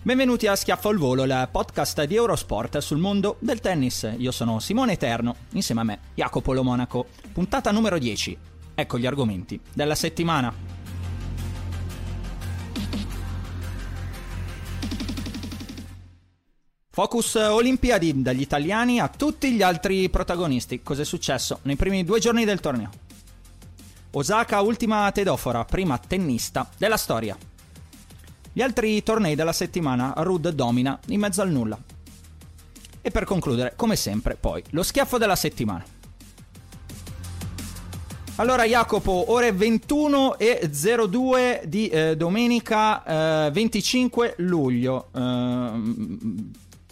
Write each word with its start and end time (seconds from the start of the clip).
Benvenuti 0.00 0.46
a 0.46 0.54
Schiaffo 0.54 0.90
al 0.90 0.96
Volo, 0.96 1.24
il 1.24 1.48
podcast 1.50 2.04
di 2.04 2.14
Eurosport 2.14 2.78
sul 2.78 2.98
mondo 2.98 3.36
del 3.40 3.58
tennis. 3.58 4.08
Io 4.16 4.30
sono 4.30 4.60
Simone 4.60 4.92
Eterno, 4.92 5.34
insieme 5.52 5.80
a 5.80 5.84
me 5.84 5.98
Jacopo 6.14 6.52
Lo 6.52 6.62
Monaco. 6.62 7.06
Puntata 7.32 7.72
numero 7.72 7.98
10. 7.98 8.38
Ecco 8.76 8.96
gli 8.96 9.06
argomenti 9.06 9.60
della 9.72 9.96
settimana. 9.96 10.54
Focus 16.90 17.34
Olimpiadi 17.34 18.22
dagli 18.22 18.40
italiani 18.40 19.00
a 19.00 19.08
tutti 19.08 19.50
gli 19.50 19.62
altri 19.62 20.08
protagonisti. 20.08 20.80
Cos'è 20.80 21.04
successo 21.04 21.58
nei 21.62 21.76
primi 21.76 22.04
due 22.04 22.20
giorni 22.20 22.44
del 22.44 22.60
torneo? 22.60 22.90
Osaka, 24.12 24.60
ultima 24.60 25.10
tedofora, 25.10 25.64
prima 25.64 25.98
tennista 25.98 26.70
della 26.78 26.96
storia. 26.96 27.36
Gli 28.58 28.62
altri 28.62 29.04
tornei 29.04 29.36
della 29.36 29.52
settimana, 29.52 30.14
Rud 30.16 30.48
domina 30.48 30.98
in 31.10 31.20
mezzo 31.20 31.42
al 31.42 31.48
nulla. 31.48 31.78
E 33.00 33.08
per 33.08 33.22
concludere, 33.22 33.74
come 33.76 33.94
sempre, 33.94 34.34
poi, 34.34 34.64
lo 34.70 34.82
schiaffo 34.82 35.16
della 35.16 35.36
settimana. 35.36 35.84
Allora 38.34 38.64
Jacopo, 38.64 39.30
ore 39.30 39.52
21 39.52 40.38
e 40.38 40.68
02 40.68 41.62
di 41.66 41.86
eh, 41.86 42.16
domenica 42.16 43.46
eh, 43.46 43.50
25 43.52 44.34
luglio. 44.38 45.10
Ehm, 45.14 46.50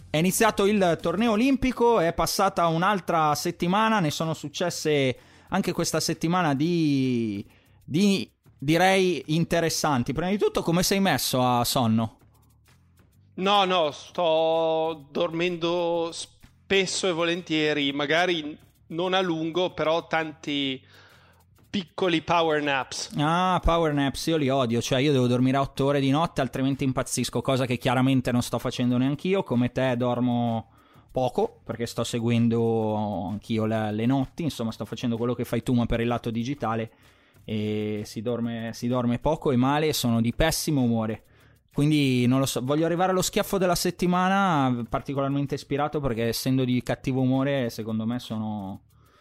è 0.08 0.18
iniziato 0.18 0.66
il 0.66 0.96
torneo 1.02 1.32
olimpico, 1.32 1.98
è 1.98 2.12
passata 2.12 2.68
un'altra 2.68 3.34
settimana, 3.34 3.98
ne 3.98 4.12
sono 4.12 4.34
successe 4.34 5.16
anche 5.48 5.72
questa 5.72 5.98
settimana 5.98 6.54
di, 6.54 7.44
di 7.82 8.30
direi 8.58 9.22
interessanti. 9.26 10.12
Prima 10.12 10.30
di 10.30 10.38
tutto, 10.38 10.62
come 10.62 10.82
sei 10.82 11.00
messo 11.00 11.42
a 11.42 11.64
sonno? 11.64 12.18
No, 13.34 13.64
no, 13.64 13.90
sto 13.90 15.06
dormendo 15.10 16.10
spesso 16.12 17.08
e 17.08 17.12
volentieri, 17.12 17.92
magari 17.92 18.56
non 18.88 19.12
a 19.12 19.20
lungo, 19.20 19.74
però 19.74 20.06
tanti 20.06 20.82
piccoli 21.68 22.22
power 22.22 22.62
naps. 22.62 23.10
Ah, 23.18 23.60
power 23.62 23.92
naps, 23.92 24.26
io 24.26 24.38
li 24.38 24.48
odio, 24.48 24.80
cioè 24.80 25.00
io 25.00 25.12
devo 25.12 25.26
dormire 25.26 25.58
8 25.58 25.84
ore 25.84 26.00
di 26.00 26.08
notte, 26.08 26.40
altrimenti 26.40 26.84
impazzisco, 26.84 27.42
cosa 27.42 27.66
che 27.66 27.76
chiaramente 27.76 28.32
non 28.32 28.40
sto 28.40 28.58
facendo 28.58 28.96
neanch'io, 28.96 29.42
come 29.42 29.70
te 29.70 29.94
dormo 29.98 30.70
poco, 31.12 31.60
perché 31.62 31.84
sto 31.84 32.04
seguendo 32.04 33.26
anch'io 33.28 33.66
le, 33.66 33.92
le 33.92 34.06
notti, 34.06 34.44
insomma 34.44 34.72
sto 34.72 34.86
facendo 34.86 35.18
quello 35.18 35.34
che 35.34 35.44
fai 35.44 35.62
tu 35.62 35.74
ma 35.74 35.84
per 35.84 36.00
il 36.00 36.06
lato 36.06 36.30
digitale 36.30 36.90
e 37.48 38.02
si 38.04 38.20
dorme, 38.20 38.72
si 38.74 38.88
dorme 38.88 39.18
poco 39.20 39.52
e 39.52 39.56
male 39.56 39.86
e 39.86 39.92
sono 39.92 40.20
di 40.20 40.34
pessimo 40.34 40.82
umore. 40.82 41.22
Quindi 41.72 42.26
non 42.26 42.40
lo 42.40 42.46
so, 42.46 42.60
voglio 42.62 42.84
arrivare 42.86 43.12
allo 43.12 43.22
schiaffo 43.22 43.56
della 43.56 43.74
settimana 43.74 44.84
particolarmente 44.88 45.54
ispirato 45.54 46.00
perché 46.00 46.24
essendo 46.28 46.64
di 46.64 46.82
cattivo 46.82 47.20
umore 47.20 47.70
secondo 47.70 48.04
me 48.06 48.18
sono... 48.18 48.80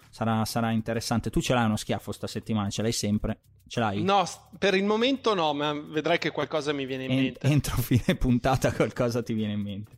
sarà, 0.10 0.44
sarà 0.46 0.72
interessante. 0.72 1.30
Tu 1.30 1.42
ce 1.42 1.54
l'hai 1.54 1.66
uno 1.66 1.76
schiaffo 1.76 2.12
sta 2.12 2.28
settimana, 2.28 2.70
ce 2.70 2.82
l'hai 2.82 2.94
sempre? 2.94 3.40
Ce 3.68 3.80
l'hai? 3.80 4.02
No, 4.04 4.24
per 4.58 4.74
il 4.74 4.86
momento 4.86 5.34
no, 5.34 5.54
ma 5.54 5.74
vedrai 5.74 6.18
che 6.18 6.32
qualcosa 6.32 6.72
mi 6.72 6.86
viene 6.86 7.04
in 7.06 7.12
En- 7.12 7.18
mente. 7.18 7.40
entro 7.48 7.76
fine 7.82 8.16
puntata 8.16 8.72
qualcosa 8.74 9.22
ti 9.22 9.34
viene 9.34 9.54
in 9.54 9.62
mente. 9.62 9.92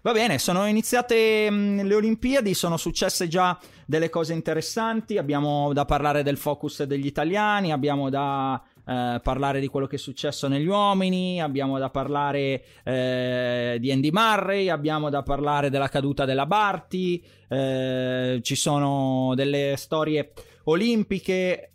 Va 0.00 0.12
bene, 0.12 0.38
sono 0.38 0.66
iniziate 0.66 1.50
mh, 1.50 1.82
le 1.82 1.94
Olimpiadi, 1.94 2.54
sono 2.54 2.76
successe 2.76 3.26
già 3.26 3.58
delle 3.84 4.08
cose 4.10 4.32
interessanti, 4.32 5.18
abbiamo 5.18 5.72
da 5.72 5.84
parlare 5.84 6.22
del 6.22 6.36
focus 6.36 6.84
degli 6.84 7.06
italiani, 7.06 7.72
abbiamo 7.72 8.08
da 8.08 8.62
eh, 8.86 9.20
parlare 9.20 9.58
di 9.58 9.66
quello 9.66 9.88
che 9.88 9.96
è 9.96 9.98
successo 9.98 10.46
negli 10.46 10.68
uomini, 10.68 11.42
abbiamo 11.42 11.78
da 11.78 11.90
parlare 11.90 12.62
eh, 12.84 13.76
di 13.80 13.90
Andy 13.90 14.10
Murray, 14.12 14.68
abbiamo 14.68 15.10
da 15.10 15.24
parlare 15.24 15.68
della 15.68 15.88
caduta 15.88 16.24
della 16.24 16.46
Barty, 16.46 17.20
eh, 17.48 18.38
ci 18.42 18.54
sono 18.54 19.32
delle 19.34 19.74
storie 19.76 20.32
olimpiche. 20.64 21.72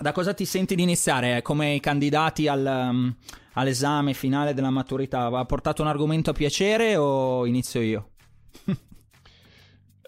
Da 0.00 0.12
cosa 0.12 0.32
ti 0.32 0.44
senti 0.44 0.76
di 0.76 0.82
iniziare? 0.82 1.42
Come 1.42 1.74
i 1.74 1.80
candidati 1.80 2.46
al, 2.46 2.64
um, 2.64 3.14
all'esame 3.54 4.14
finale 4.14 4.54
della 4.54 4.70
maturità? 4.70 5.26
Ha 5.26 5.44
portato 5.44 5.82
un 5.82 5.88
argomento 5.88 6.30
a 6.30 6.34
piacere 6.34 6.94
o 6.96 7.44
inizio 7.46 7.80
io? 7.80 8.08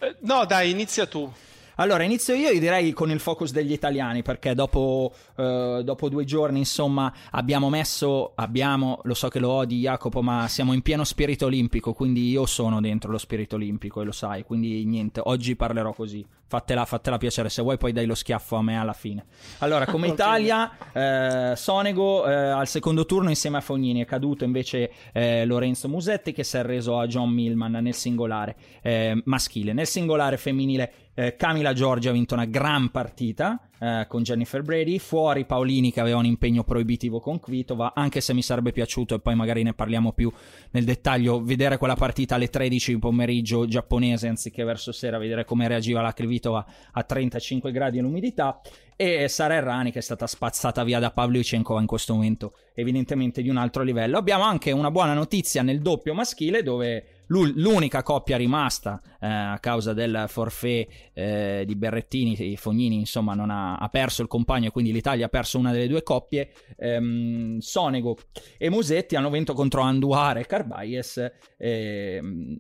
Eh, 0.03 0.17
no, 0.23 0.47
dai, 0.47 0.71
inizia 0.71 1.07
tu. 1.07 1.31
Allora, 1.75 2.05
inizio 2.05 2.35
io, 2.35 2.51
io 2.51 2.61
direi 2.61 2.93
con 2.93 3.11
il 3.11 3.21
focus 3.21 3.53
degli 3.53 3.73
italiani, 3.73 4.23
perché 4.23 4.55
dopo, 4.55 5.13
eh, 5.37 5.83
dopo 5.85 6.09
due 6.09 6.25
giorni, 6.25 6.59
insomma, 6.59 7.13
abbiamo 7.33 7.69
messo, 7.69 8.33
abbiamo, 8.35 9.01
lo 9.03 9.15
so 9.15 9.29
che 9.29 9.39
lo 9.39 9.51
odi 9.51 9.81
Jacopo, 9.81 10.23
ma 10.23 10.47
siamo 10.49 10.73
in 10.73 10.83
pieno 10.83 11.05
spirito 11.05 11.47
olimpico, 11.47 11.93
quindi 11.93 12.31
io 12.31 12.47
sono 12.47 12.81
dentro 12.81 13.11
lo 13.11 13.19
spirito 13.19 13.57
olimpico 13.57 14.01
e 14.01 14.05
lo 14.05 14.13
sai, 14.13 14.43
quindi 14.43 14.85
niente, 14.85 15.21
oggi 15.23 15.57
parlerò 15.57 15.93
così, 15.93 16.25
fatela, 16.51 16.85
fatela 16.85 17.17
piacere, 17.17 17.49
se 17.49 17.63
vuoi 17.63 17.79
poi 17.79 17.93
dai 17.93 18.07
lo 18.07 18.17
schiaffo 18.17 18.57
a 18.57 18.63
me 18.63 18.77
alla 18.77 18.93
fine. 18.93 19.25
Allora, 19.59 19.87
come 19.87 20.09
Italia, 20.11 20.73
eh, 20.93 21.53
Sonego 21.55 22.27
eh, 22.27 22.35
al 22.35 22.67
secondo 22.67 23.07
turno 23.07 23.29
insieme 23.29 23.59
a 23.59 23.61
Fognini, 23.61 24.01
è 24.01 24.05
caduto 24.05 24.43
invece 24.43 24.91
eh, 25.13 25.45
Lorenzo 25.45 25.89
Musetti 25.89 26.33
che 26.33 26.43
si 26.43 26.57
è 26.57 26.65
reso 26.65 26.99
a 26.99 27.07
John 27.07 27.31
Millman 27.31 27.71
nel 27.71 27.95
singolare 27.95 28.57
eh, 28.83 29.23
maschile. 29.27 29.73
Nel 29.73 29.87
singolare 29.87 30.37
femminile 30.39 30.93
eh, 31.15 31.37
Camila 31.37 31.73
Giorgi 31.73 32.09
ha 32.09 32.13
vinto 32.13 32.35
una 32.35 32.45
gran 32.45 32.91
partita 32.91 33.61
eh, 33.79 34.05
con 34.09 34.23
Jennifer 34.23 34.63
Brady, 34.63 34.99
fuori 34.99 35.45
Paolini 35.45 35.93
che 35.93 36.01
aveva 36.01 36.19
un 36.19 36.25
impegno 36.25 36.65
proibitivo 36.65 37.21
con 37.21 37.41
Kvitova, 37.41 37.93
anche 37.95 38.21
se 38.21 38.33
mi 38.33 38.43
sarebbe 38.43 38.73
piaciuto 38.73 39.15
e 39.15 39.21
poi 39.21 39.35
magari 39.35 39.63
ne 39.63 39.75
parliamo 39.75 40.13
più 40.13 40.33
nel 40.71 40.85
dettaglio, 40.85 41.43
vedere 41.43 41.79
quella 41.79 41.97
partita 41.97 42.37
alle 42.37 42.49
13 42.49 42.95
di 42.95 42.99
pomeriggio 42.99 43.67
giapponese 43.67 44.29
anziché 44.29 44.65
verso 44.65 44.93
sera, 44.93 45.19
vedere 45.19 45.45
come 45.45 45.67
reagiva 45.67 46.01
la 46.01 46.13
Kvitova 46.13 46.65
a 46.93 47.03
35 47.03 47.73
gradi 47.73 47.99
e 47.99 48.03
l'umidità 48.03 48.61
e 48.97 49.29
Sara 49.29 49.55
Errani 49.55 49.91
che 49.91 50.01
è 50.01 50.03
stata 50.03 50.27
spazzata 50.27 50.85
via 50.85 50.99
da 50.99 51.11
Pavlyuchenkova 51.11 51.81
in 51.81 51.87
questo 51.87 52.13
momento 52.13 52.53
evidentemente 52.75 53.43
di 53.43 53.49
un 53.49 53.57
altro 53.57 53.83
livello. 53.83 54.19
Abbiamo 54.19 54.45
anche 54.45 54.73
una 54.73 54.91
buona 54.91 55.15
notizia 55.15 55.63
nel 55.63 55.81
doppio 55.81 56.13
maschile 56.13 56.63
dove 56.63 57.20
l'unica 57.31 58.03
coppia 58.03 58.37
rimasta 58.37 59.01
eh, 59.21 59.27
a 59.27 59.59
causa 59.61 59.93
del 59.93 60.25
forfait 60.27 60.89
eh, 61.13 61.63
di 61.65 61.77
Berrettini 61.77 62.57
Fognini 62.57 62.97
insomma 62.97 63.35
non 63.35 63.51
ha, 63.51 63.77
ha, 63.77 63.89
perso 63.89 64.23
il 64.23 64.29
compagno 64.29 64.69
e 64.69 64.71
quindi 64.71 64.93
l'Italia 64.93 65.27
ha 65.27 65.29
perso 65.29 65.59
una 65.59 65.71
delle 65.73 65.87
due 65.87 66.03
coppie 66.03 66.53
ehm, 66.77 67.59
Sonego 67.59 68.17
e 68.59 68.69
Musetti 68.69 69.15
hanno 69.15 69.31
vinto 69.31 69.55
contro 69.55 69.83
Anduare 69.83 70.41
e 70.41 70.47
Carbayes 70.47 71.31
ehm, 71.57 72.59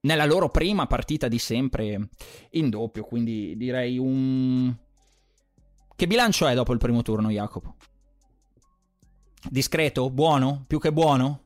nella 0.00 0.26
loro 0.26 0.50
prima 0.50 0.86
partita 0.86 1.26
di 1.28 1.38
sempre 1.38 2.10
in 2.50 2.68
doppio 2.68 3.04
quindi 3.04 3.56
direi 3.56 3.98
un 3.98 4.74
che 5.96 6.06
bilancio 6.06 6.46
è 6.46 6.54
dopo 6.54 6.74
il 6.74 6.78
primo 6.78 7.00
turno 7.00 7.30
Jacopo? 7.30 7.76
Discreto? 9.48 10.10
Buono? 10.10 10.64
Più 10.66 10.78
che 10.78 10.92
buono? 10.92 11.45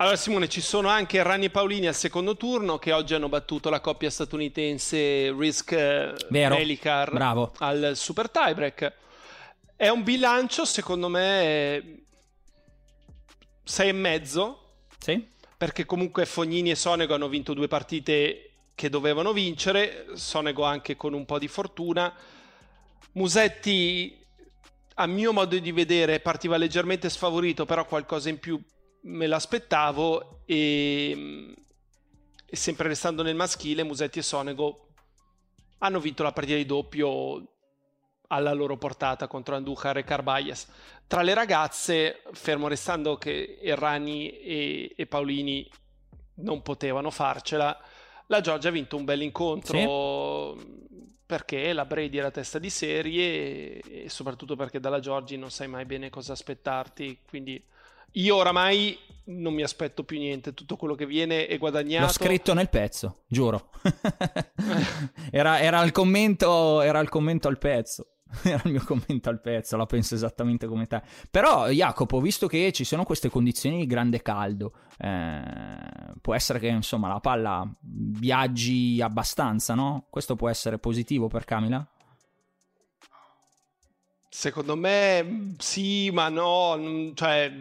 Allora 0.00 0.16
Simone, 0.16 0.48
ci 0.48 0.62
sono 0.62 0.88
anche 0.88 1.22
Rani 1.22 1.44
e 1.44 1.50
Paolini 1.50 1.86
al 1.86 1.94
secondo 1.94 2.34
turno 2.34 2.78
che 2.78 2.90
oggi 2.90 3.12
hanno 3.12 3.28
battuto 3.28 3.68
la 3.68 3.80
coppia 3.80 4.08
statunitense 4.08 5.30
Risk 5.36 5.72
eh. 5.72 6.14
Melicar 6.30 7.12
Bravo. 7.12 7.52
al 7.58 7.92
super 7.96 8.30
tiebreak. 8.30 8.94
È 9.76 9.88
un 9.88 10.02
bilancio, 10.02 10.64
secondo 10.64 11.08
me, 11.08 12.04
6 13.62 13.88
e 13.88 13.92
mezzo, 13.92 14.76
Sì? 14.98 15.22
perché 15.58 15.84
comunque 15.84 16.24
Fognini 16.24 16.70
e 16.70 16.76
Sonego 16.76 17.12
hanno 17.12 17.28
vinto 17.28 17.52
due 17.52 17.68
partite 17.68 18.52
che 18.74 18.88
dovevano 18.88 19.34
vincere, 19.34 20.06
Sonego 20.14 20.64
anche 20.64 20.96
con 20.96 21.12
un 21.12 21.26
po' 21.26 21.38
di 21.38 21.46
fortuna. 21.46 22.10
Musetti, 23.12 24.18
a 24.94 25.06
mio 25.06 25.34
modo 25.34 25.58
di 25.58 25.72
vedere, 25.72 26.20
partiva 26.20 26.56
leggermente 26.56 27.10
sfavorito, 27.10 27.66
però 27.66 27.84
qualcosa 27.84 28.30
in 28.30 28.38
più 28.38 28.58
me 29.02 29.26
l'aspettavo 29.26 30.42
e, 30.44 31.54
e 32.44 32.56
sempre 32.56 32.88
restando 32.88 33.22
nel 33.22 33.34
maschile, 33.34 33.82
Musetti 33.82 34.18
e 34.18 34.22
Sonego 34.22 34.88
hanno 35.78 36.00
vinto 36.00 36.22
la 36.22 36.32
partita 36.32 36.56
di 36.56 36.66
doppio 36.66 37.54
alla 38.28 38.52
loro 38.52 38.76
portata 38.76 39.26
contro 39.26 39.56
Andujar 39.56 39.96
e 39.98 40.04
Carbayes. 40.04 40.68
Tra 41.06 41.22
le 41.22 41.34
ragazze, 41.34 42.22
fermo 42.32 42.68
restando 42.68 43.16
che 43.16 43.58
Errani 43.60 44.30
e, 44.30 44.92
e 44.96 45.06
Paolini 45.06 45.68
non 46.36 46.62
potevano 46.62 47.10
farcela, 47.10 47.76
la 48.26 48.40
Giorgia 48.40 48.68
ha 48.68 48.72
vinto 48.72 48.96
un 48.96 49.04
bel 49.04 49.22
incontro 49.22 50.56
perché 51.26 51.72
la 51.72 51.84
Brady 51.84 52.18
era 52.18 52.30
testa 52.30 52.58
di 52.58 52.70
serie 52.70 53.80
e, 53.82 54.04
e 54.04 54.08
soprattutto 54.08 54.54
perché 54.56 54.78
dalla 54.80 55.00
Giorgi 55.00 55.36
non 55.36 55.50
sai 55.50 55.68
mai 55.68 55.84
bene 55.84 56.10
cosa 56.10 56.32
aspettarti, 56.32 57.20
quindi 57.26 57.62
io 58.12 58.36
oramai 58.36 58.98
non 59.24 59.54
mi 59.54 59.62
aspetto 59.62 60.04
più 60.04 60.18
niente, 60.18 60.54
tutto 60.54 60.76
quello 60.76 60.94
che 60.94 61.06
viene 61.06 61.46
è 61.46 61.58
guadagnato. 61.58 62.06
L'ho 62.06 62.12
scritto 62.12 62.54
nel 62.54 62.68
pezzo, 62.68 63.22
giuro. 63.28 63.70
era, 65.30 65.60
era 65.60 65.82
il 65.82 65.92
commento, 65.92 66.80
era 66.80 67.00
il 67.00 67.08
commento 67.08 67.48
al 67.48 67.58
pezzo. 67.58 68.06
Era 68.44 68.62
il 68.64 68.70
mio 68.70 68.84
commento 68.84 69.28
al 69.28 69.40
pezzo, 69.40 69.76
la 69.76 69.86
penso 69.86 70.14
esattamente 70.14 70.68
come 70.68 70.86
te. 70.86 71.02
Però, 71.30 71.68
Jacopo, 71.68 72.20
visto 72.20 72.46
che 72.46 72.70
ci 72.70 72.84
sono 72.84 73.02
queste 73.02 73.28
condizioni 73.28 73.78
di 73.78 73.86
grande 73.86 74.22
caldo, 74.22 74.72
eh, 74.98 75.42
può 76.20 76.34
essere 76.34 76.60
che 76.60 76.68
insomma 76.68 77.08
la 77.08 77.18
palla 77.18 77.68
viaggi 77.80 79.00
abbastanza, 79.02 79.74
no? 79.74 80.06
Questo 80.10 80.36
può 80.36 80.48
essere 80.48 80.78
positivo 80.78 81.26
per 81.26 81.44
Camila? 81.44 81.84
Secondo 84.28 84.76
me 84.76 85.56
sì, 85.58 86.10
ma 86.12 86.28
no, 86.28 87.12
cioè 87.14 87.52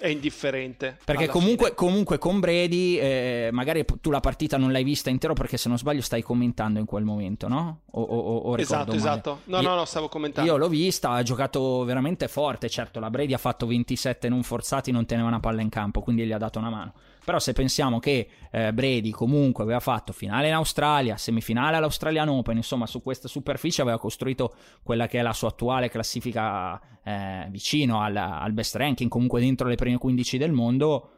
è 0.00 0.08
indifferente. 0.08 0.96
Perché 1.04 1.28
comunque, 1.28 1.74
comunque 1.74 2.18
con 2.18 2.40
Brady, 2.40 2.98
eh, 2.98 3.50
magari 3.52 3.84
tu 4.00 4.10
la 4.10 4.20
partita 4.20 4.56
non 4.56 4.72
l'hai 4.72 4.82
vista 4.82 5.10
intero 5.10 5.34
perché 5.34 5.56
se 5.58 5.68
non 5.68 5.76
sbaglio 5.78 6.00
stai 6.00 6.22
commentando 6.22 6.78
in 6.78 6.86
quel 6.86 7.04
momento, 7.04 7.46
no? 7.48 7.82
O, 7.92 8.02
o, 8.02 8.36
o- 8.38 8.58
Esatto, 8.58 8.86
male? 8.86 8.96
esatto. 8.96 9.40
No, 9.44 9.60
Io- 9.60 9.68
no, 9.68 9.74
no, 9.74 9.84
stavo 9.84 10.08
commentando. 10.08 10.50
Io 10.50 10.56
l'ho 10.56 10.68
vista, 10.68 11.10
ha 11.10 11.22
giocato 11.22 11.84
veramente 11.84 12.26
forte. 12.28 12.68
Certo, 12.68 12.98
la 12.98 13.10
Brady 13.10 13.34
ha 13.34 13.38
fatto 13.38 13.66
27 13.66 14.28
non 14.28 14.42
forzati, 14.42 14.90
non 14.90 15.04
teneva 15.06 15.28
una 15.28 15.40
palla 15.40 15.60
in 15.60 15.68
campo, 15.68 16.00
quindi 16.00 16.24
gli 16.24 16.32
ha 16.32 16.38
dato 16.38 16.58
una 16.58 16.70
mano. 16.70 16.92
Però 17.24 17.38
se 17.38 17.52
pensiamo 17.52 17.98
che 17.98 18.28
eh, 18.50 18.72
Brady 18.72 19.10
comunque 19.10 19.62
aveva 19.64 19.80
fatto 19.80 20.12
finale 20.12 20.48
in 20.48 20.54
Australia, 20.54 21.16
semifinale 21.16 21.76
all'Australian 21.76 22.28
Open, 22.28 22.56
insomma 22.56 22.86
su 22.86 23.02
questa 23.02 23.28
superficie 23.28 23.82
aveva 23.82 23.98
costruito 23.98 24.54
quella 24.82 25.06
che 25.06 25.18
è 25.18 25.22
la 25.22 25.32
sua 25.32 25.48
attuale 25.48 25.88
classifica 25.90 26.80
eh, 27.04 27.46
vicino 27.50 28.00
al, 28.00 28.16
al 28.16 28.52
best 28.52 28.74
ranking, 28.76 29.10
comunque 29.10 29.40
dentro 29.40 29.68
le 29.68 29.74
prime 29.74 29.98
15 29.98 30.38
del 30.38 30.52
mondo, 30.52 31.10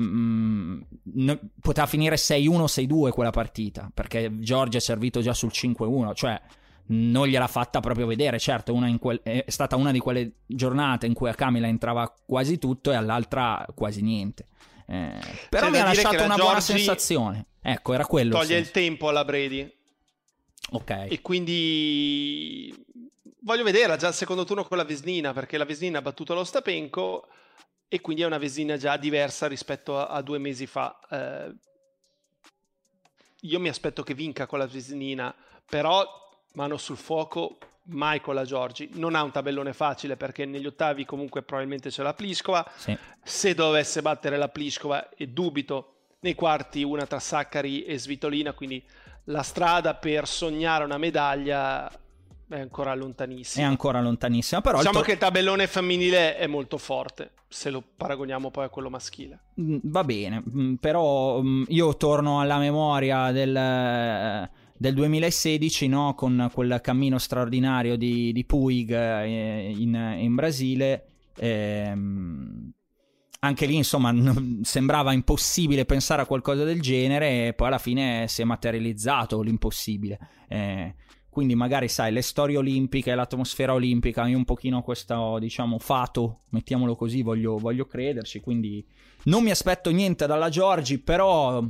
mm, 0.00 0.80
no- 1.14 1.40
poteva 1.60 1.86
finire 1.86 2.16
6-1, 2.16 2.64
6-2 2.64 3.10
quella 3.10 3.30
partita, 3.30 3.90
perché 3.92 4.38
Giorgia 4.38 4.78
è 4.78 4.80
servito 4.80 5.20
già 5.20 5.32
sul 5.32 5.50
5-1, 5.52 6.14
cioè 6.14 6.40
non 6.90 7.26
gliel'ha 7.26 7.46
fatta 7.46 7.80
proprio 7.80 8.06
vedere. 8.06 8.38
Certo, 8.38 8.74
quel- 8.98 9.22
è 9.22 9.44
stata 9.48 9.76
una 9.76 9.92
di 9.92 9.98
quelle 9.98 10.32
giornate 10.46 11.06
in 11.06 11.14
cui 11.14 11.28
a 11.28 11.34
Camila 11.34 11.66
entrava 11.66 12.12
quasi 12.26 12.58
tutto 12.58 12.90
e 12.90 12.94
all'altra 12.94 13.66
quasi 13.74 14.02
niente. 14.02 14.46
Eh, 14.90 15.20
però 15.48 15.66
C'è 15.66 15.70
mi 15.70 15.78
ha 15.78 15.84
lasciato 15.84 16.24
una 16.24 16.34
buona 16.34 16.58
Giorgi 16.58 16.72
sensazione. 16.72 17.46
Ecco, 17.62 17.92
era 17.94 18.04
quello. 18.04 18.34
il 18.34 18.40
Toglie 18.40 18.58
il 18.58 18.64
senso. 18.64 18.80
tempo 18.80 19.08
alla 19.08 19.24
Brady. 19.24 19.72
Ok. 20.72 20.90
E 21.08 21.20
quindi 21.20 22.74
voglio 23.42 23.62
vederla 23.62 23.96
già 23.96 24.08
al 24.08 24.14
secondo 24.14 24.44
turno 24.44 24.64
con 24.64 24.76
la 24.76 24.84
Vesnina, 24.84 25.32
perché 25.32 25.58
la 25.58 25.64
Vesnina 25.64 25.98
ha 25.98 26.02
battuto 26.02 26.34
lo 26.34 26.42
Stapenko 26.42 27.28
e 27.86 28.00
quindi 28.00 28.22
è 28.22 28.26
una 28.26 28.38
Vesnina 28.38 28.76
già 28.76 28.96
diversa 28.96 29.46
rispetto 29.46 29.96
a, 29.96 30.08
a 30.08 30.22
due 30.22 30.38
mesi 30.38 30.66
fa. 30.66 30.98
Eh, 31.08 31.54
io 33.42 33.60
mi 33.60 33.68
aspetto 33.68 34.02
che 34.02 34.14
vinca 34.14 34.46
con 34.46 34.58
la 34.58 34.66
Vesnina, 34.66 35.32
però 35.66 36.04
mano 36.54 36.76
sul 36.78 36.96
fuoco 36.96 37.58
mai 37.90 38.20
con 38.20 38.34
la 38.34 38.44
Giorgi. 38.44 38.90
Non 38.94 39.14
ha 39.14 39.22
un 39.22 39.30
tabellone 39.30 39.72
facile 39.72 40.16
perché 40.16 40.44
negli 40.46 40.66
ottavi 40.66 41.04
comunque 41.04 41.42
probabilmente 41.42 41.90
c'è 41.90 42.02
la 42.02 42.14
Pliskova. 42.14 42.64
Sì. 42.76 42.96
Se 43.22 43.54
dovesse 43.54 44.02
battere 44.02 44.36
la 44.36 44.48
Pliskova, 44.48 45.08
e 45.10 45.28
dubito, 45.28 45.94
nei 46.20 46.34
quarti 46.34 46.82
una 46.82 47.06
tra 47.06 47.18
Saccari 47.18 47.84
e 47.84 47.98
Svitolina, 47.98 48.52
quindi 48.52 48.82
la 49.24 49.42
strada 49.42 49.94
per 49.94 50.26
sognare 50.26 50.84
una 50.84 50.98
medaglia 50.98 51.90
è 52.48 52.58
ancora 52.58 52.92
È 52.92 52.96
lontanissima. 52.96 53.66
ancora 53.66 54.00
lontanissima, 54.00 54.60
però 54.60 54.74
il 54.78 54.80
Diciamo 54.80 54.98
to- 55.00 55.04
che 55.04 55.12
il 55.12 55.18
tabellone 55.18 55.66
femminile 55.68 56.36
è 56.36 56.48
molto 56.48 56.78
forte, 56.78 57.30
se 57.46 57.70
lo 57.70 57.80
paragoniamo 57.96 58.50
poi 58.50 58.64
a 58.64 58.68
quello 58.68 58.90
maschile. 58.90 59.38
Mm, 59.60 59.76
Va 59.84 60.02
bene, 60.02 60.42
mm, 60.48 60.74
però 60.74 61.40
mm, 61.40 61.64
io 61.68 61.96
torno 61.96 62.40
alla 62.40 62.58
memoria 62.58 63.30
del, 63.30 63.52
del 64.80 64.94
2016, 64.94 65.88
no? 65.88 66.14
con 66.14 66.50
quel 66.54 66.80
cammino 66.82 67.18
straordinario 67.18 67.96
di, 67.96 68.32
di 68.32 68.46
Puig 68.46 68.90
eh, 68.90 69.74
in, 69.76 69.94
in 70.20 70.34
Brasile. 70.34 71.04
ehm, 71.36 72.72
anche 73.40 73.66
lì, 73.66 73.76
insomma, 73.76 74.08
n- 74.10 74.60
sembrava 74.62 75.12
impossibile 75.12 75.84
pensare 75.84 76.22
a 76.22 76.26
qualcosa 76.26 76.64
del 76.64 76.80
genere, 76.80 77.48
e 77.48 77.52
poi 77.52 77.66
alla 77.66 77.76
fine 77.76 78.24
si 78.28 78.40
è 78.40 78.44
materializzato 78.46 79.42
l'impossibile. 79.42 80.18
Eh, 80.48 80.94
quindi 81.30 81.54
magari 81.54 81.88
sai 81.88 82.12
le 82.12 82.22
storie 82.22 82.56
olimpiche, 82.56 83.14
l'atmosfera 83.14 83.72
olimpica, 83.72 84.26
io 84.26 84.36
un 84.36 84.44
pochino 84.44 84.82
questo 84.82 85.38
diciamo 85.38 85.78
fato, 85.78 86.40
mettiamolo 86.50 86.96
così, 86.96 87.22
voglio, 87.22 87.56
voglio 87.56 87.86
crederci, 87.86 88.40
quindi 88.40 88.84
non 89.22 89.42
mi 89.42 89.50
aspetto 89.50 89.90
niente 89.90 90.26
dalla 90.26 90.48
Giorgi, 90.48 90.98
però... 90.98 91.62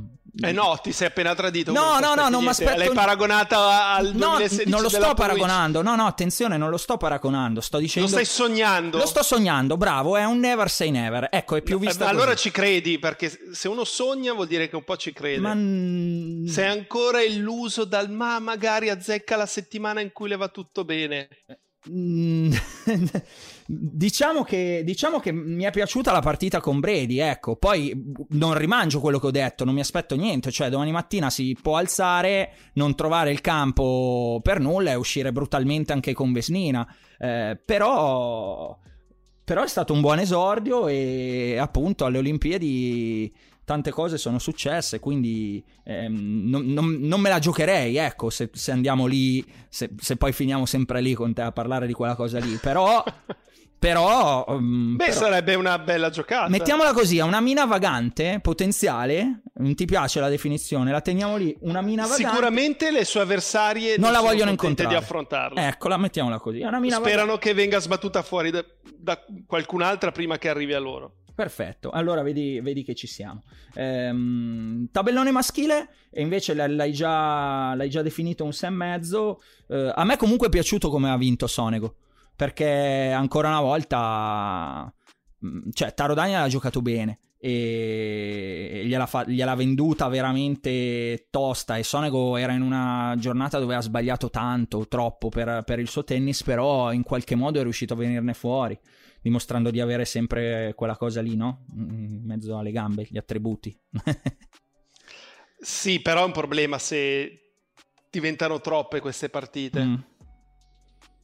Eh 0.43 0.53
no, 0.53 0.79
ti 0.81 0.93
sei 0.93 1.07
appena 1.07 1.35
tradito. 1.35 1.73
No, 1.73 1.99
no, 1.99 2.13
no, 2.15 2.29
non 2.29 2.41
mi 2.41 2.47
aspetto- 2.47 2.77
L'hai 2.77 2.93
paragonata 2.93 3.89
al 3.89 4.13
No, 4.13 4.37
2016 4.37 4.69
non 4.69 4.81
lo 4.81 4.87
sto 4.87 5.13
paragonando, 5.13 5.81
no, 5.81 5.95
no, 5.97 6.05
attenzione, 6.05 6.55
non 6.55 6.69
lo 6.69 6.77
sto 6.77 6.95
paragonando, 6.95 7.59
sto 7.59 7.75
Lo 7.75 7.83
dicendo... 7.83 8.07
stai 8.07 8.23
sognando. 8.23 8.97
Lo 8.97 9.05
sto 9.05 9.23
sognando, 9.23 9.75
bravo, 9.75 10.15
è 10.15 10.23
un 10.23 10.39
never 10.39 10.69
say 10.69 10.89
never, 10.89 11.27
ecco, 11.29 11.57
è 11.57 11.61
più 11.61 11.75
Eh, 11.75 11.79
vista 11.79 12.05
ma 12.05 12.09
allora 12.09 12.33
ci 12.35 12.49
credi, 12.49 12.97
perché 12.97 13.29
se 13.51 13.67
uno 13.67 13.83
sogna 13.83 14.31
vuol 14.31 14.47
dire 14.47 14.69
che 14.69 14.77
un 14.77 14.85
po' 14.85 14.95
ci 14.95 15.11
crede. 15.11 15.41
Ma... 15.41 16.49
Sei 16.49 16.67
ancora 16.69 17.21
illuso 17.21 17.83
dal 17.83 18.09
ma 18.09 18.39
magari 18.39 18.89
azzecca 18.89 19.35
la 19.35 19.45
settimana 19.51 20.01
in 20.01 20.11
cui 20.11 20.29
le 20.29 20.37
va 20.37 20.47
tutto 20.47 20.83
bene. 20.85 21.27
Mm, 21.89 22.51
diciamo, 23.65 24.43
che, 24.43 24.83
diciamo 24.85 25.19
che 25.19 25.31
mi 25.31 25.63
è 25.63 25.71
piaciuta 25.71 26.11
la 26.11 26.21
partita 26.21 26.59
con 26.59 26.79
Brady, 26.79 27.19
ecco. 27.19 27.55
Poi 27.55 28.13
non 28.29 28.55
rimangio 28.55 28.99
quello 28.99 29.19
che 29.19 29.27
ho 29.27 29.31
detto, 29.31 29.65
non 29.65 29.73
mi 29.73 29.79
aspetto 29.79 30.15
niente. 30.15 30.51
Cioè, 30.51 30.69
domani 30.69 30.91
mattina 30.91 31.29
si 31.29 31.57
può 31.59 31.77
alzare, 31.77 32.53
non 32.73 32.95
trovare 32.95 33.31
il 33.31 33.41
campo 33.41 34.39
per 34.43 34.59
nulla 34.59 34.91
e 34.91 34.95
uscire 34.95 35.31
brutalmente 35.31 35.91
anche 35.91 36.13
con 36.13 36.31
Vesnina. 36.31 36.87
Eh, 37.17 37.59
però, 37.63 38.77
però 39.43 39.63
è 39.63 39.67
stato 39.67 39.93
un 39.93 40.01
buon 40.01 40.19
esordio 40.19 40.87
e 40.87 41.57
appunto 41.59 42.05
alle 42.05 42.19
Olimpiadi 42.19 43.33
tante 43.71 43.91
cose 43.91 44.17
sono 44.17 44.37
successe, 44.37 44.99
quindi 44.99 45.63
ehm, 45.85 46.41
non, 46.49 46.65
non- 46.65 46.97
non 46.99 47.21
me 47.21 47.29
la 47.29 47.39
giocherei, 47.39 47.95
ecco, 47.95 48.29
se, 48.29 48.49
se 48.51 48.71
andiamo 48.73 49.05
lì, 49.05 49.41
se, 49.69 49.91
se 49.97 50.17
poi 50.17 50.33
finiamo 50.33 50.65
sempre 50.65 50.99
lì 50.99 51.13
con 51.13 51.33
te 51.33 51.41
a 51.41 51.53
parlare 51.53 51.87
di 51.87 51.93
quella 51.93 52.15
cosa 52.15 52.37
lì, 52.39 52.57
però... 52.61 53.01
però, 53.79 54.45
ehm, 54.49 54.97
Beh, 54.97 55.05
però- 55.05 55.17
sarebbe 55.17 55.55
una 55.55 55.79
bella 55.79 56.09
giocata. 56.09 56.49
Mettiamola 56.49 56.91
così, 56.91 57.17
è 57.17 57.23
una 57.23 57.39
mina 57.39 57.63
vagante 57.65 58.39
potenziale, 58.41 59.43
non 59.55 59.73
ti 59.73 59.85
piace 59.85 60.19
la 60.19 60.27
definizione, 60.27 60.91
la 60.91 60.99
teniamo 61.01 61.37
lì, 61.37 61.55
una 61.61 61.81
mina 61.81 62.03
vagante. 62.03 62.25
Sicuramente 62.25 62.91
le 62.91 63.05
sue 63.05 63.21
avversarie 63.21 63.95
non 63.97 64.11
la 64.11 64.17
sono 64.17 64.29
vogliono 64.31 64.55
contente 64.55 64.81
incontrare. 64.83 64.89
di 64.89 64.95
affrontarla. 65.01 65.67
Eccola, 65.69 65.95
mettiamola 65.95 66.39
così, 66.39 66.61
Sperano 66.89 67.37
che 67.37 67.53
venga 67.53 67.79
sbattuta 67.79 68.21
fuori 68.21 68.51
da, 68.51 68.65
da 68.97 69.17
qualcun'altra 69.47 70.11
prima 70.11 70.37
che 70.37 70.49
arrivi 70.49 70.73
a 70.73 70.79
loro. 70.79 71.20
Perfetto, 71.33 71.89
allora 71.89 72.21
vedi, 72.21 72.59
vedi 72.61 72.83
che 72.83 72.93
ci 72.93 73.07
siamo. 73.07 73.43
Ehm, 73.73 74.89
tabellone 74.91 75.31
maschile, 75.31 75.89
e 76.09 76.21
invece 76.21 76.53
l'hai 76.53 76.91
già, 76.91 77.73
l'hai 77.73 77.89
già 77.89 78.01
definito 78.01 78.43
un 78.43 78.51
6,5. 78.51 79.35
Eh, 79.67 79.91
a 79.95 80.03
me 80.03 80.17
comunque 80.17 80.47
è 80.47 80.49
piaciuto 80.49 80.89
come 80.89 81.09
ha 81.09 81.17
vinto 81.17 81.47
Sonego, 81.47 81.95
perché 82.35 83.11
ancora 83.11 83.47
una 83.47 83.61
volta 83.61 84.93
mm, 85.45 85.69
cioè 85.71 85.93
Taro 85.93 86.13
Daniel 86.13 86.41
ha 86.43 86.47
giocato 86.47 86.81
bene 86.81 87.19
e 87.43 88.83
gliela, 88.85 89.07
fa, 89.07 89.23
gliela, 89.25 89.55
venduta 89.55 90.07
veramente 90.09 91.25
tosta 91.31 91.75
e 91.75 91.81
Sonego 91.81 92.37
era 92.37 92.53
in 92.53 92.61
una 92.61 93.15
giornata 93.17 93.57
dove 93.57 93.73
ha 93.73 93.81
sbagliato 93.81 94.29
tanto, 94.29 94.87
troppo 94.87 95.29
per, 95.29 95.63
per, 95.65 95.79
il 95.79 95.87
suo 95.87 96.03
tennis, 96.03 96.43
però 96.43 96.93
in 96.93 97.01
qualche 97.01 97.33
modo 97.33 97.59
è 97.59 97.63
riuscito 97.63 97.93
a 97.95 97.97
venirne 97.97 98.35
fuori, 98.35 98.79
dimostrando 99.21 99.69
di 99.69 99.79
avere 99.79 100.03
sempre 100.05 100.73
quella 100.75 100.97
cosa 100.97 101.21
lì, 101.21 101.35
no? 101.35 101.65
In 101.75 102.23
mezzo 102.25 102.57
alle 102.57 102.71
gambe, 102.71 103.07
gli 103.09 103.17
attributi. 103.17 103.77
sì, 105.61 106.01
però 106.01 106.23
è 106.23 106.25
un 106.25 106.31
problema 106.31 106.79
se 106.79 107.53
diventano 108.09 108.59
troppe 108.59 108.99
queste 108.99 109.29
partite, 109.29 109.83
mm. 109.83 109.95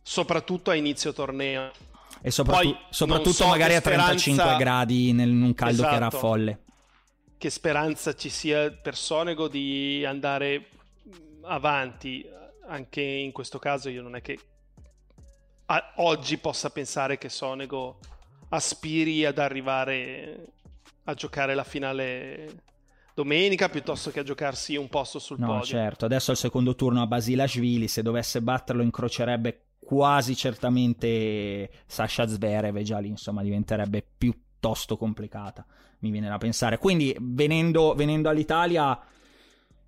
soprattutto 0.02 0.70
a 0.70 0.76
inizio 0.76 1.12
torneo. 1.12 1.72
E 2.22 2.32
soprattutto, 2.32 2.74
Poi, 2.74 2.86
soprattutto 2.90 3.32
so 3.32 3.48
magari 3.48 3.76
a 3.76 3.82
35 3.82 4.44
speranza... 4.44 4.64
gradi 4.64 5.10
in 5.10 5.20
un 5.20 5.54
caldo 5.54 5.74
esatto. 5.74 5.90
che 5.90 5.96
era 5.96 6.08
esatto. 6.08 6.26
folle. 6.26 6.64
Che 7.38 7.50
speranza 7.50 8.16
ci 8.16 8.30
sia 8.30 8.72
per 8.72 8.96
Sonego 8.96 9.48
di 9.48 10.06
andare 10.06 10.70
avanti. 11.44 12.26
Anche 12.70 13.02
in 13.02 13.32
questo 13.32 13.60
caso 13.60 13.90
io 13.90 14.02
non 14.02 14.16
è 14.16 14.22
che 14.22 14.38
a- 15.68 15.94
oggi 15.98 16.38
possa 16.38 16.70
pensare 16.70 17.18
che 17.18 17.30
Sonego 17.30 18.00
aspiri 18.50 19.26
ad 19.26 19.38
arrivare 19.38 20.48
a 21.06 21.14
giocare 21.14 21.56
la 21.56 21.64
finale 21.64 22.64
domenica 23.14 23.70
piuttosto 23.70 24.12
che 24.12 24.20
a 24.20 24.24
giocarsi 24.24 24.76
un 24.76 24.90
posto 24.90 25.20
sul 25.20 25.40
no, 25.40 25.48
podio. 25.48 25.60
No, 25.60 25.66
certo. 25.66 26.06
Adesso 26.06 26.32
al 26.32 26.38
secondo 26.38 26.76
turno 26.76 27.02
a 27.02 27.08
Basilashvili, 27.08 27.88
se 27.88 28.02
dovesse 28.02 28.42
batterlo 28.42 28.82
incrocerebbe 28.82 29.62
quasi 29.80 30.36
certamente 30.36 31.70
Sasha 31.86 32.28
Zverev 32.28 32.76
e 32.76 32.84
già 32.84 33.00
lì 33.00 33.08
insomma 33.08 33.42
diventerebbe 33.42 34.06
piuttosto 34.18 34.98
complicata 34.98 35.66
mi 36.00 36.12
viene 36.12 36.28
da 36.28 36.38
pensare 36.38 36.78
quindi 36.78 37.16
venendo, 37.18 37.94
venendo 37.96 38.28
all'Italia 38.28 39.00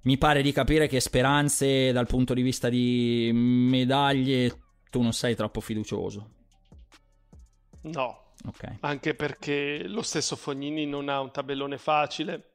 mi 0.04 0.18
pare 0.18 0.42
di 0.42 0.54
capire 0.54 0.88
che 0.88 1.02
speranze 1.02 1.92
dal 1.92 2.08
punto 2.08 2.34
di 2.34 2.42
vista 2.42 2.70
di 2.70 3.30
medaglie 3.34 4.58
tu 4.90 5.02
non 5.02 5.14
sei 5.14 5.36
troppo 5.36 5.62
fiducioso 5.62 6.30
no 7.82 8.34
okay. 8.46 8.78
anche 8.82 9.14
perché 9.16 9.88
lo 9.88 10.02
stesso 10.02 10.36
Fognini 10.36 10.86
non 10.86 11.10
ha 11.10 11.20
un 11.20 11.32
tabellone 11.32 11.78
facile 11.78 12.52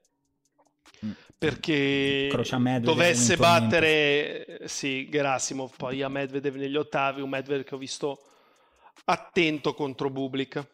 mm 1.05 1.13
perché 1.45 2.31
dovesse 2.81 3.37
battere 3.37 4.61
sì, 4.65 5.09
Gerasimov 5.11 5.73
poi 5.77 6.03
a 6.03 6.09
Medvedev 6.09 6.55
negli 6.57 6.77
ottavi, 6.77 7.21
un 7.21 7.29
Medvedev 7.29 7.65
che 7.65 7.75
ho 7.75 7.79
visto 7.79 8.21
attento 9.05 9.75
contro 9.75 10.11
Bublik. 10.11 10.67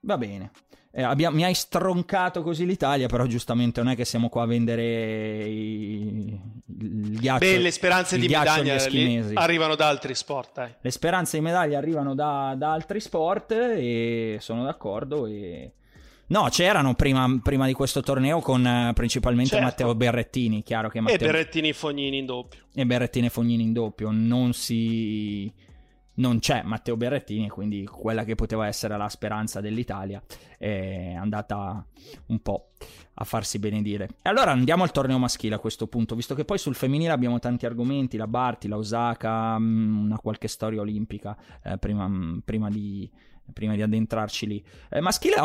Va 0.00 0.18
bene. 0.18 0.50
Eh, 0.90 1.02
abbiamo, 1.02 1.36
mi 1.36 1.44
hai 1.44 1.54
stroncato 1.54 2.42
così 2.42 2.66
l'Italia, 2.66 3.06
però 3.08 3.26
giustamente 3.26 3.82
non 3.82 3.92
è 3.92 3.96
che 3.96 4.04
siamo 4.04 4.28
qua 4.28 4.42
a 4.42 4.46
vendere 4.46 5.44
i, 5.44 6.40
il 6.80 7.18
ghiaccio. 7.18 7.38
Beh, 7.38 7.58
le 7.58 7.70
speranze 7.70 8.18
di 8.18 8.28
medaglia 8.28 8.76
arrivano 9.34 9.74
da 9.74 9.88
altri 9.88 10.14
sport. 10.14 10.50
Dai. 10.54 10.74
Le 10.80 10.90
speranze 10.90 11.38
di 11.38 11.42
medaglia 11.42 11.78
arrivano 11.78 12.14
da, 12.14 12.54
da 12.56 12.72
altri 12.72 13.00
sport 13.00 13.52
e 13.52 14.38
sono 14.40 14.64
d'accordo 14.64 15.26
e 15.26 15.72
No, 16.28 16.48
c'erano 16.50 16.94
prima, 16.94 17.40
prima, 17.42 17.66
di 17.66 17.72
questo 17.72 18.02
torneo 18.02 18.40
con 18.40 18.62
uh, 18.62 18.92
principalmente 18.92 19.50
certo. 19.50 19.64
Matteo 19.64 19.94
Berrettini, 19.94 20.62
chiaro 20.62 20.90
che 20.90 21.00
Matteo... 21.00 21.16
E 21.16 21.30
Berrettini 21.30 21.68
e 21.68 21.72
Fognini 21.72 22.18
in 22.18 22.26
doppio. 22.26 22.64
E 22.74 22.84
Berrettini 22.84 23.26
e 23.26 23.30
Fognini 23.30 23.62
in 23.62 23.72
doppio, 23.72 24.10
non 24.10 24.52
si... 24.52 25.52
Non 26.14 26.40
c'è 26.40 26.62
Matteo 26.64 26.96
Berrettini, 26.96 27.48
quindi 27.48 27.84
quella 27.86 28.24
che 28.24 28.34
poteva 28.34 28.66
essere 28.66 28.96
la 28.96 29.08
speranza 29.08 29.60
dell'Italia 29.60 30.20
è 30.58 31.14
andata 31.14 31.86
un 32.26 32.40
po' 32.40 32.70
a 33.20 33.24
farsi 33.24 33.58
benedire. 33.58 34.08
E 34.22 34.28
allora 34.28 34.52
andiamo 34.52 34.84
al 34.84 34.92
torneo 34.92 35.18
maschile 35.18 35.56
a 35.56 35.58
questo 35.58 35.86
punto, 35.86 36.14
visto 36.14 36.34
che 36.34 36.44
poi 36.44 36.58
sul 36.58 36.74
femminile 36.74 37.10
abbiamo 37.10 37.38
tanti 37.38 37.66
argomenti, 37.66 38.16
la 38.16 38.28
Barti, 38.28 38.68
la 38.68 38.76
Osaka, 38.76 39.58
mm, 39.58 40.04
una 40.04 40.18
qualche 40.18 40.48
storia 40.48 40.80
olimpica 40.80 41.36
eh, 41.64 41.78
prima, 41.78 42.06
mm, 42.06 42.38
prima 42.44 42.70
di, 42.70 43.10
prima 43.52 43.74
di 43.74 43.82
addentrarci 43.82 44.46
lì. 44.46 44.64
Eh, 44.90 45.00
maschile, 45.00 45.36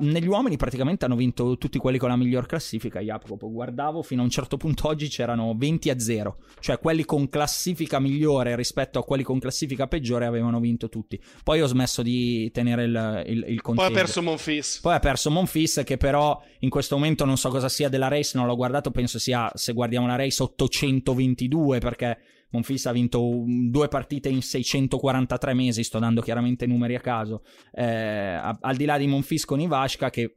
negli 0.00 0.26
uomini 0.26 0.56
praticamente 0.56 1.04
hanno 1.04 1.16
vinto 1.16 1.56
tutti 1.56 1.78
quelli 1.78 1.98
con 1.98 2.08
la 2.08 2.16
miglior 2.16 2.46
classifica. 2.46 3.00
Jacopo, 3.00 3.50
guardavo 3.50 4.02
fino 4.02 4.22
a 4.22 4.24
un 4.24 4.30
certo 4.30 4.56
punto 4.56 4.88
oggi 4.88 5.08
c'erano 5.08 5.54
20 5.56 5.90
a 5.90 5.98
0, 5.98 6.36
cioè 6.60 6.78
quelli 6.78 7.04
con 7.04 7.28
classifica 7.28 7.98
migliore 7.98 8.56
rispetto 8.56 8.98
a 8.98 9.04
quelli 9.04 9.22
con 9.22 9.38
classifica 9.38 9.86
peggiore 9.86 10.26
avevano 10.26 10.60
vinto 10.60 10.88
tutti. 10.88 11.20
Poi 11.42 11.60
ho 11.60 11.66
smesso 11.66 12.02
di 12.02 12.50
tenere 12.50 12.84
il, 12.84 13.24
il, 13.26 13.44
il 13.48 13.60
conteggio. 13.60 13.88
Poi 13.88 13.98
ha 13.98 14.02
perso 14.02 14.22
Monfis. 14.22 14.78
Poi 14.80 14.94
ha 14.94 15.00
perso 15.00 15.30
Monfis, 15.30 15.82
che 15.84 15.96
però 15.96 16.40
in 16.60 16.70
questo 16.70 16.96
momento 16.96 17.24
non 17.24 17.36
so 17.36 17.48
cosa 17.48 17.68
sia 17.68 17.88
della 17.88 18.08
race, 18.08 18.36
non 18.36 18.46
l'ho 18.46 18.56
guardato, 18.56 18.90
penso 18.90 19.18
sia, 19.18 19.50
se 19.54 19.72
guardiamo 19.72 20.06
la 20.06 20.16
race, 20.16 20.42
822 20.42 21.78
perché 21.78 22.18
Monfils 22.54 22.86
ha 22.86 22.92
vinto 22.92 23.42
due 23.44 23.88
partite 23.88 24.28
in 24.28 24.40
643 24.40 25.54
mesi, 25.54 25.82
sto 25.82 25.98
dando 25.98 26.20
chiaramente 26.20 26.66
numeri 26.66 26.94
a 26.94 27.00
caso. 27.00 27.42
Eh, 27.72 27.84
al 27.84 28.76
di 28.76 28.84
là 28.84 28.96
di 28.96 29.08
Monfils 29.08 29.44
con 29.44 29.60
Ivashka, 29.60 30.08
che 30.10 30.34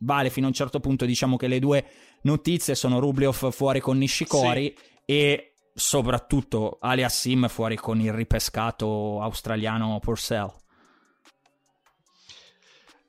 vale 0.00 0.28
fino 0.28 0.46
a 0.46 0.48
un 0.48 0.54
certo 0.54 0.80
punto, 0.80 1.04
diciamo 1.04 1.36
che 1.36 1.46
le 1.46 1.60
due 1.60 1.84
notizie 2.22 2.74
sono 2.74 2.98
Rubliov 2.98 3.52
fuori 3.52 3.78
con 3.78 3.96
Nishikori 3.96 4.74
sì. 4.76 4.84
e 5.04 5.54
soprattutto 5.72 6.78
Aliassim 6.80 7.48
fuori 7.48 7.76
con 7.76 8.00
il 8.00 8.12
ripescato 8.12 9.20
australiano 9.22 10.00
Purcell. 10.00 10.50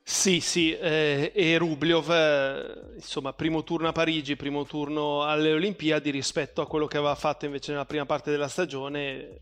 Sì, 0.06 0.42
sì, 0.42 0.76
eh, 0.76 1.32
e 1.34 1.58
Rubliov, 1.58 2.12
eh, 2.12 2.96
insomma, 2.96 3.32
primo 3.32 3.64
turno 3.64 3.88
a 3.88 3.94
Parigi, 3.94 4.36
primo 4.36 4.66
turno 4.66 5.24
alle 5.24 5.54
Olimpiadi 5.54 6.10
rispetto 6.10 6.62
a 6.62 6.68
quello 6.68 6.88
che 6.88 6.98
aveva 6.98 7.16
fatto 7.16 7.46
invece 7.46 7.72
nella 7.72 7.86
prima 7.86 8.06
parte 8.06 8.30
della 8.30 8.50
stagione 8.50 9.40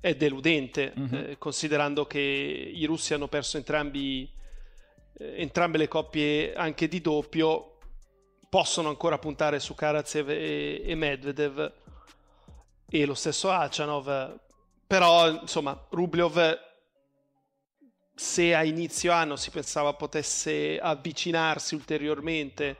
è 0.00 0.16
deludente, 0.16 0.92
mm-hmm. 0.98 1.14
eh, 1.14 1.38
considerando 1.38 2.06
che 2.06 2.18
i 2.18 2.84
russi 2.86 3.14
hanno 3.14 3.28
perso 3.28 3.56
entrambi, 3.56 4.28
eh, 5.18 5.34
entrambe 5.40 5.78
le 5.78 5.86
coppie 5.86 6.54
anche 6.54 6.88
di 6.88 7.00
doppio, 7.00 7.78
possono 8.48 8.88
ancora 8.88 9.18
puntare 9.18 9.60
su 9.60 9.76
Karatsev 9.76 10.30
e, 10.30 10.82
e 10.84 10.94
Medvedev 10.96 11.72
e 12.90 13.04
lo 13.06 13.14
stesso 13.14 13.48
Achanov, 13.48 14.40
però 14.88 15.30
insomma 15.30 15.86
Rubliov 15.90 16.71
se 18.14 18.54
a 18.54 18.62
inizio 18.64 19.12
anno 19.12 19.36
si 19.36 19.50
pensava 19.50 19.94
potesse 19.94 20.78
avvicinarsi 20.78 21.74
ulteriormente 21.74 22.76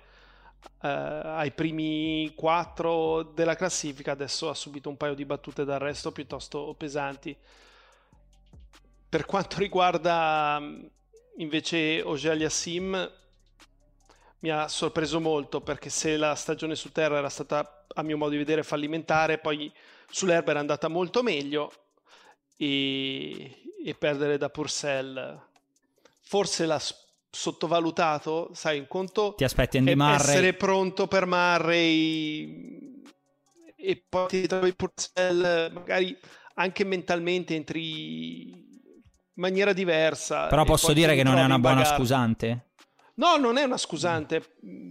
eh, 0.82 0.88
ai 0.88 1.50
primi 1.52 2.32
quattro 2.34 3.22
della 3.22 3.56
classifica, 3.56 4.12
adesso 4.12 4.48
ha 4.48 4.54
subito 4.54 4.88
un 4.88 4.96
paio 4.96 5.14
di 5.14 5.24
battute 5.24 5.64
d'arresto 5.64 6.12
piuttosto 6.12 6.74
pesanti. 6.76 7.36
Per 9.08 9.24
quanto 9.26 9.58
riguarda 9.58 10.60
invece 11.36 12.02
Ogelia 12.02 12.48
Sim, 12.48 13.10
mi 14.40 14.50
ha 14.50 14.68
sorpreso 14.68 15.20
molto 15.20 15.60
perché 15.60 15.88
se 15.88 16.16
la 16.16 16.34
stagione 16.34 16.74
su 16.74 16.90
terra 16.92 17.18
era 17.18 17.28
stata, 17.28 17.84
a 17.94 18.02
mio 18.02 18.16
modo 18.16 18.30
di 18.30 18.38
vedere, 18.38 18.62
fallimentare, 18.62 19.38
poi 19.38 19.72
sull'erba 20.10 20.50
era 20.50 20.60
andata 20.60 20.88
molto 20.88 21.22
meglio 21.22 21.72
e, 22.56 23.62
e 23.84 23.94
perdere 23.94 24.38
da 24.38 24.48
Purcell 24.48 25.40
forse 26.20 26.66
l'ha 26.66 26.80
sottovalutato, 27.30 28.50
sai, 28.52 28.78
un 28.78 28.86
conto 28.86 29.34
ti 29.34 29.44
aspetti 29.44 29.78
Andy 29.78 29.94
Murray 29.94 30.14
essere 30.16 30.54
pronto 30.54 31.06
per 31.06 31.26
Murray 31.26 33.02
e 33.76 34.04
poi 34.08 34.28
ti 34.28 34.46
trovi 34.46 34.74
Purcell 34.74 35.72
magari 35.72 36.16
anche 36.54 36.84
mentalmente 36.84 37.54
entri 37.54 38.50
in 39.34 39.40
maniera 39.40 39.72
diversa. 39.72 40.48
Però 40.48 40.64
posso 40.64 40.92
dire 40.92 41.14
che 41.14 41.22
non 41.22 41.38
è 41.38 41.44
una 41.44 41.58
buona 41.58 41.76
bagarre. 41.76 41.96
scusante? 41.96 42.66
No, 43.14 43.36
non 43.36 43.56
è 43.56 43.64
una 43.64 43.76
scusante, 43.76 44.42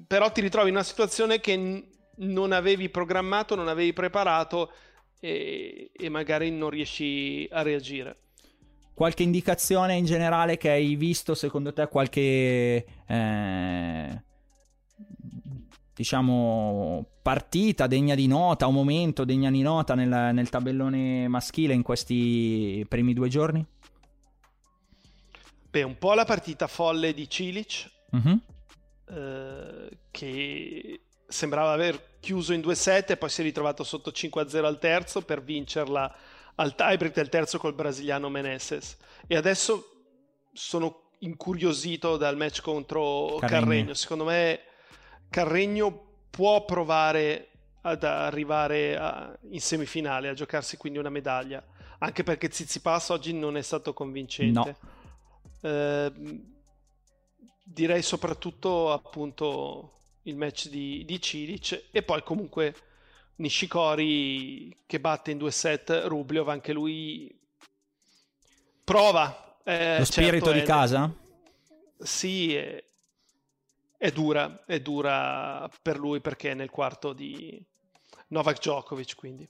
però 0.07 0.31
ti 0.31 0.41
ritrovi 0.41 0.69
in 0.69 0.75
una 0.75 0.83
situazione 0.83 1.39
che 1.39 1.55
n- 1.55 1.83
non 2.17 2.51
avevi 2.51 2.89
programmato, 2.89 3.55
non 3.55 3.67
avevi 3.67 3.93
preparato 3.93 4.71
e, 5.19 5.91
e 5.93 6.09
magari 6.09 6.51
non 6.51 6.69
riesci 6.69 7.47
a 7.51 7.61
reagire. 7.61 8.17
Qualche 9.01 9.23
indicazione 9.23 9.95
in 9.95 10.05
generale 10.05 10.57
che 10.57 10.69
hai 10.69 10.93
visto, 10.95 11.33
secondo 11.33 11.73
te, 11.73 11.87
qualche... 11.87 12.85
Eh, 13.07 14.23
diciamo 15.95 17.07
partita 17.23 17.87
degna 17.87 18.13
di 18.13 18.27
nota, 18.27 18.67
un 18.67 18.75
momento 18.75 19.25
degna 19.25 19.49
di 19.49 19.63
nota 19.63 19.95
nel, 19.95 20.35
nel 20.35 20.49
tabellone 20.49 21.27
maschile 21.27 21.73
in 21.73 21.81
questi 21.81 22.85
primi 22.87 23.15
due 23.15 23.27
giorni? 23.27 23.65
Beh, 25.71 25.81
un 25.81 25.97
po' 25.97 26.13
la 26.13 26.25
partita 26.25 26.67
folle 26.67 27.15
di 27.15 27.27
Cilic, 27.27 27.89
uh-huh. 28.11 28.39
eh, 29.09 29.97
che 30.11 31.01
sembrava 31.27 31.71
aver 31.71 32.17
chiuso 32.19 32.53
in 32.53 32.61
2-7 32.61 33.13
e 33.13 33.17
poi 33.17 33.29
si 33.31 33.41
è 33.41 33.43
ritrovato 33.43 33.83
sotto 33.83 34.11
5-0 34.11 34.63
al 34.63 34.77
terzo 34.77 35.23
per 35.23 35.41
vincerla 35.41 36.15
al 36.55 36.75
tiebreak 36.75 37.13
del 37.13 37.29
terzo 37.29 37.57
col 37.57 37.73
brasiliano 37.73 38.29
Meneses 38.29 38.97
e 39.27 39.35
adesso 39.35 39.89
sono 40.53 41.09
incuriosito 41.19 42.17
dal 42.17 42.35
match 42.35 42.61
contro 42.61 43.37
Carregno. 43.39 43.65
Carregno. 43.65 43.93
Secondo 43.93 44.25
me 44.25 44.59
Carregno 45.29 46.25
può 46.29 46.65
provare 46.65 47.47
ad 47.81 48.03
arrivare 48.03 48.97
a- 48.97 49.37
in 49.49 49.61
semifinale, 49.61 50.29
a 50.29 50.33
giocarsi 50.33 50.77
quindi 50.77 50.99
una 50.99 51.09
medaglia, 51.09 51.63
anche 51.99 52.23
perché 52.23 52.49
Tsitsipas 52.49 53.09
oggi 53.09 53.33
non 53.33 53.57
è 53.57 53.61
stato 53.61 53.93
convincente. 53.93 54.75
Eh, 55.61 56.11
direi 57.63 58.01
soprattutto 58.01 58.91
appunto 58.91 59.93
il 60.23 60.35
match 60.35 60.67
di, 60.67 61.03
di 61.05 61.21
Cilic 61.21 61.85
e 61.91 62.03
poi 62.03 62.21
comunque 62.23 62.75
Nishikori 63.41 64.75
che 64.85 64.99
batte 64.99 65.31
in 65.31 65.37
due 65.39 65.51
set 65.51 66.03
Rubliov, 66.05 66.47
anche 66.49 66.73
lui 66.73 67.33
prova. 68.83 69.57
Eh, 69.63 69.97
Lo 69.99 70.05
spirito 70.05 70.45
certo, 70.45 70.51
di 70.51 70.59
è- 70.59 70.63
casa? 70.63 71.13
Sì, 71.97 72.55
è, 72.55 72.83
è 73.97 74.11
dura, 74.11 74.63
è 74.65 74.79
dura 74.79 75.69
per 75.81 75.97
lui 75.99 76.19
perché 76.19 76.51
è 76.51 76.53
nel 76.53 76.69
quarto 76.69 77.13
di 77.13 77.61
Novak 78.29 78.57
Djokovic, 78.59 79.15
quindi 79.15 79.43
Eh, 79.43 79.49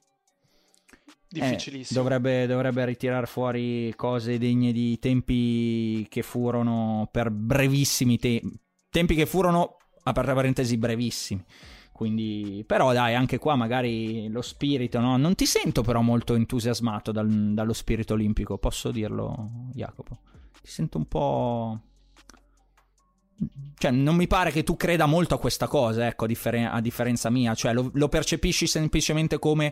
difficilissimo. 1.27 2.01
dovrebbe, 2.01 2.45
dovrebbe 2.45 2.85
ritirare 2.85 3.25
fuori 3.25 3.93
cose 3.95 4.37
degne 4.37 4.71
di 4.73 4.99
tempi 4.99 6.05
che 6.09 6.21
furono 6.23 7.07
per 7.11 7.29
brevissimi 7.29 8.17
tempi. 8.17 8.59
Tempi 8.89 9.15
che 9.15 9.25
furono, 9.25 9.77
aperta 10.03 10.33
parentesi, 10.33 10.77
brevissimi. 10.77 11.43
Quindi, 12.01 12.63
però 12.65 12.93
dai, 12.93 13.13
anche 13.13 13.37
qua 13.37 13.55
magari 13.55 14.27
lo 14.29 14.41
spirito, 14.41 14.99
no? 14.99 15.17
Non 15.17 15.35
ti 15.35 15.45
sento 15.45 15.83
però 15.83 16.01
molto 16.01 16.33
entusiasmato 16.33 17.11
dal- 17.11 17.53
dallo 17.53 17.73
spirito 17.73 18.15
olimpico, 18.15 18.57
posso 18.57 18.89
dirlo, 18.89 19.67
Jacopo? 19.71 20.17
Ti 20.63 20.67
sento 20.67 20.97
un 20.97 21.07
po'... 21.07 21.79
Cioè, 23.77 23.91
non 23.91 24.15
mi 24.15 24.25
pare 24.25 24.49
che 24.49 24.63
tu 24.63 24.75
creda 24.75 25.05
molto 25.05 25.35
a 25.35 25.37
questa 25.39 25.67
cosa, 25.67 26.07
ecco, 26.07 26.23
a, 26.23 26.27
differen- 26.27 26.73
a 26.73 26.81
differenza 26.81 27.29
mia. 27.29 27.53
Cioè, 27.53 27.71
lo, 27.71 27.91
lo 27.93 28.09
percepisci 28.09 28.65
semplicemente 28.65 29.37
come 29.37 29.71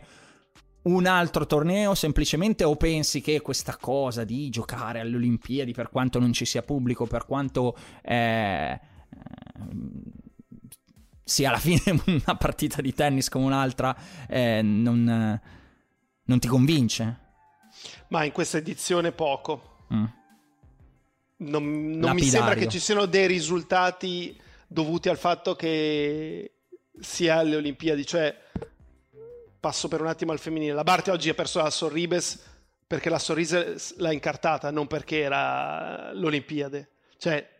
un 0.83 1.07
altro 1.07 1.47
torneo, 1.47 1.95
semplicemente, 1.95 2.63
o 2.63 2.75
pensi 2.75 3.21
che 3.21 3.41
questa 3.41 3.75
cosa 3.75 4.23
di 4.23 4.49
giocare 4.49 4.99
alle 4.99 5.15
Olimpiadi, 5.15 5.73
per 5.73 5.89
quanto 5.89 6.19
non 6.19 6.31
ci 6.33 6.45
sia 6.45 6.61
pubblico, 6.61 7.07
per 7.07 7.25
quanto 7.25 7.75
eh, 8.03 8.79
sia 11.29 11.49
alla 11.49 11.59
fine 11.59 11.81
una 12.05 12.35
partita 12.35 12.81
di 12.81 12.93
tennis 12.93 13.29
come 13.29 13.45
un'altra, 13.45 13.95
eh, 14.27 14.61
non, 14.61 15.39
non 16.23 16.39
ti 16.39 16.47
convince? 16.47 17.27
Ma 18.07 18.23
in 18.23 18.31
questa 18.31 18.57
edizione 18.57 19.11
poco. 19.11 19.77
Mm. 19.93 20.05
Non, 21.37 21.91
non 21.91 22.15
mi 22.15 22.23
sembra 22.23 22.55
che 22.55 22.67
ci 22.67 22.79
siano 22.79 23.05
dei 23.05 23.27
risultati 23.27 24.37
dovuti 24.67 25.07
al 25.07 25.17
fatto 25.17 25.55
che 25.55 26.55
sia 26.99 27.37
alle 27.37 27.55
Olimpiadi, 27.55 28.05
cioè 28.05 28.35
passo 29.59 29.87
per 29.87 30.01
un 30.01 30.07
attimo 30.07 30.31
al 30.31 30.39
femminile. 30.39 30.73
La 30.73 30.83
Barty 30.83 31.11
oggi 31.11 31.29
ha 31.29 31.33
perso 31.33 31.61
la 31.61 31.69
Sorribes 31.69 32.43
perché 32.85 33.09
la 33.09 33.19
Sorribes 33.19 33.95
l'ha 33.97 34.11
incartata, 34.11 34.71
non 34.71 34.87
perché 34.87 35.19
era 35.19 36.11
l'Olimpiade. 36.13 36.89
Cioè, 37.17 37.58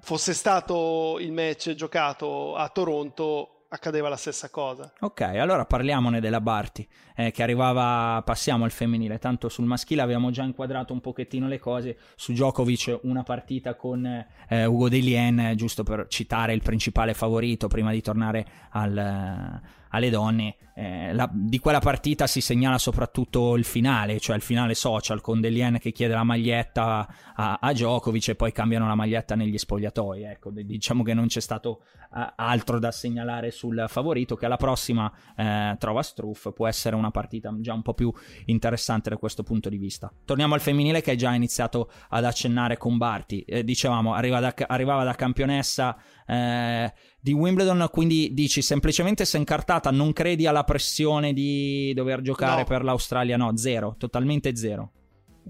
fosse 0.00 0.34
stato 0.34 1.18
il 1.20 1.32
match 1.32 1.74
giocato 1.74 2.56
a 2.56 2.68
Toronto, 2.68 3.54
accadeva 3.74 4.08
la 4.08 4.16
stessa 4.16 4.48
cosa. 4.50 4.92
Ok, 5.00 5.20
allora 5.22 5.64
parliamone 5.64 6.20
della 6.20 6.40
Barty, 6.40 6.86
eh, 7.16 7.30
che 7.32 7.42
arrivava, 7.42 8.22
passiamo 8.24 8.64
al 8.64 8.70
femminile, 8.70 9.18
tanto 9.18 9.48
sul 9.48 9.64
maschile 9.64 10.02
avevamo 10.02 10.30
già 10.30 10.44
inquadrato 10.44 10.92
un 10.92 11.00
pochettino 11.00 11.48
le 11.48 11.58
cose, 11.58 11.98
su 12.14 12.32
Djokovic 12.32 13.00
una 13.02 13.24
partita 13.24 13.74
con 13.74 14.06
eh, 14.48 14.64
Ugo 14.64 14.88
Delien, 14.88 15.40
eh, 15.40 15.54
giusto 15.56 15.82
per 15.82 16.06
citare 16.08 16.54
il 16.54 16.62
principale 16.62 17.14
favorito 17.14 17.66
prima 17.66 17.90
di 17.90 18.00
tornare 18.00 18.46
al, 18.70 18.96
eh, 18.96 19.83
alle 19.94 20.10
donne, 20.10 20.56
eh, 20.74 21.12
la- 21.14 21.30
di 21.32 21.58
quella 21.58 21.78
partita 21.78 22.26
si 22.26 22.40
segnala 22.40 22.78
soprattutto 22.78 23.56
il 23.56 23.64
finale, 23.64 24.18
cioè 24.18 24.36
il 24.36 24.42
finale 24.42 24.74
social 24.74 25.20
con 25.20 25.40
Delien 25.40 25.78
che 25.78 25.92
chiede 25.92 26.14
la 26.14 26.24
maglietta 26.24 27.06
a, 27.34 27.58
a 27.60 27.72
Djokovic 27.72 28.28
e 28.28 28.34
poi 28.34 28.52
cambiano 28.52 28.86
la 28.86 28.96
maglietta 28.96 29.34
negli 29.36 29.56
spogliatoi, 29.56 30.24
ecco, 30.24 30.50
diciamo 30.50 31.02
che 31.02 31.14
non 31.14 31.26
c'è 31.26 31.40
stato 31.40 31.82
eh, 32.14 32.32
altro 32.36 32.78
da 32.78 32.90
segnalare 32.90 33.50
sul 33.50 33.84
favorito 33.88 34.34
che 34.34 34.46
alla 34.46 34.56
prossima 34.56 35.10
eh, 35.36 35.76
trova 35.78 36.02
Struff. 36.02 36.52
Può 36.52 36.66
essere 36.66 36.96
una 36.96 37.10
partita 37.10 37.54
già 37.60 37.72
un 37.72 37.82
po' 37.82 37.94
più 37.94 38.12
interessante 38.46 39.10
da 39.10 39.16
questo 39.16 39.42
punto 39.42 39.68
di 39.68 39.78
vista. 39.78 40.12
Torniamo 40.24 40.54
al 40.54 40.60
femminile 40.60 41.02
che 41.02 41.12
è 41.12 41.16
già 41.16 41.32
iniziato 41.34 41.90
ad 42.08 42.24
accennare 42.24 42.76
con 42.76 42.96
Barty. 42.96 43.40
Eh, 43.40 43.62
dicevamo 43.64 44.14
arriva 44.14 44.40
da- 44.40 44.54
arrivava 44.66 45.04
da 45.04 45.14
campionessa 45.14 45.96
eh, 46.26 46.92
di 47.20 47.32
Wimbledon 47.32 47.88
quindi 47.90 48.32
dici 48.34 48.62
semplicemente 48.62 49.24
se 49.24 49.36
incartata 49.36 49.90
non 49.90 50.12
credi 50.12 50.46
alla 50.46 50.64
pressione 50.64 51.32
di 51.32 51.92
dover 51.94 52.20
giocare 52.22 52.60
No. 52.62 52.66
per 52.66 52.82
l'Australia 52.84 53.36
no 53.36 53.56
zero 53.56 53.94
totalmente 53.98 54.54
zero 54.56 54.92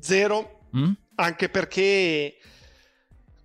Zero, 0.01 0.61
Mm? 0.77 0.91
anche 1.17 1.49
perché 1.49 2.35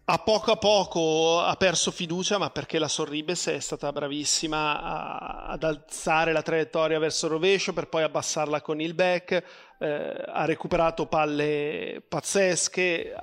a 0.05 0.17
poco 0.17 0.51
a 0.51 0.55
poco 0.57 1.39
ha 1.41 1.55
perso 1.55 1.91
fiducia, 1.91 2.39
ma 2.39 2.49
perché 2.49 2.79
la 2.79 2.87
Sorribes 2.87 3.45
è 3.49 3.59
stata 3.59 3.91
bravissima 3.91 4.81
a- 4.81 5.45
ad 5.49 5.61
alzare 5.63 6.31
la 6.31 6.41
traiettoria 6.41 6.97
verso 6.97 7.27
il 7.27 7.33
rovescio 7.33 7.73
per 7.73 7.87
poi 7.87 8.01
abbassarla 8.01 8.61
con 8.61 8.81
il 8.81 8.95
back, 8.95 9.43
eh, 9.79 10.23
ha 10.25 10.45
recuperato 10.45 11.05
palle 11.05 12.03
pazzesche, 12.07 13.13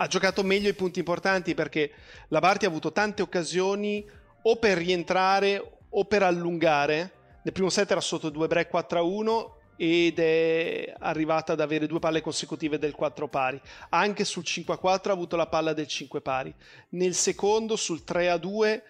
ha, 0.00 0.06
giocato 0.06 0.42
meglio 0.42 0.68
i 0.68 0.74
punti 0.74 0.98
importanti 0.98 1.54
perché 1.54 1.92
la 2.28 2.38
Barty 2.38 2.64
ha 2.64 2.68
avuto 2.68 2.92
tante 2.92 3.22
occasioni 3.22 4.04
o 4.42 4.56
per 4.56 4.78
rientrare 4.78 5.78
o 5.90 6.04
per 6.04 6.22
allungare. 6.22 7.12
Nel 7.42 7.52
primo 7.52 7.68
set 7.68 7.90
era 7.90 8.00
sotto 8.00 8.30
2 8.30 8.46
break 8.46 8.68
4 8.68 8.98
a 8.98 9.02
1 9.02 9.56
ed 9.76 10.18
è 10.18 10.94
arrivata 10.98 11.52
ad 11.52 11.60
avere 11.60 11.86
due 11.86 11.98
palle 11.98 12.20
consecutive 12.20 12.78
del 12.78 12.92
4 12.92 13.28
pari. 13.28 13.60
Anche 13.90 14.24
sul 14.24 14.44
5 14.44 14.74
a 14.74 14.78
4 14.78 15.10
ha 15.10 15.14
avuto 15.14 15.36
la 15.36 15.46
palla 15.46 15.72
del 15.72 15.86
5 15.86 16.20
pari. 16.20 16.54
Nel 16.90 17.14
secondo, 17.14 17.76
sul 17.76 18.04
3 18.04 18.30
a 18.30 18.36
2, 18.36 18.82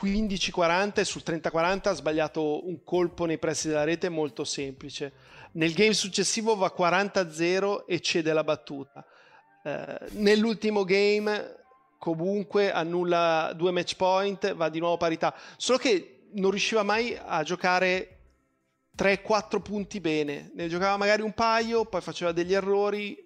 15-40 0.00 1.00
e 1.00 1.04
sul 1.04 1.22
30-40 1.24 1.88
ha 1.88 1.92
sbagliato 1.92 2.66
un 2.66 2.82
colpo 2.84 3.24
nei 3.24 3.38
pressi 3.38 3.68
della 3.68 3.84
rete 3.84 4.08
molto 4.08 4.44
semplice. 4.44 5.12
Nel 5.52 5.72
game 5.72 5.94
successivo 5.94 6.56
va 6.56 6.72
40-0 6.76 7.84
e 7.86 8.00
cede 8.00 8.32
la 8.32 8.44
battuta. 8.44 9.04
Eh, 9.62 9.98
nell'ultimo 10.12 10.84
game 10.84 11.58
comunque 11.98 12.72
annulla 12.72 13.52
due 13.54 13.72
match 13.72 13.94
point, 13.96 14.54
va 14.54 14.68
di 14.70 14.78
nuovo 14.78 14.96
parità. 14.96 15.34
Solo 15.56 15.78
che 15.78 16.28
non 16.32 16.50
riusciva 16.50 16.82
mai 16.82 17.16
a 17.22 17.42
giocare 17.42 18.20
3-4 18.96 19.60
punti 19.60 20.00
bene. 20.00 20.50
Ne 20.54 20.68
giocava 20.68 20.96
magari 20.96 21.22
un 21.22 21.34
paio, 21.34 21.84
poi 21.84 22.00
faceva 22.00 22.32
degli 22.32 22.54
errori, 22.54 23.22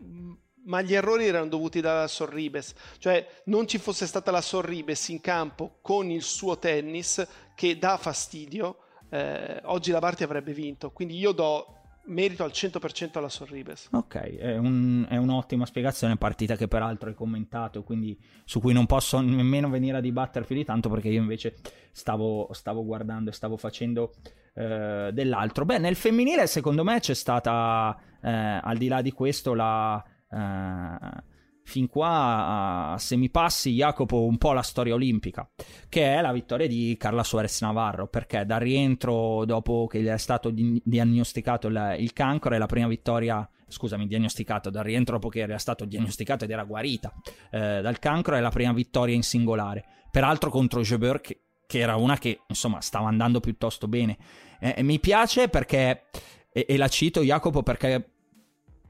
ma 0.65 0.83
gli 0.83 0.95
errori 0.95 1.27
erano 1.27 1.47
dovuti 1.47 1.81
dalla 1.81 2.09
Sorribes. 2.09 2.75
Cioè 2.99 3.27
non 3.45 3.69
ci 3.69 3.79
fosse 3.79 4.07
stata 4.07 4.31
la 4.31 4.41
Sorribes 4.41 5.09
in 5.09 5.21
campo 5.21 5.79
con 5.81 6.11
il 6.11 6.23
suo 6.23 6.59
tennis 6.59 7.25
che 7.55 7.79
dà 7.79 7.97
fastidio, 7.97 8.79
eh, 9.11 9.61
oggi 9.65 9.93
la 9.93 10.01
Barty 10.01 10.25
avrebbe 10.25 10.53
vinto. 10.53 10.91
Quindi 10.91 11.17
io 11.17 11.33
do 11.33 11.84
merito 12.07 12.45
al 12.45 12.51
100% 12.51 13.19
alla 13.19 13.29
Sorribes. 13.29 13.89
Ok, 13.93 14.17
è, 14.37 14.57
un- 14.57 15.07
è 15.09 15.17
un'ottima 15.17 15.67
spiegazione, 15.67 16.17
partita 16.17 16.57
che 16.57 16.69
peraltro 16.69 17.09
hai 17.09 17.15
commentato, 17.15 17.83
quindi 17.83 18.19
su 18.45 18.61
cui 18.61 18.73
non 18.73 18.87
posso 18.87 19.21
nemmeno 19.21 19.69
venire 19.69 19.97
a 19.99 20.01
dibattere 20.01 20.45
più 20.45 20.55
di 20.57 20.65
tanto 20.65 20.89
perché 20.89 21.09
io 21.09 21.21
invece 21.21 21.57
stavo, 21.93 22.49
stavo 22.53 22.85
guardando 22.85 23.31
e 23.31 23.33
stavo 23.33 23.57
facendo 23.57 24.15
eh, 24.55 25.11
dell'altro. 25.13 25.65
Beh, 25.65 25.79
nel 25.79 25.97
femminile 25.97 26.47
secondo 26.47 26.85
me 26.85 27.01
c'è 27.01 27.15
stata, 27.15 27.97
eh, 28.23 28.31
al 28.63 28.77
di 28.77 28.89
là 28.89 29.01
di 29.03 29.13
questo, 29.13 29.55
la... 29.55 30.03
eh, 30.31 31.33
fin 31.65 31.89
qua 31.89 32.93
a 32.93 32.99
semipassi 32.99 33.73
Jacopo 33.73 34.25
un 34.25 34.37
po' 34.39 34.53
la 34.53 34.63
storia 34.63 34.95
olimpica 34.95 35.49
che 35.89 36.15
è 36.15 36.21
la 36.21 36.33
vittoria 36.33 36.67
di 36.67 36.95
Carla 36.99 37.25
Suarez 37.25 37.61
Navarro 37.63 38.07
perché 38.07 38.45
dal 38.45 38.61
rientro 38.61 39.45
dopo 39.47 39.87
che 39.87 40.03
gli 40.03 40.07
è 40.07 40.19
stato 40.19 40.51
di- 40.51 40.81
diagnosticato 40.85 41.69
il, 41.69 41.97
il 41.99 42.13
cancro 42.13 42.55
è 42.55 42.59
la 42.59 42.67
prima 42.67 42.87
vittoria 42.87 43.49
scusami 43.67 44.07
diagnosticato 44.07 44.71
dal 44.71 44.85
rientro 44.85 45.15
dopo 45.15 45.29
che 45.29 45.41
era 45.41 45.59
stato 45.59 45.85
diagnosticato 45.85 46.45
ed 46.45 46.51
era 46.51 46.65
guarita 46.65 47.13
eh, 47.51 47.81
dal 47.81 47.99
cancro 47.99 48.37
è 48.37 48.41
la 48.41 48.51
prima 48.51 48.73
vittoria 48.73 49.15
in 49.15 49.23
singolare. 49.23 49.85
Peraltro 50.11 50.51
contro 50.51 50.83
Jebeur 50.83 51.21
che, 51.21 51.41
che 51.67 51.79
era 51.79 51.97
una 51.97 52.19
che 52.19 52.41
insomma 52.47 52.81
stava 52.81 53.09
andando 53.09 53.41
piuttosto 53.41 53.89
bene. 53.89 54.17
Eh, 54.61 54.83
mi 54.83 55.01
piace 55.01 55.49
perché 55.49 56.05
e, 56.53 56.67
e 56.69 56.77
la 56.77 56.89
cito 56.89 57.23
Jacopo 57.23 57.63
perché 57.63 58.09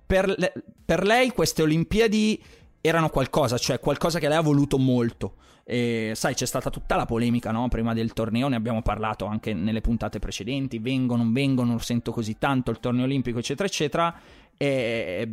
per, 0.06 0.28
le- 0.36 0.52
per 0.84 1.04
lei 1.04 1.30
queste 1.30 1.62
Olimpiadi 1.62 2.42
erano 2.86 3.08
qualcosa, 3.08 3.56
cioè 3.56 3.80
qualcosa 3.80 4.18
che 4.18 4.28
lei 4.28 4.36
ha 4.36 4.42
voluto 4.42 4.76
molto. 4.78 5.36
E, 5.64 6.12
sai, 6.14 6.34
c'è 6.34 6.44
stata 6.44 6.68
tutta 6.68 6.96
la 6.96 7.06
polemica 7.06 7.50
no? 7.50 7.68
prima 7.68 7.94
del 7.94 8.12
torneo, 8.12 8.48
ne 8.48 8.56
abbiamo 8.56 8.82
parlato 8.82 9.24
anche 9.24 9.54
nelle 9.54 9.80
puntate 9.80 10.18
precedenti, 10.18 10.78
vengo, 10.78 11.16
non 11.16 11.32
vengo, 11.32 11.64
non 11.64 11.80
sento 11.80 12.12
così 12.12 12.36
tanto 12.36 12.70
il 12.70 12.80
torneo 12.80 13.04
olimpico, 13.04 13.38
eccetera, 13.38 13.66
eccetera. 13.66 14.14
E 14.58 15.28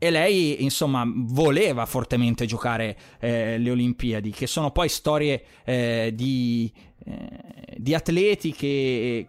e 0.00 0.10
lei, 0.10 0.62
insomma, 0.62 1.02
voleva 1.12 1.84
fortemente 1.84 2.46
giocare 2.46 2.96
eh, 3.18 3.58
le 3.58 3.70
Olimpiadi, 3.70 4.30
che 4.30 4.46
sono 4.46 4.70
poi 4.70 4.88
storie 4.88 5.42
eh, 5.64 6.12
di, 6.14 6.72
eh, 7.04 7.74
di, 7.76 7.94
atleti 7.94 8.52
che, 8.52 9.26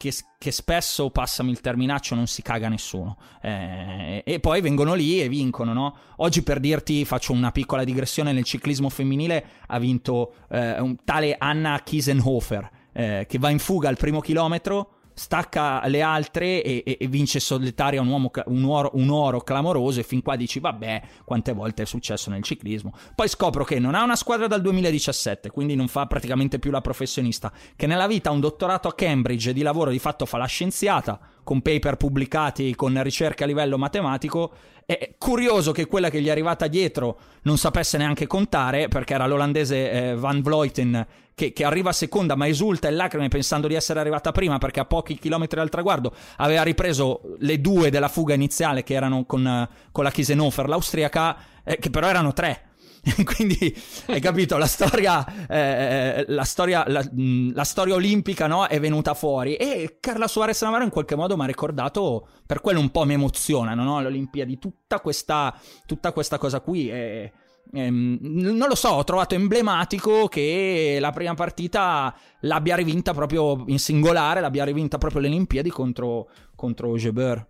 che, 0.00 0.14
che, 0.38 0.50
spesso, 0.50 1.10
passami 1.10 1.50
il 1.50 1.60
terminaccio, 1.60 2.14
non 2.14 2.26
si 2.26 2.40
caga 2.40 2.70
nessuno. 2.70 3.18
Eh, 3.42 4.22
e 4.24 4.40
poi 4.40 4.62
vengono 4.62 4.94
lì 4.94 5.20
e 5.20 5.28
vincono, 5.28 5.74
no? 5.74 5.94
Oggi, 6.16 6.42
per 6.42 6.58
dirti, 6.58 7.04
faccio 7.04 7.34
una 7.34 7.52
piccola 7.52 7.84
digressione, 7.84 8.32
nel 8.32 8.44
ciclismo 8.44 8.88
femminile 8.88 9.44
ha 9.66 9.78
vinto 9.78 10.32
eh, 10.48 10.80
un 10.80 10.96
tale 11.04 11.36
Anna 11.36 11.82
Kiesenhofer, 11.84 12.70
eh, 12.92 13.26
che 13.28 13.38
va 13.38 13.50
in 13.50 13.58
fuga 13.58 13.90
al 13.90 13.98
primo 13.98 14.20
chilometro 14.20 14.99
stacca 15.14 15.86
le 15.86 16.02
altre 16.02 16.62
e, 16.62 16.82
e, 16.84 16.98
e 17.00 17.06
vince 17.06 17.40
solitaria 17.40 18.00
un, 18.00 18.08
uomo, 18.08 18.30
un, 18.46 18.64
oro, 18.64 18.90
un, 18.94 19.10
oro, 19.10 19.40
clamoroso 19.40 20.00
e 20.00 20.02
fin 20.02 20.22
qua 20.22 20.36
dici 20.36 20.60
vabbè 20.60 21.02
quante 21.24 21.52
volte 21.52 21.82
è 21.82 21.86
successo 21.86 22.30
nel 22.30 22.42
ciclismo. 22.42 22.92
Poi 23.14 23.28
scopro 23.28 23.64
che 23.64 23.78
non 23.78 23.94
ha 23.94 24.02
una 24.02 24.16
squadra 24.16 24.46
dal 24.46 24.60
2017 24.60 25.50
quindi 25.50 25.74
non 25.74 25.88
fa 25.88 26.06
praticamente 26.06 26.58
più 26.58 26.70
la 26.70 26.80
professionista 26.80 27.52
che 27.76 27.86
nella 27.86 28.06
vita 28.06 28.30
ha 28.30 28.32
un 28.32 28.40
dottorato 28.40 28.88
a 28.88 28.94
Cambridge 28.94 29.52
di 29.52 29.62
lavoro 29.62 29.90
di 29.90 29.98
fatto 29.98 30.26
fa 30.26 30.38
la 30.38 30.46
scienziata 30.46 31.18
con 31.50 31.62
paper 31.62 31.96
pubblicati 31.96 32.76
con 32.76 33.02
ricerche 33.02 33.42
a 33.42 33.46
livello 33.48 33.76
matematico 33.76 34.52
è 34.86 35.16
curioso 35.18 35.72
che 35.72 35.86
quella 35.86 36.08
che 36.08 36.22
gli 36.22 36.28
è 36.28 36.30
arrivata 36.30 36.68
dietro 36.68 37.18
non 37.42 37.58
sapesse 37.58 37.98
neanche 37.98 38.28
contare 38.28 38.86
perché 38.86 39.14
era 39.14 39.26
l'olandese 39.26 39.90
eh, 39.90 40.14
Van 40.14 40.42
Vleuten 40.42 41.04
che, 41.34 41.52
che, 41.52 41.64
arriva 41.64 41.90
seconda 41.90 42.36
ma 42.36 42.46
esulta 42.46 42.88
in 42.88 42.94
lacrime 42.94 43.26
pensando 43.26 43.66
di 43.66 43.74
essere 43.74 43.98
arrivata 43.98 44.30
prima 44.30 44.58
perché 44.58 44.78
a 44.78 44.84
pochi 44.84 45.18
chilometri 45.18 45.58
dal 45.58 45.70
traguardo 45.70 46.14
aveva 46.36 46.62
ripreso 46.62 47.20
le 47.38 47.60
due 47.60 47.90
della 47.90 48.06
fuga 48.06 48.34
iniziale 48.34 48.84
che 48.84 48.94
erano 48.94 49.24
con, 49.24 49.68
con 49.90 50.04
la 50.04 50.10
Kiesenhofer, 50.12 50.68
l'austriaca, 50.68 51.36
eh, 51.64 51.78
che 51.78 51.90
però 51.90 52.06
erano 52.06 52.32
tre. 52.32 52.69
Quindi 53.24 53.74
hai 54.08 54.20
capito, 54.20 54.56
la 54.56 54.66
storia, 54.66 55.46
eh, 55.46 56.24
la, 56.28 56.44
storia 56.44 56.84
la, 56.86 57.02
la, 57.12 57.64
storia 57.64 57.94
olimpica 57.94 58.46
no, 58.46 58.66
è 58.66 58.78
venuta 58.78 59.14
fuori 59.14 59.56
e 59.56 59.98
Carla 60.00 60.28
Suarez 60.28 60.60
Navarro 60.62 60.84
in 60.84 60.90
qualche 60.90 61.16
modo 61.16 61.36
mi 61.36 61.42
ha 61.42 61.46
ricordato, 61.46 62.28
per 62.46 62.60
quello 62.60 62.80
un 62.80 62.90
po' 62.90 63.04
mi 63.04 63.14
emozionano 63.14 63.82
no, 63.82 64.00
le 64.00 64.08
Olimpiadi, 64.08 64.58
tutta 64.58 65.00
questa, 65.00 65.58
tutta 65.86 66.12
questa 66.12 66.38
cosa 66.38 66.60
qui. 66.60 66.90
E, 66.90 67.32
Ehm, 67.72 68.18
non 68.20 68.68
lo 68.68 68.74
so, 68.74 68.88
ho 68.88 69.04
trovato 69.04 69.34
emblematico 69.34 70.26
che 70.26 70.98
la 71.00 71.10
prima 71.12 71.34
partita 71.34 72.14
l'abbia 72.40 72.74
rivinta 72.74 73.14
proprio 73.14 73.64
in 73.66 73.78
singolare, 73.78 74.40
l'abbia 74.40 74.64
rivinta 74.64 74.98
proprio 74.98 75.20
le 75.20 75.28
Olimpiadi 75.28 75.70
contro, 75.70 76.28
contro 76.56 76.96
Jebeur. 76.96 77.46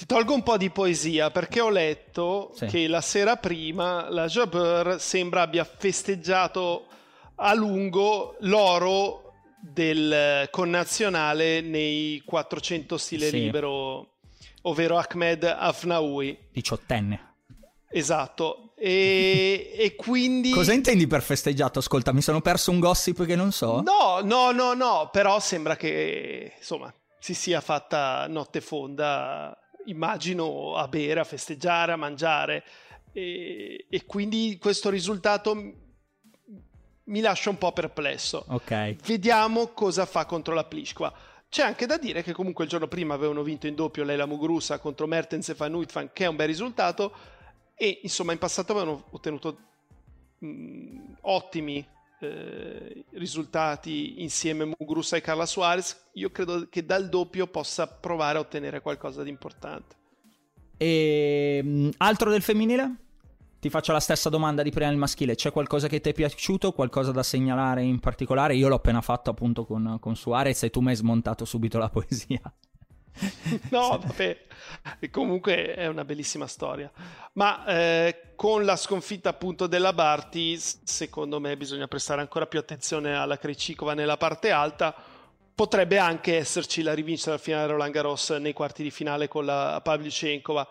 Ti 0.00 0.06
tolgo 0.06 0.32
un 0.32 0.42
po' 0.42 0.56
di 0.56 0.70
poesia 0.70 1.30
perché 1.30 1.60
ho 1.60 1.68
letto 1.68 2.52
sì. 2.54 2.64
che 2.64 2.88
la 2.88 3.02
sera 3.02 3.36
prima 3.36 4.08
la 4.08 4.28
Jabeur 4.28 4.98
sembra 4.98 5.42
abbia 5.42 5.62
festeggiato 5.62 6.86
a 7.34 7.52
lungo 7.52 8.36
l'oro 8.40 9.34
del 9.60 10.48
connazionale 10.50 11.60
nei 11.60 12.22
400 12.24 12.96
stile 12.96 13.28
sì. 13.28 13.40
libero, 13.40 14.12
ovvero 14.62 14.96
Ahmed 14.96 15.44
Afnaoui. 15.44 16.48
Diciottenne. 16.50 17.34
Esatto, 17.90 18.72
e, 18.78 19.70
e, 19.76 19.96
quindi... 19.96 20.48
Cosa 20.56 20.72
intendi 20.72 21.06
per 21.06 21.20
festeggiato? 21.20 21.80
Ascolta, 21.80 22.14
mi 22.14 22.22
sono 22.22 22.40
perso 22.40 22.70
un 22.70 22.80
gossip 22.80 23.26
che 23.26 23.36
non 23.36 23.52
so. 23.52 23.82
No, 23.82 24.20
no, 24.22 24.50
no, 24.50 24.72
no, 24.72 25.10
però 25.12 25.38
sembra 25.40 25.76
che, 25.76 26.54
insomma, 26.56 26.90
si 27.18 27.34
sia 27.34 27.60
fatta 27.60 28.26
notte 28.28 28.62
fonda, 28.62 29.54
immagino, 29.86 30.76
a 30.76 30.88
bere, 30.88 31.20
a 31.20 31.24
festeggiare, 31.24 31.92
a 31.92 31.96
mangiare. 31.96 32.64
E, 33.12 33.86
e 33.88 34.06
quindi 34.06 34.58
questo 34.60 34.90
risultato 34.90 35.54
mi 37.04 37.20
lascia 37.20 37.50
un 37.50 37.58
po' 37.58 37.72
perplesso. 37.72 38.44
Ok. 38.48 38.96
Vediamo 39.04 39.68
cosa 39.68 40.06
fa 40.06 40.24
contro 40.24 40.54
la 40.54 40.64
Pliskva. 40.64 41.12
C'è 41.48 41.64
anche 41.64 41.86
da 41.86 41.98
dire 41.98 42.22
che 42.22 42.32
comunque 42.32 42.64
il 42.64 42.70
giorno 42.70 42.86
prima 42.86 43.14
avevano 43.14 43.42
vinto 43.42 43.66
in 43.66 43.74
doppio 43.74 44.04
Leila 44.04 44.26
Muguruza 44.26 44.78
contro 44.78 45.08
Mertens 45.08 45.48
e 45.48 45.54
Van 45.54 45.74
Uitvan, 45.74 46.10
che 46.12 46.24
è 46.24 46.28
un 46.28 46.36
bel 46.36 46.46
risultato 46.46 47.12
e 47.74 48.00
insomma 48.02 48.32
in 48.32 48.38
passato 48.38 48.70
avevano 48.70 49.06
ottenuto 49.10 49.58
mh, 50.38 51.16
ottimi 51.22 51.84
eh, 52.20 53.04
risultati 53.12 54.22
insieme 54.22 54.64
Muguruza 54.64 55.16
e 55.16 55.20
Carla 55.20 55.46
Suarez. 55.46 56.08
Io 56.14 56.30
credo 56.30 56.68
che 56.68 56.84
dal 56.84 57.08
doppio 57.08 57.46
possa 57.46 57.86
provare 57.86 58.38
a 58.38 58.40
ottenere 58.40 58.80
qualcosa 58.80 59.22
di 59.22 59.30
importante. 59.30 59.96
E 60.76 61.60
mh, 61.62 61.88
altro 61.98 62.30
del 62.30 62.42
femminile? 62.42 62.94
Ti 63.60 63.68
faccio 63.68 63.92
la 63.92 64.00
stessa 64.00 64.30
domanda 64.30 64.62
di 64.62 64.70
prima 64.70 64.88
del 64.88 64.98
maschile. 64.98 65.34
C'è 65.34 65.52
qualcosa 65.52 65.86
che 65.86 66.00
ti 66.00 66.08
è 66.08 66.12
piaciuto? 66.14 66.72
Qualcosa 66.72 67.12
da 67.12 67.22
segnalare 67.22 67.82
in 67.82 68.00
particolare? 68.00 68.54
Io 68.54 68.68
l'ho 68.68 68.76
appena 68.76 69.02
fatto 69.02 69.28
appunto 69.28 69.66
con, 69.66 69.98
con 70.00 70.16
Suarez 70.16 70.62
e 70.62 70.70
tu 70.70 70.80
mi 70.80 70.88
hai 70.88 70.96
smontato 70.96 71.44
subito 71.44 71.76
la 71.76 71.90
poesia. 71.90 72.40
no, 73.70 73.98
vabbè, 73.98 74.38
e 74.98 75.10
comunque 75.10 75.74
è 75.74 75.86
una 75.86 76.04
bellissima 76.04 76.46
storia. 76.46 76.90
Ma 77.34 77.64
eh, 77.66 78.32
con 78.36 78.64
la 78.64 78.76
sconfitta 78.76 79.30
appunto 79.30 79.66
della 79.66 79.92
Barti, 79.92 80.58
secondo 80.58 81.40
me 81.40 81.56
bisogna 81.56 81.88
prestare 81.88 82.20
ancora 82.20 82.46
più 82.46 82.58
attenzione 82.58 83.16
alla 83.16 83.38
Krejcikova 83.38 83.94
nella 83.94 84.16
parte 84.16 84.50
alta. 84.50 84.94
Potrebbe 85.54 85.98
anche 85.98 86.38
esserci 86.38 86.82
la 86.82 86.94
rivincita 86.94 87.30
del 87.30 87.38
finale 87.38 87.66
Roland 87.66 87.92
Garros 87.92 88.30
nei 88.30 88.54
quarti 88.54 88.82
di 88.82 88.90
finale 88.90 89.28
con 89.28 89.44
la 89.44 89.80
Pavlyuchenkova. 89.82 90.66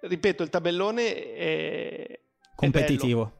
Ripeto, 0.00 0.42
il 0.42 0.48
tabellone 0.48 1.34
è 1.34 2.20
competitivo. 2.54 3.32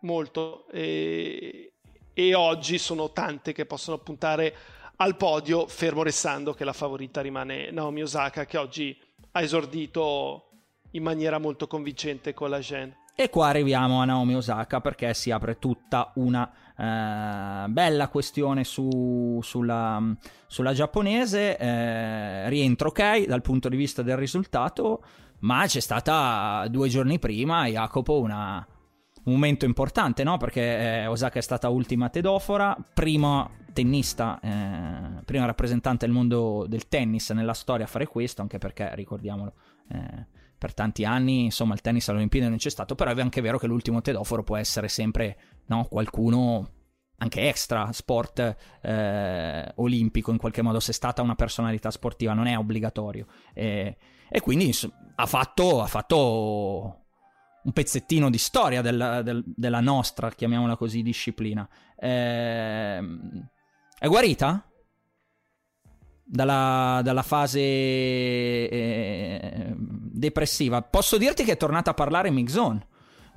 È 0.00 0.06
molto. 0.06 0.68
E, 0.70 1.72
e 2.12 2.34
oggi 2.34 2.78
sono 2.78 3.10
tante 3.10 3.52
che 3.52 3.66
possono 3.66 3.98
puntare 3.98 4.54
al 4.96 5.16
podio, 5.16 5.66
fermo 5.66 6.02
restando 6.02 6.52
che 6.52 6.64
la 6.64 6.72
favorita 6.72 7.20
rimane 7.20 7.70
Naomi 7.70 8.02
Osaka, 8.02 8.44
che 8.44 8.58
oggi 8.58 8.96
ha 9.32 9.40
esordito 9.42 10.50
in 10.92 11.02
maniera 11.02 11.38
molto 11.38 11.66
convincente 11.66 12.32
con 12.32 12.50
la 12.50 12.60
Gen. 12.60 12.94
E 13.16 13.30
qua 13.30 13.48
arriviamo 13.48 14.00
a 14.00 14.04
Naomi 14.04 14.34
Osaka 14.34 14.80
perché 14.80 15.14
si 15.14 15.30
apre 15.30 15.58
tutta 15.58 16.10
una 16.16 16.50
eh, 16.76 17.68
bella 17.68 18.08
questione 18.08 18.64
su, 18.64 19.38
sulla, 19.42 20.02
sulla, 20.46 20.72
giapponese. 20.72 21.56
Eh, 21.56 22.48
rientro 22.48 22.88
ok 22.88 23.26
dal 23.26 23.42
punto 23.42 23.68
di 23.68 23.76
vista 23.76 24.02
del 24.02 24.16
risultato, 24.16 25.04
ma 25.40 25.64
c'è 25.66 25.80
stata 25.80 26.66
due 26.68 26.88
giorni 26.88 27.20
prima, 27.20 27.66
Jacopo, 27.66 28.18
una, 28.18 28.66
un 29.24 29.32
momento 29.32 29.64
importante, 29.64 30.24
no? 30.24 30.36
Perché 30.36 31.02
eh, 31.02 31.06
Osaka 31.06 31.38
è 31.38 31.42
stata 31.42 31.68
ultima 31.68 32.08
tedofora, 32.08 32.76
prima 32.94 33.48
tennista, 33.74 34.40
eh, 34.40 35.22
prima 35.26 35.44
rappresentante 35.44 36.06
del 36.06 36.14
mondo 36.14 36.64
del 36.66 36.88
tennis 36.88 37.30
nella 37.30 37.52
storia 37.52 37.84
a 37.84 37.88
fare 37.88 38.06
questo, 38.06 38.40
anche 38.40 38.56
perché, 38.56 38.94
ricordiamolo, 38.94 39.52
eh, 39.90 40.26
per 40.56 40.72
tanti 40.72 41.04
anni, 41.04 41.44
insomma, 41.44 41.74
il 41.74 41.82
tennis 41.82 42.08
alle 42.08 42.18
Olimpiadi 42.18 42.48
non 42.48 42.56
c'è 42.56 42.70
stato, 42.70 42.94
però 42.94 43.12
è 43.12 43.20
anche 43.20 43.42
vero 43.42 43.58
che 43.58 43.66
l'ultimo 43.66 44.00
tedoforo 44.00 44.42
può 44.42 44.56
essere 44.56 44.88
sempre, 44.88 45.36
no? 45.66 45.84
Qualcuno 45.84 46.70
anche 47.18 47.48
extra 47.48 47.92
sport 47.92 48.56
eh, 48.82 49.72
olimpico 49.76 50.30
in 50.32 50.38
qualche 50.38 50.62
modo 50.62 50.80
se 50.80 50.90
è 50.90 50.94
stata 50.94 51.22
una 51.22 51.36
personalità 51.36 51.92
sportiva 51.92 52.32
non 52.32 52.46
è 52.46 52.58
obbligatorio 52.58 53.26
e, 53.52 53.96
e 54.28 54.40
quindi 54.40 54.72
ha 55.14 55.26
fatto, 55.26 55.80
ha 55.80 55.86
fatto 55.86 57.04
un 57.62 57.72
pezzettino 57.72 58.30
di 58.30 58.38
storia 58.38 58.82
del, 58.82 59.20
del, 59.22 59.42
della 59.46 59.80
nostra, 59.80 60.30
chiamiamola 60.30 60.76
così, 60.76 61.02
disciplina. 61.02 61.68
Eh, 61.96 63.00
è 64.04 64.08
guarita? 64.08 64.62
Dalla, 66.22 67.00
dalla 67.02 67.22
fase 67.22 67.58
eh, 67.58 69.74
depressiva. 69.76 70.82
Posso 70.82 71.16
dirti 71.16 71.42
che 71.42 71.52
è 71.52 71.56
tornata 71.56 71.92
a 71.92 71.94
parlare 71.94 72.30
Mixon. 72.30 72.84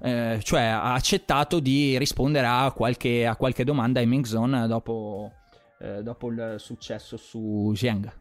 Eh, 0.02 0.42
cioè 0.44 0.64
ha 0.64 0.94
accettato 0.94 1.60
di 1.60 1.98
rispondere 1.98 2.48
a 2.48 2.74
qualche, 2.74 3.26
a 3.26 3.38
qualche 3.38 3.64
domanda 3.64 4.02
in 4.02 4.10
Mixon 4.10 4.66
dopo, 4.68 5.32
eh, 5.80 6.04
dopo 6.04 6.30
il 6.32 6.56
successo 6.58 7.16
su 7.16 7.72
Zheng. 7.74 8.12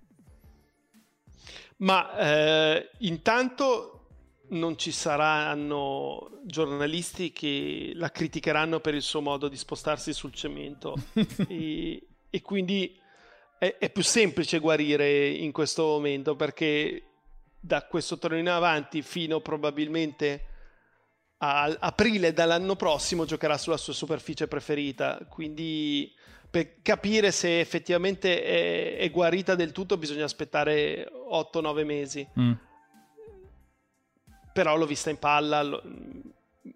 Ma 1.78 2.16
eh, 2.16 2.90
intanto 3.00 4.06
non 4.50 4.78
ci 4.78 4.92
saranno 4.92 6.42
giornalisti 6.44 7.32
che 7.32 7.90
la 7.96 8.12
criticheranno 8.12 8.78
per 8.78 8.94
il 8.94 9.02
suo 9.02 9.20
modo 9.20 9.48
di 9.48 9.56
spostarsi 9.56 10.12
sul 10.12 10.32
cemento 10.32 10.94
e, 11.48 12.06
e, 12.36 12.42
quindi 12.42 12.98
è, 13.58 13.76
è, 13.78 13.90
più 13.90 14.02
semplice 14.02 14.58
guarire 14.58 15.28
in 15.28 15.52
questo 15.52 15.84
momento 15.84 16.36
perché 16.36 17.02
da 17.58 17.86
questo 17.86 18.18
torneo 18.18 18.40
in 18.40 18.48
avanti 18.48 19.02
fino 19.02 19.40
probabilmente 19.40 20.44
a 21.38 21.64
aprile 21.80 22.32
dell'anno 22.32 22.76
prossimo 22.76 23.24
giocherà 23.24 23.56
sulla 23.56 23.76
sua 23.76 23.92
superficie 23.92 24.48
preferita. 24.48 25.26
Quindi 25.28 26.12
per 26.48 26.80
capire 26.82 27.32
se 27.32 27.60
effettivamente 27.60 28.42
è, 28.42 28.96
è 28.98 29.10
guarita 29.10 29.54
del 29.54 29.72
tutto 29.72 29.96
bisogna 29.96 30.24
aspettare 30.24 31.10
8-9 31.30 31.84
mesi. 31.84 32.28
Mm. 32.38 32.52
Però 34.52 34.76
l'ho 34.76 34.86
vista 34.86 35.10
in 35.10 35.18
palla 35.18 35.62
lo, 35.62 35.82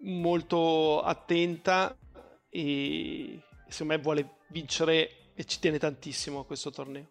molto 0.01 1.01
attenta 1.01 1.95
e 2.49 3.39
secondo 3.67 3.93
me 3.93 4.01
vuole 4.01 4.29
vincere 4.49 5.20
e 5.33 5.45
ci 5.45 5.59
tiene 5.59 5.77
tantissimo 5.77 6.39
a 6.39 6.45
questo 6.45 6.71
torneo. 6.71 7.09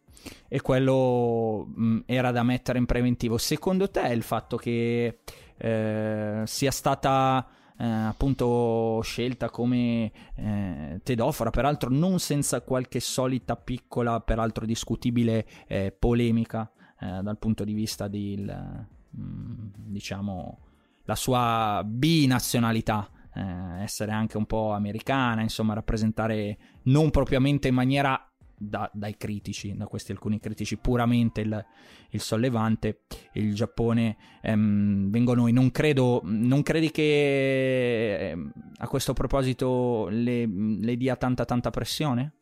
E 0.49 0.61
quello 0.61 1.67
mh, 1.67 1.99
era 2.07 2.31
da 2.31 2.43
mettere 2.43 2.79
in 2.79 2.87
preventivo. 2.87 3.39
Secondo 3.39 3.91
te 3.91 4.07
il 4.09 4.23
fatto 4.23 4.57
che 4.57 5.19
eh, 5.57 6.43
sia 6.45 6.71
stata 6.71 7.47
eh, 7.81 7.85
appunto 7.85 9.01
scelta 9.03 9.49
come 9.49 10.13
eh, 10.37 11.01
Tedofora, 11.03 11.51
peraltro 11.51 11.89
non 11.91 12.19
senza 12.19 12.61
qualche 12.61 13.01
solita 13.01 13.57
piccola, 13.57 14.21
peraltro 14.21 14.67
discutibile 14.67 15.47
eh, 15.67 15.91
polemica 15.91 16.71
eh, 17.01 17.21
dal 17.23 17.39
punto 17.39 17.65
di 17.65 17.73
vista 17.73 18.07
del, 18.07 18.87
mm, 19.19 19.67
diciamo, 19.87 20.59
la 21.05 21.15
sua 21.15 21.83
binazionalità. 21.87 23.09
Eh, 23.35 23.83
essere 23.83 24.13
anche 24.13 24.37
un 24.37 24.47
po' 24.47 24.73
americana, 24.73 25.43
insomma, 25.43 25.75
rappresentare 25.75 26.59
non 26.85 27.11
propriamente 27.11 27.69
in 27.69 27.75
maniera 27.75 28.31
da, 28.63 28.91
dai 28.93 29.17
critici, 29.17 29.75
da 29.75 29.87
questi 29.87 30.13
alcuni 30.13 30.39
critici, 30.39 30.77
puramente 30.77 31.41
il, 31.41 31.65
il 32.11 32.21
sollevante, 32.21 33.03
il 33.35 33.55
Giappone 33.55 34.17
ehm, 34.43 35.11
vengono 35.11 35.47
e 35.47 35.53
non 35.53 35.71
credo, 35.71 36.21
non 36.25 36.63
credi 36.63 36.91
che 36.91 38.31
ehm, 38.31 38.53
a 38.79 38.87
questo 38.87 39.15
proposito 39.15 40.09
le, 40.11 40.47
le 40.47 40.97
dia 40.97 41.17
tanta 41.17 41.47
tanta 41.47 41.71
pressione? 41.71 42.33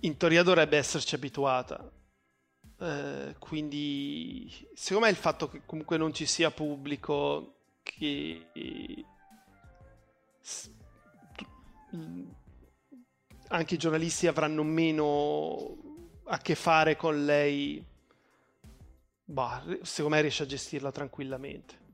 In 0.00 0.16
teoria 0.16 0.42
dovrebbe 0.42 0.76
esserci 0.78 1.14
abituata. 1.16 1.90
Eh, 2.78 3.34
quindi 3.38 4.50
secondo 4.74 5.06
me 5.06 5.10
il 5.10 5.18
fatto 5.18 5.48
che 5.48 5.62
comunque 5.64 5.96
non 5.96 6.12
ci 6.12 6.26
sia 6.26 6.50
pubblico 6.50 7.54
che 7.82 8.46
anche 13.48 13.74
i 13.74 13.78
giornalisti 13.78 14.26
avranno 14.26 14.62
meno 14.62 15.76
a 16.24 16.38
che 16.38 16.54
fare 16.54 16.96
con 16.96 17.24
lei. 17.24 17.84
Bah, 19.28 19.62
secondo 19.82 20.16
me 20.16 20.20
riesce 20.20 20.42
a 20.42 20.46
gestirla 20.46 20.92
tranquillamente. 20.92 21.84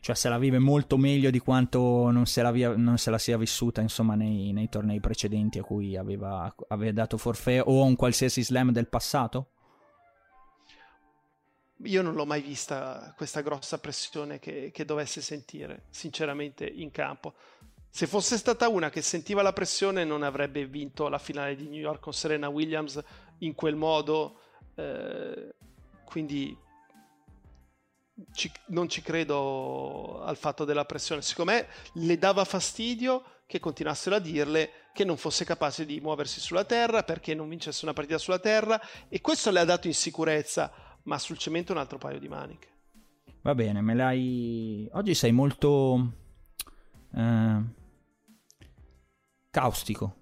Cioè 0.00 0.14
se 0.14 0.30
la 0.30 0.38
vive 0.38 0.58
molto 0.58 0.96
meglio 0.96 1.28
di 1.28 1.38
quanto 1.38 2.10
non 2.10 2.24
se 2.24 2.40
la, 2.40 2.50
via, 2.50 2.74
non 2.74 2.96
se 2.96 3.10
la 3.10 3.18
sia 3.18 3.36
vissuta 3.36 3.82
insomma 3.82 4.14
nei, 4.14 4.50
nei, 4.52 4.70
tornei 4.70 4.98
precedenti 4.98 5.58
a 5.58 5.62
cui 5.62 5.94
aveva, 5.94 6.52
aveva 6.68 6.92
dato 6.92 7.18
forfè 7.18 7.60
o 7.62 7.84
un 7.84 7.96
qualsiasi 7.96 8.42
slam 8.42 8.72
del 8.72 8.88
passato? 8.88 9.50
Io 11.84 12.02
non 12.02 12.14
l'ho 12.14 12.26
mai 12.26 12.42
vista 12.42 13.14
questa 13.16 13.40
grossa 13.40 13.78
pressione 13.78 14.38
che, 14.38 14.70
che 14.72 14.84
dovesse 14.84 15.20
sentire, 15.20 15.84
sinceramente, 15.90 16.64
in 16.66 16.90
campo. 16.90 17.34
Se 17.88 18.06
fosse 18.06 18.36
stata 18.36 18.68
una 18.68 18.90
che 18.90 19.02
sentiva 19.02 19.42
la 19.42 19.52
pressione 19.52 20.04
non 20.04 20.22
avrebbe 20.22 20.66
vinto 20.66 21.08
la 21.08 21.18
finale 21.18 21.56
di 21.56 21.68
New 21.68 21.80
York 21.80 22.00
con 22.00 22.12
Serena 22.12 22.48
Williams 22.48 23.02
in 23.38 23.54
quel 23.54 23.74
modo, 23.74 24.40
eh, 24.76 25.54
quindi 26.04 26.56
ci, 28.32 28.50
non 28.66 28.88
ci 28.88 29.02
credo 29.02 30.22
al 30.22 30.36
fatto 30.36 30.64
della 30.64 30.84
pressione. 30.84 31.22
Secondo 31.22 31.52
me 31.52 31.66
le 31.94 32.18
dava 32.18 32.44
fastidio 32.44 33.24
che 33.46 33.58
continuassero 33.58 34.14
a 34.14 34.20
dirle 34.20 34.70
che 34.92 35.04
non 35.04 35.16
fosse 35.16 35.44
capace 35.44 35.84
di 35.84 36.00
muoversi 36.00 36.38
sulla 36.40 36.64
terra 36.64 37.02
perché 37.02 37.34
non 37.34 37.48
vincesse 37.48 37.84
una 37.84 37.94
partita 37.94 38.18
sulla 38.18 38.38
terra 38.38 38.80
e 39.08 39.20
questo 39.20 39.50
le 39.50 39.58
ha 39.58 39.64
dato 39.64 39.88
insicurezza, 39.88 40.72
ma 41.04 41.18
sul 41.18 41.38
cemento 41.38 41.72
un 41.72 41.78
altro 41.78 41.98
paio 41.98 42.18
di 42.18 42.28
maniche. 42.28 42.68
Va 43.42 43.54
bene, 43.54 43.80
me 43.80 43.94
l'hai... 43.94 44.88
Oggi 44.92 45.14
sei 45.14 45.32
molto... 45.32 46.12
Eh 47.14 47.78
caustico. 49.50 50.16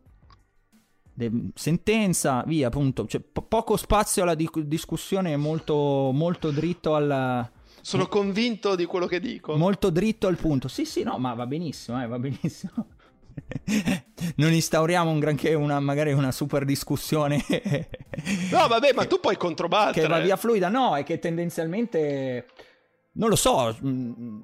De- 1.12 1.50
sentenza, 1.54 2.42
via, 2.46 2.68
appunto. 2.68 3.06
Cioè, 3.06 3.20
po- 3.20 3.42
poco 3.42 3.76
spazio 3.76 4.22
alla 4.22 4.34
di- 4.34 4.48
discussione, 4.64 5.36
molto, 5.36 6.10
molto 6.12 6.50
dritto 6.50 6.94
al. 6.94 7.50
Sono 7.80 8.06
convinto 8.08 8.74
di 8.74 8.84
quello 8.86 9.06
che 9.06 9.20
dico. 9.20 9.56
Molto 9.56 9.90
dritto 9.90 10.26
al 10.26 10.36
punto. 10.36 10.68
Sì, 10.68 10.84
sì, 10.84 11.02
no, 11.02 11.18
ma 11.18 11.34
va 11.34 11.46
benissimo, 11.46 12.02
eh, 12.02 12.06
va 12.06 12.18
benissimo. 12.18 12.88
Non 14.37 14.53
instauriamo 14.53 15.11
un 15.11 15.18
granché, 15.18 15.55
una, 15.55 15.81
magari 15.81 16.12
una 16.12 16.33
super 16.33 16.64
discussione. 16.64 17.44
no, 18.51 18.68
vabbè, 18.68 18.92
ma 18.94 19.07
tu 19.07 19.20
puoi 19.20 19.37
controbattere. 19.37 20.07
Che 20.07 20.12
va 20.12 20.20
via 20.20 20.37
fluida. 20.37 20.68
No, 20.68 20.96
è 20.96 21.05
che 21.05 21.18
tendenzialmente. 21.18 22.46
Non 23.12 23.29
lo 23.29 23.37
so. 23.37 23.77
Mm, 23.85 24.40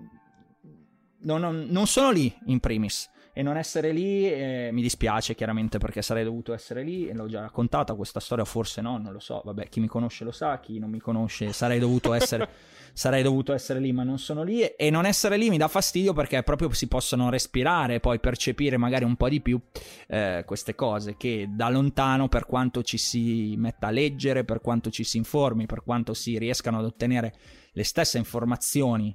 non, 1.21 1.41
non, 1.41 1.67
non 1.69 1.87
sono 1.87 2.11
lì, 2.11 2.35
in 2.47 2.61
primis 2.61 3.11
e 3.37 3.43
non 3.43 3.57
essere 3.57 3.91
lì 3.91 4.31
eh, 4.31 4.71
mi 4.73 4.81
dispiace 4.81 5.35
chiaramente 5.35 5.79
perché 5.79 6.03
sarei 6.03 6.23
dovuto 6.23 6.55
essere 6.55 6.85
lì 6.85 7.09
e 7.09 7.15
l'ho 7.15 7.27
già 7.27 7.41
raccontata 7.41 7.95
questa 7.95 8.21
storia, 8.21 8.45
forse 8.45 8.81
no, 8.81 8.97
non 8.97 9.13
lo 9.13 9.19
so, 9.19 9.43
vabbè 9.45 9.69
chi 9.69 9.81
mi 9.81 9.89
conosce 9.89 10.23
lo 10.23 10.31
sa, 10.31 10.61
chi 10.61 10.79
non 10.79 10.89
mi 10.89 11.01
conosce 11.01 11.53
sarei 11.53 11.81
dovuto 11.81 12.15
essere, 12.15 12.49
sarei 12.95 13.23
dovuto 13.23 13.53
essere 13.53 13.81
lì 13.81 13.93
ma 13.93 14.05
non 14.05 14.19
sono 14.19 14.43
lì. 14.43 14.63
E 14.63 14.89
non 14.89 15.05
essere 15.05 15.37
lì 15.37 15.51
mi 15.51 15.59
dà 15.59 15.69
fastidio 15.69 16.15
perché 16.15 16.43
proprio 16.43 16.73
si 16.73 16.89
possono 16.89 17.29
respirare 17.29 17.97
e 17.97 18.01
poi 18.01 18.21
percepire 18.21 18.79
magari 18.79 19.05
un 19.05 19.17
po' 19.17 19.29
di 19.29 19.43
più 19.43 19.61
eh, 20.09 20.45
queste 20.47 20.75
cose 20.75 21.17
che 21.17 21.49
da 21.51 21.69
lontano 21.69 22.29
per 22.29 22.47
quanto 22.47 22.83
ci 22.83 22.97
si 22.97 23.55
metta 23.59 23.89
a 23.89 23.91
leggere, 23.91 24.45
per 24.45 24.61
quanto 24.61 24.91
ci 24.91 25.05
si 25.05 25.19
informi, 25.19 25.67
per 25.67 25.83
quanto 25.83 26.15
si 26.15 26.39
riescano 26.39 26.79
ad 26.79 26.85
ottenere 26.87 27.35
le 27.73 27.85
stesse 27.85 28.17
informazioni 28.17 29.15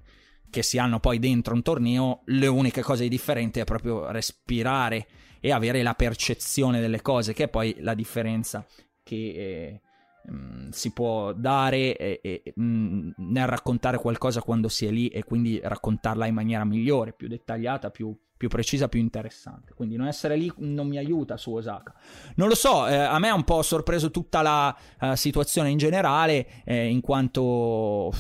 che 0.50 0.64
si 0.64 0.78
hanno 0.78 1.00
poi 1.00 1.20
dentro 1.20 1.54
un 1.54 1.62
torneo, 1.62 2.22
le 2.26 2.48
uniche 2.48 2.82
cose 2.82 3.08
differenti 3.08 3.60
è 3.60 3.64
proprio 3.64 4.12
respirare 4.12 5.08
e 5.40 5.52
avere 5.52 5.82
la 5.84 5.94
percezione 5.94 6.82
delle 6.82 7.02
cose, 7.02 7.34
che 7.34 7.46
è 7.46 7.48
poi 7.48 7.76
la 7.80 7.94
differenza 7.94 8.66
che 9.04 9.16
eh, 9.16 9.82
mh, 10.30 10.36
mm, 10.36 10.70
si 10.70 10.92
può 10.92 11.34
dare 11.34 11.96
eh, 11.98 12.20
eh, 12.24 12.54
mh, 12.56 13.12
nel 13.18 13.48
raccontare 13.48 13.98
qualcosa 13.98 14.42
quando 14.42 14.68
si 14.68 14.86
è 14.86 14.92
lì 14.92 15.08
e 15.08 15.24
quindi 15.24 15.60
raccontarla 15.62 16.26
in 16.26 16.34
maniera 16.34 16.64
migliore, 16.66 17.14
più 17.14 17.28
dettagliata, 17.28 17.90
più, 17.90 18.16
più 18.38 18.48
precisa, 18.48 18.88
più 18.88 19.00
interessante. 19.00 19.74
Quindi 19.74 19.96
non 19.96 20.08
essere 20.08 20.36
lì 20.36 20.52
non 20.58 20.88
mi 20.88 20.98
aiuta 20.98 21.38
su 21.38 21.54
Osaka. 21.54 21.94
Non 22.36 22.48
lo 22.48 22.56
so, 22.56 22.88
eh, 22.88 22.96
a 22.96 23.18
me 23.20 23.30
ha 23.30 23.34
un 23.34 23.44
po' 23.44 23.62
sorpreso 23.62 24.12
tutta 24.12 24.42
la 24.42 24.76
uh, 25.02 25.16
situazione 25.16 25.70
in 25.70 25.78
generale, 25.78 26.64
eh, 26.66 26.88
in 26.88 27.02
quanto... 27.02 28.12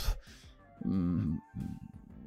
Mm, 0.88 1.36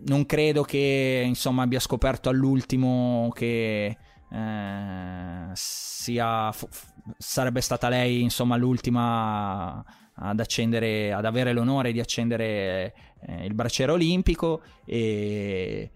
non 0.04 0.26
credo 0.26 0.62
che 0.62 1.22
insomma 1.24 1.62
abbia 1.62 1.78
scoperto 1.78 2.28
all'ultimo 2.28 3.30
che 3.32 3.96
eh, 4.32 5.50
sia 5.52 6.50
f- 6.50 6.91
sarebbe 7.18 7.60
stata 7.60 7.88
lei 7.88 8.22
insomma 8.22 8.56
l'ultima 8.56 9.84
ad 10.14 10.40
accendere 10.40 11.12
ad 11.12 11.24
avere 11.24 11.52
l'onore 11.52 11.92
di 11.92 12.00
accendere 12.00 12.94
eh, 13.20 13.46
il 13.46 13.54
bracciere 13.54 13.92
olimpico 13.92 14.62
e 14.84 15.90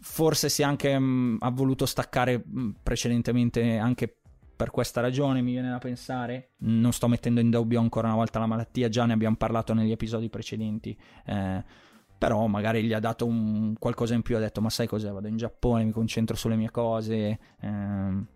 forse 0.00 0.48
si 0.48 0.62
è 0.62 0.64
anche 0.64 0.98
mh, 0.98 1.04
mm, 1.04 1.36
ha 1.40 1.50
voluto 1.50 1.86
staccare 1.86 2.42
mh, 2.44 2.60
mm, 2.60 2.70
precedentemente 2.82 3.78
anche 3.78 4.16
per 4.58 4.70
questa 4.70 5.00
ragione 5.00 5.40
mi 5.40 5.52
viene 5.52 5.70
da 5.70 5.78
pensare. 5.78 6.54
Non 6.58 6.92
sto 6.92 7.06
mettendo 7.06 7.38
in 7.38 7.48
dubbio 7.48 7.78
ancora 7.78 8.08
una 8.08 8.16
volta 8.16 8.40
la 8.40 8.46
malattia 8.46 8.88
già 8.88 9.06
ne 9.06 9.12
abbiamo 9.12 9.36
parlato 9.36 9.72
negli 9.72 9.92
episodi 9.92 10.28
precedenti 10.28 10.98
eh, 11.26 11.64
però 12.18 12.46
magari 12.48 12.82
gli 12.82 12.92
ha 12.92 12.98
dato 12.98 13.24
un 13.24 13.74
qualcosa 13.78 14.14
in 14.14 14.22
più, 14.22 14.36
ha 14.36 14.40
detto 14.40 14.60
ma 14.60 14.70
sai 14.70 14.88
cos'è, 14.88 15.10
vado 15.10 15.28
in 15.28 15.36
Giappone, 15.36 15.84
mi 15.84 15.92
concentro 15.92 16.34
sulle 16.34 16.56
mie 16.56 16.70
cose, 16.70 17.38
ehm, 17.60 18.26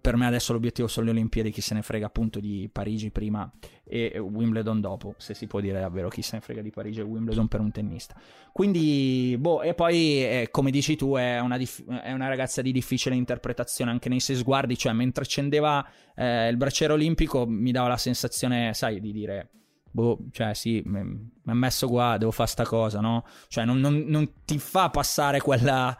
per 0.00 0.16
me 0.16 0.26
adesso 0.26 0.52
l'obiettivo 0.52 0.88
sono 0.88 1.06
le 1.06 1.12
Olimpiadi, 1.12 1.50
chi 1.50 1.60
se 1.60 1.74
ne 1.74 1.82
frega 1.82 2.06
appunto 2.06 2.40
di 2.40 2.68
Parigi 2.72 3.10
prima 3.10 3.50
e 3.84 4.18
Wimbledon 4.18 4.80
dopo, 4.80 5.14
se 5.18 5.34
si 5.34 5.46
può 5.46 5.60
dire 5.60 5.80
davvero 5.80 6.08
chi 6.08 6.22
se 6.22 6.36
ne 6.36 6.42
frega 6.42 6.62
di 6.62 6.70
Parigi 6.70 7.00
e 7.00 7.02
Wimbledon 7.02 7.46
per 7.48 7.60
un 7.60 7.70
tennista. 7.70 8.14
Quindi, 8.52 9.36
boh, 9.38 9.62
e 9.62 9.74
poi 9.74 10.24
eh, 10.24 10.48
come 10.50 10.70
dici 10.70 10.96
tu 10.96 11.14
è 11.16 11.38
una, 11.40 11.56
dif- 11.56 11.84
è 12.00 12.12
una, 12.12 12.28
ragazza 12.28 12.62
di 12.62 12.72
difficile 12.72 13.14
interpretazione 13.14 13.90
anche 13.90 14.08
nei 14.08 14.20
sei 14.20 14.36
sguardi, 14.36 14.76
cioè 14.76 14.92
mentre 14.92 15.24
accendeva 15.24 15.86
eh, 16.14 16.48
il 16.48 16.56
bracciere 16.56 16.92
olimpico 16.92 17.46
mi 17.46 17.70
dava 17.70 17.88
la 17.88 17.96
sensazione, 17.96 18.72
sai, 18.74 19.00
di 19.00 19.12
dire 19.12 19.50
boh, 19.92 20.18
cioè 20.32 20.54
sì, 20.54 20.82
mi 20.84 21.30
ha 21.44 21.54
messo 21.54 21.86
qua, 21.86 22.16
devo 22.16 22.30
fare 22.30 22.48
sta 22.48 22.64
cosa, 22.64 23.00
no? 23.00 23.24
Cioè 23.48 23.64
non, 23.64 23.78
non, 23.78 24.04
non 24.06 24.32
ti 24.44 24.58
fa 24.58 24.90
passare 24.90 25.40
quella 25.40 25.96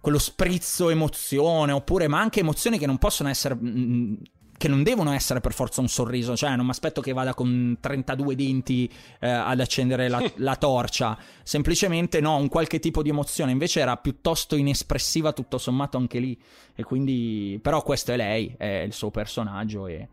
quello 0.00 0.18
sprizzo 0.18 0.90
emozione, 0.90 1.72
oppure 1.72 2.08
ma 2.08 2.20
anche 2.20 2.40
emozioni 2.40 2.78
che 2.78 2.86
non 2.86 2.98
possono 2.98 3.28
essere 3.28 3.54
mm, 3.54 3.68
mm, 3.68 4.14
che 4.56 4.68
non 4.68 4.82
devono 4.82 5.12
essere 5.12 5.40
per 5.40 5.54
forza 5.54 5.80
un 5.80 5.88
sorriso, 5.88 6.36
cioè 6.36 6.54
non 6.54 6.66
mi 6.66 6.70
aspetto 6.70 7.00
che 7.00 7.14
vada 7.14 7.32
con 7.32 7.78
32 7.80 8.34
denti 8.34 8.92
eh, 9.18 9.26
ad 9.26 9.58
accendere 9.58 10.08
la, 10.08 10.22
la, 10.36 10.56
torcia, 10.56 11.16
semplicemente 11.42 12.20
no, 12.20 12.36
un 12.36 12.48
qualche 12.48 12.78
tipo 12.78 13.02
di 13.02 13.08
emozione, 13.08 13.52
invece 13.52 13.80
era 13.80 13.96
piuttosto 13.96 14.56
inespressiva 14.56 15.32
tutto 15.32 15.56
sommato 15.56 15.96
anche 15.96 16.18
lì, 16.18 16.38
e 16.74 16.82
quindi 16.82 17.58
però 17.62 17.82
questo 17.82 18.12
è 18.12 18.16
lei, 18.16 18.54
è 18.58 18.82
il 18.84 18.92
suo 18.92 19.10
personaggio 19.10 19.86
e 19.86 20.08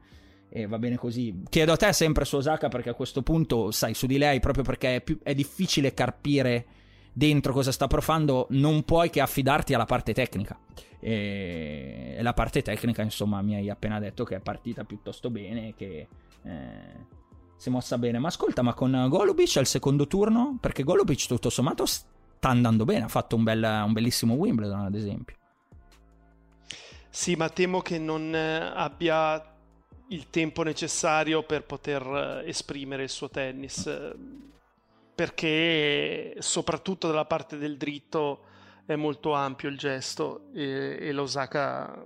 e 0.49 0.65
va 0.65 0.79
bene 0.79 0.95
così. 0.95 1.43
Chiedo 1.49 1.73
a 1.73 1.77
te 1.77 1.91
sempre 1.93 2.25
su 2.25 2.37
Osaka 2.37 2.69
perché 2.69 2.89
a 2.89 2.93
questo 2.93 3.21
punto, 3.21 3.71
sai, 3.71 3.93
su 3.93 4.05
di 4.05 4.17
lei, 4.17 4.39
proprio 4.39 4.63
perché 4.63 4.95
è, 4.95 5.01
più, 5.01 5.19
è 5.21 5.33
difficile 5.33 5.93
carpire 5.93 6.65
dentro 7.17 7.51
cosa 7.51 7.71
sta 7.71 7.87
profando, 7.87 8.45
non 8.51 8.83
puoi 8.83 9.09
che 9.09 9.21
affidarti 9.21 9.73
alla 9.73 9.85
parte 9.85 10.13
tecnica. 10.13 10.55
E 10.99 12.19
la 12.21 12.33
parte 12.33 12.61
tecnica, 12.61 13.01
insomma, 13.01 13.41
mi 13.41 13.55
hai 13.55 13.71
appena 13.71 13.99
detto 13.99 14.23
che 14.23 14.35
è 14.35 14.39
partita 14.39 14.83
piuttosto 14.83 15.31
bene, 15.31 15.73
che 15.75 16.07
eh, 16.43 17.05
si 17.55 17.69
è 17.69 17.71
mossa 17.71 17.97
bene. 17.97 18.19
Ma 18.19 18.27
ascolta, 18.27 18.61
ma 18.61 18.75
con 18.75 19.07
Golubic 19.09 19.57
al 19.57 19.65
secondo 19.65 20.05
turno? 20.05 20.59
Perché 20.61 20.83
Golubic 20.83 21.25
tutto 21.25 21.49
sommato 21.49 21.87
sta 21.87 22.49
andando 22.49 22.85
bene, 22.85 23.05
ha 23.05 23.09
fatto 23.09 23.35
un, 23.35 23.43
bel, 23.43 23.63
un 23.63 23.93
bellissimo 23.93 24.35
Wimbledon 24.35 24.81
ad 24.81 24.93
esempio. 24.93 25.35
Sì, 27.09 27.33
ma 27.33 27.49
temo 27.49 27.81
che 27.81 27.97
non 27.97 28.35
eh, 28.35 28.71
abbia 28.75 29.55
il 30.09 30.29
tempo 30.29 30.61
necessario 30.61 31.41
per 31.41 31.63
poter 31.63 32.43
eh, 32.45 32.47
esprimere 32.47 33.01
il 33.03 33.09
suo 33.09 33.27
tennis, 33.27 33.87
perché 35.17 36.35
soprattutto 36.37 37.07
dalla 37.07 37.25
parte 37.25 37.57
del 37.57 37.75
dritto 37.75 38.41
è 38.85 38.95
molto 38.95 39.33
ampio 39.33 39.67
il 39.67 39.75
gesto 39.75 40.49
e, 40.53 40.95
e 41.01 41.11
l'Osaka 41.11 42.05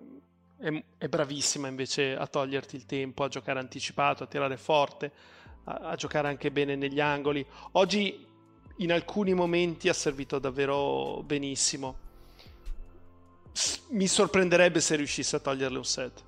è, 0.57 0.83
è, 0.97 1.07
bravissima 1.09 1.67
invece 1.67 2.15
a 2.15 2.25
toglierti 2.25 2.77
il 2.77 2.85
tempo, 2.85 3.25
a 3.25 3.27
giocare 3.27 3.59
anticipato, 3.59 4.23
a 4.23 4.27
tirare 4.27 4.55
forte, 4.55 5.11
a, 5.65 5.89
a 5.89 5.95
giocare 5.95 6.29
anche 6.29 6.51
bene 6.51 6.77
negli 6.77 7.01
angoli. 7.01 7.45
Oggi 7.73 8.25
in 8.77 8.93
alcuni 8.93 9.33
momenti 9.33 9.89
ha 9.89 9.93
servito 9.93 10.39
davvero 10.39 11.21
benissimo. 11.25 11.97
Mi 13.89 14.07
sorprenderebbe 14.07 14.79
se 14.79 14.95
riuscisse 14.95 15.35
a 15.35 15.39
toglierle 15.39 15.77
un 15.77 15.83
set. 15.83 16.23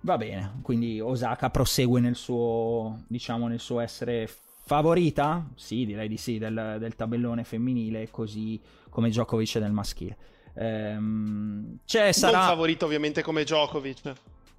Va 0.00 0.18
bene, 0.18 0.58
quindi 0.60 1.00
Osaka 1.00 1.48
prosegue 1.48 1.98
nel 1.98 2.16
suo, 2.16 3.04
diciamo, 3.06 3.48
nel 3.48 3.60
suo 3.60 3.80
essere 3.80 4.28
favorita? 4.64 5.48
Sì, 5.54 5.84
direi 5.84 6.08
di 6.08 6.16
sì, 6.16 6.38
del, 6.38 6.76
del 6.78 6.94
tabellone 6.94 7.44
femminile, 7.44 8.10
così 8.10 8.60
come 8.88 9.08
Djokovic 9.08 9.56
nel 9.56 9.72
maschile. 9.72 10.16
Ehm, 10.54 11.78
c'è, 11.84 12.12
sarà... 12.12 12.38
Non 12.38 12.46
favorito 12.48 12.84
ovviamente 12.84 13.22
come 13.22 13.42
Djokovic. 13.42 14.12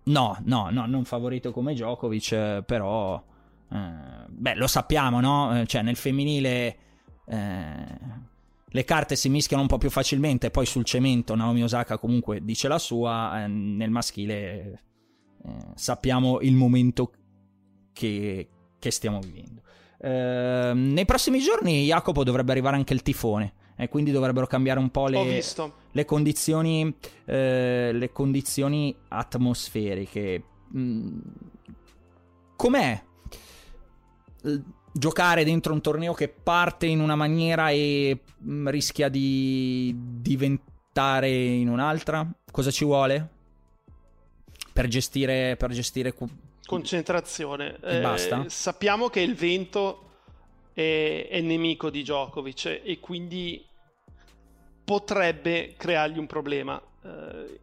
No, 0.04 0.38
no, 0.44 0.70
no, 0.70 0.86
non 0.86 1.06
favorito 1.06 1.52
come 1.52 1.74
Djokovic, 1.74 2.62
però... 2.64 3.24
Eh, 3.72 4.26
beh, 4.28 4.56
lo 4.56 4.68
sappiamo, 4.68 5.20
no? 5.20 5.62
Eh, 5.62 5.66
cioè, 5.66 5.82
nel 5.82 5.96
femminile... 5.96 6.78
Eh, 7.26 8.32
le 8.74 8.84
carte 8.86 9.16
si 9.16 9.30
mischiano 9.30 9.62
un 9.62 9.68
po' 9.68 9.78
più 9.78 9.92
facilmente, 9.92 10.50
poi 10.50 10.66
sul 10.66 10.84
cemento 10.84 11.36
Naomi 11.36 11.62
Osaka 11.62 12.00
comunque 12.00 12.44
dice 12.44 12.68
la 12.68 12.80
sua, 12.80 13.44
eh, 13.44 13.48
nel 13.48 13.92
maschile 13.92 14.82
eh, 15.46 15.58
sappiamo 15.76 16.40
il 16.42 16.56
momento 16.56 17.12
che, 17.94 18.50
che 18.80 18.92
stiamo 18.92 19.20
vivendo. 19.20 19.62
Eh, 20.04 20.72
nei 20.76 21.06
prossimi 21.06 21.40
giorni 21.40 21.86
Jacopo 21.86 22.26
dovrebbe 22.26 22.52
arrivare 22.52 22.76
anche 22.76 22.94
il 22.94 23.02
tifone 23.02 23.54
e 23.78 23.88
quindi 23.88 24.12
dovrebbero 24.12 24.46
cambiare 24.48 24.80
un 24.80 24.90
po' 24.90 25.08
le, 25.08 25.42
le, 25.92 26.06
condizioni, 26.06 26.94
eh, 27.26 27.92
le 27.94 28.12
condizioni 28.12 28.94
atmosferiche. 29.08 30.44
Mm, 30.76 31.20
com'è 32.58 33.02
giocare 34.92 35.46
dentro 35.46 35.72
un 35.72 35.80
torneo 35.80 36.14
che 36.14 36.28
parte 36.28 36.86
in 36.86 37.00
una 37.00 37.16
maniera 37.16 37.70
e 37.70 38.20
mm, 38.46 38.68
rischia 38.68 39.08
di 39.08 39.96
diventare 39.98 41.30
in 41.30 41.70
un'altra? 41.70 42.30
Cosa 42.52 42.72
ci 42.72 42.84
vuole? 42.84 43.30
per 44.74 44.88
gestire, 44.88 45.56
per 45.56 45.72
gestire 45.72 46.14
concentrazione. 46.66 47.78
E 47.82 47.98
eh, 47.98 48.02
basta. 48.02 48.46
Sappiamo 48.48 49.10
che 49.10 49.22
il 49.22 49.36
vento 49.36 50.12
è, 50.74 51.28
è 51.30 51.42
nemico 51.42 51.90
di 51.90 52.02
Djokovic 52.02 52.82
e 52.84 53.00
quindi 53.00 53.66
potrebbe 54.84 55.74
creargli 55.78 56.18
un 56.18 56.28
problema. 56.28 56.82
Eh, 57.04 57.60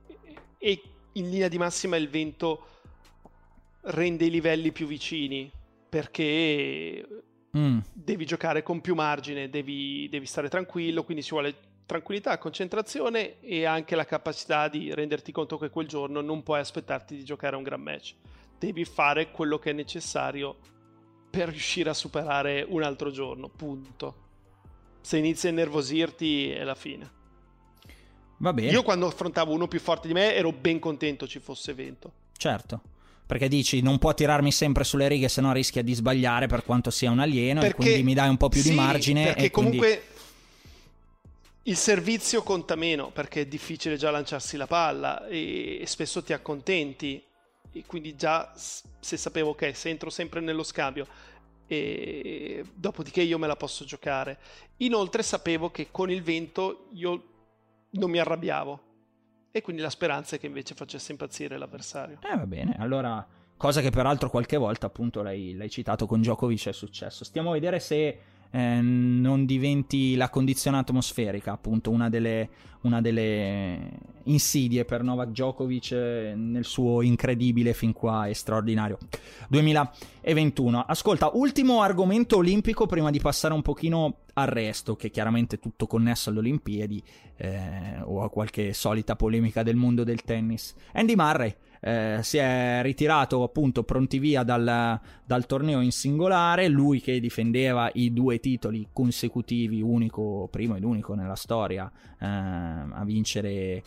e 0.58 0.82
in 1.12 1.30
linea 1.30 1.48
di 1.48 1.58
massima 1.58 1.96
il 1.96 2.08
vento 2.08 2.66
rende 3.82 4.26
i 4.26 4.30
livelli 4.30 4.72
più 4.72 4.86
vicini 4.86 5.50
perché 5.88 7.06
mm. 7.56 7.78
devi 7.92 8.24
giocare 8.24 8.62
con 8.62 8.80
più 8.80 8.94
margine, 8.94 9.48
devi, 9.48 10.08
devi 10.08 10.26
stare 10.26 10.48
tranquillo, 10.48 11.02
quindi 11.02 11.22
ci 11.22 11.30
vuole 11.30 11.54
tranquillità, 11.84 12.38
concentrazione 12.38 13.40
e 13.40 13.64
anche 13.64 13.96
la 13.96 14.04
capacità 14.04 14.68
di 14.68 14.94
renderti 14.94 15.32
conto 15.32 15.58
che 15.58 15.70
quel 15.70 15.88
giorno 15.88 16.20
non 16.20 16.44
puoi 16.44 16.60
aspettarti 16.60 17.16
di 17.16 17.24
giocare 17.24 17.56
un 17.56 17.64
gran 17.64 17.80
match. 17.80 18.14
Devi 18.60 18.84
fare 18.84 19.30
quello 19.30 19.58
che 19.58 19.70
è 19.70 19.72
necessario 19.72 20.58
per 21.30 21.48
riuscire 21.48 21.88
a 21.88 21.94
superare 21.94 22.62
un 22.68 22.82
altro 22.82 23.10
giorno, 23.10 23.48
punto. 23.48 24.28
Se 25.00 25.16
inizi 25.16 25.46
a 25.46 25.50
innervosirti 25.50 26.50
è 26.50 26.62
la 26.62 26.74
fine. 26.74 27.10
Va 28.36 28.52
bene. 28.52 28.70
Io 28.70 28.82
quando 28.82 29.06
affrontavo 29.06 29.54
uno 29.54 29.66
più 29.66 29.80
forte 29.80 30.08
di 30.08 30.12
me 30.12 30.34
ero 30.34 30.52
ben 30.52 30.78
contento 30.78 31.26
ci 31.26 31.38
fosse 31.38 31.72
vento. 31.72 32.12
Certo. 32.36 32.82
Perché 33.24 33.48
dici 33.48 33.80
non 33.80 33.98
può 33.98 34.12
tirarmi 34.12 34.52
sempre 34.52 34.84
sulle 34.84 35.08
righe, 35.08 35.28
se 35.28 35.40
no 35.40 35.54
rischia 35.54 35.82
di 35.82 35.94
sbagliare 35.94 36.46
per 36.46 36.62
quanto 36.62 36.90
sia 36.90 37.10
un 37.10 37.20
alieno, 37.20 37.60
perché, 37.60 37.80
e 37.80 37.84
quindi 37.84 38.02
mi 38.02 38.12
dai 38.12 38.28
un 38.28 38.36
po' 38.36 38.50
più 38.50 38.60
sì, 38.60 38.68
di 38.68 38.74
margine. 38.74 39.24
Perché 39.24 39.50
comunque 39.50 39.88
quindi 39.88 40.18
il 41.62 41.76
servizio 41.76 42.42
conta 42.42 42.74
meno 42.74 43.10
perché 43.10 43.42
è 43.42 43.46
difficile 43.46 43.96
già 43.96 44.10
lanciarsi 44.10 44.58
la 44.58 44.66
palla 44.66 45.26
e, 45.28 45.82
spesso 45.86 46.22
ti 46.22 46.34
accontenti 46.34 47.22
e 47.72 47.84
quindi 47.86 48.16
già 48.16 48.52
se 48.54 49.16
sapevo 49.16 49.54
che 49.54 49.74
se 49.74 49.88
entro 49.88 50.10
sempre 50.10 50.40
nello 50.40 50.62
scambio 50.62 51.06
e 51.66 52.64
dopodiché 52.74 53.22
io 53.22 53.38
me 53.38 53.46
la 53.46 53.56
posso 53.56 53.84
giocare. 53.84 54.38
Inoltre 54.78 55.22
sapevo 55.22 55.70
che 55.70 55.88
con 55.90 56.10
il 56.10 56.22
vento 56.22 56.88
io 56.92 57.24
non 57.90 58.10
mi 58.10 58.18
arrabbiavo 58.18 58.80
e 59.52 59.62
quindi 59.62 59.82
la 59.82 59.90
speranza 59.90 60.36
è 60.36 60.38
che 60.40 60.46
invece 60.46 60.74
facesse 60.74 61.12
impazzire 61.12 61.56
l'avversario. 61.58 62.18
Eh 62.22 62.36
va 62.36 62.46
bene, 62.46 62.76
allora 62.78 63.24
cosa 63.56 63.80
che 63.80 63.90
peraltro 63.90 64.30
qualche 64.30 64.56
volta 64.56 64.86
appunto 64.86 65.22
l'hai, 65.22 65.54
l'hai 65.54 65.70
citato 65.70 66.06
con 66.06 66.20
Djokovic 66.20 66.68
è 66.68 66.72
successo. 66.72 67.24
Stiamo 67.24 67.50
a 67.50 67.52
vedere 67.52 67.78
se 67.78 68.18
eh, 68.50 68.80
non 68.80 69.44
diventi 69.44 70.16
la 70.16 70.28
condizione 70.28 70.78
atmosferica, 70.78 71.52
appunto 71.52 71.90
una 71.90 72.08
delle, 72.08 72.48
una 72.82 73.00
delle 73.00 73.90
insidie 74.24 74.84
per 74.84 75.02
Novak 75.02 75.28
Djokovic 75.28 75.92
eh, 75.92 76.32
nel 76.36 76.64
suo 76.64 77.02
incredibile 77.02 77.72
fin 77.74 77.92
qua 77.92 78.26
e 78.26 78.34
straordinario 78.34 78.98
2021. 79.48 80.80
Ascolta, 80.80 81.30
ultimo 81.34 81.82
argomento 81.82 82.36
olimpico 82.36 82.86
prima 82.86 83.10
di 83.10 83.20
passare 83.20 83.54
un 83.54 83.62
pochino 83.62 84.18
al 84.34 84.46
resto, 84.46 84.96
che 84.96 85.08
è 85.08 85.10
chiaramente 85.10 85.58
tutto 85.58 85.86
connesso 85.86 86.30
alle 86.30 86.38
Olimpiadi 86.38 87.02
eh, 87.36 88.00
o 88.02 88.22
a 88.22 88.30
qualche 88.30 88.72
solita 88.72 89.16
polemica 89.16 89.62
del 89.62 89.76
mondo 89.76 90.04
del 90.04 90.22
tennis. 90.22 90.74
Andy 90.92 91.14
Murray 91.14 91.54
eh, 91.80 92.18
si 92.22 92.36
è 92.36 92.80
ritirato 92.82 93.42
appunto 93.42 93.84
pronti 93.84 94.18
via 94.18 94.42
dal, 94.42 95.00
dal, 95.24 95.46
torneo 95.46 95.80
in 95.80 95.92
singolare, 95.92 96.68
lui 96.68 97.00
che 97.00 97.20
difendeva 97.20 97.90
i 97.94 98.12
due 98.12 98.38
titoli 98.38 98.88
consecutivi, 98.92 99.80
unico, 99.80 100.48
primo 100.50 100.76
ed 100.76 100.84
unico 100.84 101.14
nella 101.14 101.36
storia 101.36 101.90
eh, 102.20 102.26
a 102.26 103.02
vincere 103.04 103.50
eh, 103.50 103.82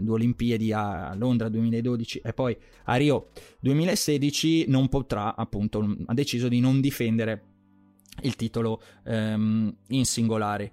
due 0.00 0.14
Olimpiadi 0.14 0.72
a 0.72 1.14
Londra 1.14 1.48
2012 1.48 2.20
e 2.22 2.32
poi 2.32 2.56
a 2.84 2.94
Rio 2.96 3.28
2016 3.60 4.66
non 4.68 4.88
potrà 4.88 5.34
appunto 5.36 5.96
ha 6.06 6.14
deciso 6.14 6.48
di 6.48 6.60
non 6.60 6.80
difendere 6.80 7.42
il 8.22 8.34
titolo 8.34 8.82
ehm, 9.04 9.74
in 9.88 10.04
singolare 10.04 10.72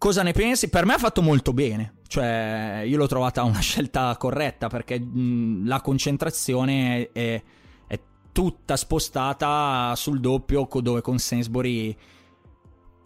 Cosa 0.00 0.22
ne 0.22 0.32
pensi? 0.32 0.70
Per 0.70 0.86
me 0.86 0.94
ha 0.94 0.98
fatto 0.98 1.20
molto 1.20 1.52
bene. 1.52 1.96
Cioè, 2.10 2.82
io 2.84 2.96
l'ho 2.96 3.06
trovata 3.06 3.44
una 3.44 3.60
scelta 3.62 4.16
corretta 4.16 4.66
perché 4.66 4.98
mh, 4.98 5.64
la 5.68 5.80
concentrazione 5.80 7.12
è, 7.12 7.40
è, 7.86 8.00
tutta 8.32 8.76
spostata 8.76 9.94
sul 9.94 10.18
doppio 10.18 10.66
dove 10.80 11.02
con 11.02 11.18
Sainsbury 11.18 11.96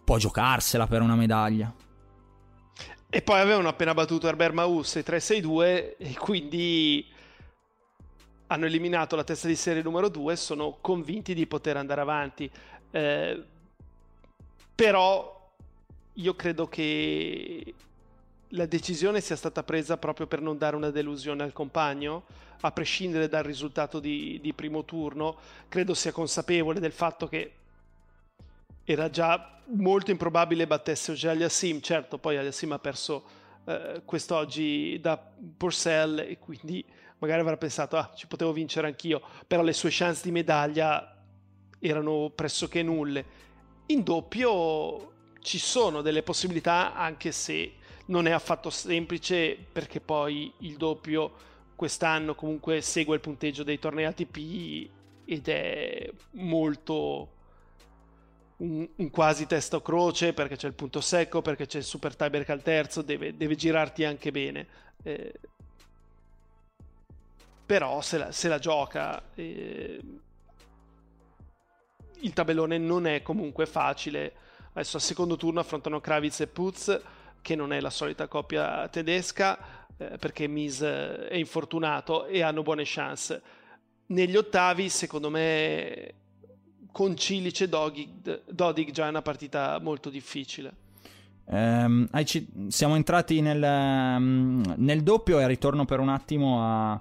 può 0.03 0.17
giocarsela 0.17 0.87
per 0.87 1.03
una 1.03 1.13
medaglia. 1.13 1.71
E 3.07 3.21
poi 3.21 3.39
avevano 3.39 3.67
appena 3.67 3.93
battuto 3.93 4.27
Herbert 4.27 4.53
Maus 4.53 4.95
3-6-2 4.95 5.97
e 5.97 6.15
quindi 6.17 7.05
hanno 8.47 8.65
eliminato 8.65 9.15
la 9.15 9.23
testa 9.23 9.47
di 9.47 9.55
serie 9.55 9.83
numero 9.83 10.09
2 10.09 10.33
e 10.33 10.35
sono 10.35 10.77
convinti 10.81 11.35
di 11.35 11.45
poter 11.45 11.77
andare 11.77 12.01
avanti. 12.01 12.49
Eh, 12.89 13.43
però 14.73 15.51
io 16.13 16.35
credo 16.35 16.67
che 16.67 17.73
la 18.49 18.65
decisione 18.65 19.21
sia 19.21 19.35
stata 19.35 19.63
presa 19.63 19.97
proprio 19.97 20.27
per 20.27 20.41
non 20.41 20.57
dare 20.57 20.75
una 20.75 20.91
delusione 20.91 21.43
al 21.43 21.53
compagno, 21.53 22.23
a 22.61 22.71
prescindere 22.71 23.27
dal 23.27 23.43
risultato 23.43 23.99
di, 23.99 24.39
di 24.41 24.53
primo 24.53 24.85
turno. 24.85 25.37
Credo 25.67 25.93
sia 25.93 26.11
consapevole 26.11 26.79
del 26.79 26.91
fatto 26.91 27.27
che 27.27 27.51
era 28.83 29.09
già 29.09 29.59
molto 29.67 30.11
improbabile 30.11 30.67
battesse 30.67 31.11
oggi 31.11 31.27
Aliassim. 31.27 31.81
Certo, 31.81 32.17
poi 32.17 32.37
Aliassim 32.37 32.71
ha 32.71 32.79
perso 32.79 33.23
eh, 33.65 34.01
quest'oggi 34.05 34.99
da 35.01 35.17
Purcell 35.57 36.19
e 36.19 36.37
quindi 36.39 36.83
magari 37.17 37.41
avrà 37.41 37.57
pensato, 37.57 37.97
ah, 37.97 38.11
ci 38.15 38.27
potevo 38.27 38.51
vincere 38.51 38.87
anch'io, 38.87 39.21
però 39.47 39.63
le 39.63 39.73
sue 39.73 39.89
chance 39.91 40.21
di 40.23 40.31
medaglia 40.31 41.15
erano 41.79 42.31
pressoché 42.33 42.83
nulle. 42.83 43.43
In 43.87 44.03
doppio 44.03 45.13
ci 45.41 45.59
sono 45.59 46.01
delle 46.01 46.23
possibilità, 46.23 46.95
anche 46.95 47.31
se 47.31 47.73
non 48.05 48.27
è 48.27 48.31
affatto 48.31 48.69
semplice, 48.69 49.57
perché 49.71 49.99
poi 49.99 50.51
il 50.59 50.77
doppio 50.77 51.53
quest'anno 51.75 52.35
comunque 52.35 52.81
segue 52.81 53.15
il 53.15 53.21
punteggio 53.21 53.63
dei 53.63 53.79
tornei 53.79 54.05
ATP 54.05 54.89
ed 55.25 55.47
è 55.47 56.09
molto 56.31 57.33
un, 58.57 58.87
un, 58.95 59.09
quasi 59.09 59.45
testo 59.47 59.81
croce 59.81 60.33
perché 60.33 60.55
c'è 60.55 60.67
il 60.67 60.73
punto 60.73 61.01
secco, 61.01 61.41
perché 61.41 61.65
c'è 61.65 61.79
il 61.79 61.83
super 61.83 62.15
tiebreak 62.15 62.49
al 62.49 62.61
terzo, 62.61 63.01
deve, 63.01 63.35
deve 63.35 63.55
girarti 63.55 64.05
anche 64.05 64.31
bene. 64.31 64.67
Eh, 65.03 65.33
però 67.65 68.01
se 68.01 68.17
la, 68.17 68.31
se 68.31 68.47
la 68.47 68.59
gioca. 68.59 69.21
Eh, 69.33 69.99
il 72.19 72.33
tabellone 72.33 72.77
non 72.77 73.07
è 73.07 73.21
comunque 73.21 73.65
facile. 73.65 74.33
Adesso 74.73 74.97
al 74.97 75.03
secondo 75.03 75.35
turno 75.35 75.59
affrontano 75.59 75.99
Kravitz 75.99 76.41
e 76.41 76.47
Putz, 76.47 77.01
che 77.45 77.55
non 77.55 77.71
è 77.71 77.79
la 77.79 77.91
solita 77.91 78.27
coppia 78.27 78.87
tedesca, 78.87 79.59
eh, 79.97 80.17
perché 80.17 80.47
Mies 80.47 80.81
è 80.81 81.35
infortunato 81.35 82.25
e 82.25 82.41
hanno 82.41 82.63
buone 82.63 82.81
chance. 82.85 83.39
Negli 84.07 84.35
ottavi, 84.35 84.89
secondo 84.89 85.29
me, 85.29 86.13
con 86.91 87.15
Cilice 87.15 87.65
e 87.65 87.69
Dodig 87.69 88.89
già 88.89 89.05
è 89.05 89.09
una 89.09 89.21
partita 89.21 89.77
molto 89.79 90.09
difficile. 90.09 90.73
Um, 91.45 92.09
siamo 92.69 92.95
entrati 92.95 93.41
nel, 93.41 93.61
um, 93.61 94.63
nel, 94.77 95.03
doppio 95.03 95.39
e 95.39 95.45
ritorno 95.45 95.85
per 95.85 95.99
un 95.99 96.09
attimo 96.09 96.63
a, 96.63 96.99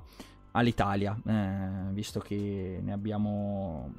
all'Italia, 0.50 1.18
eh, 1.26 1.92
visto 1.92 2.20
che 2.20 2.80
ne 2.82 2.92
abbiamo 2.92 3.94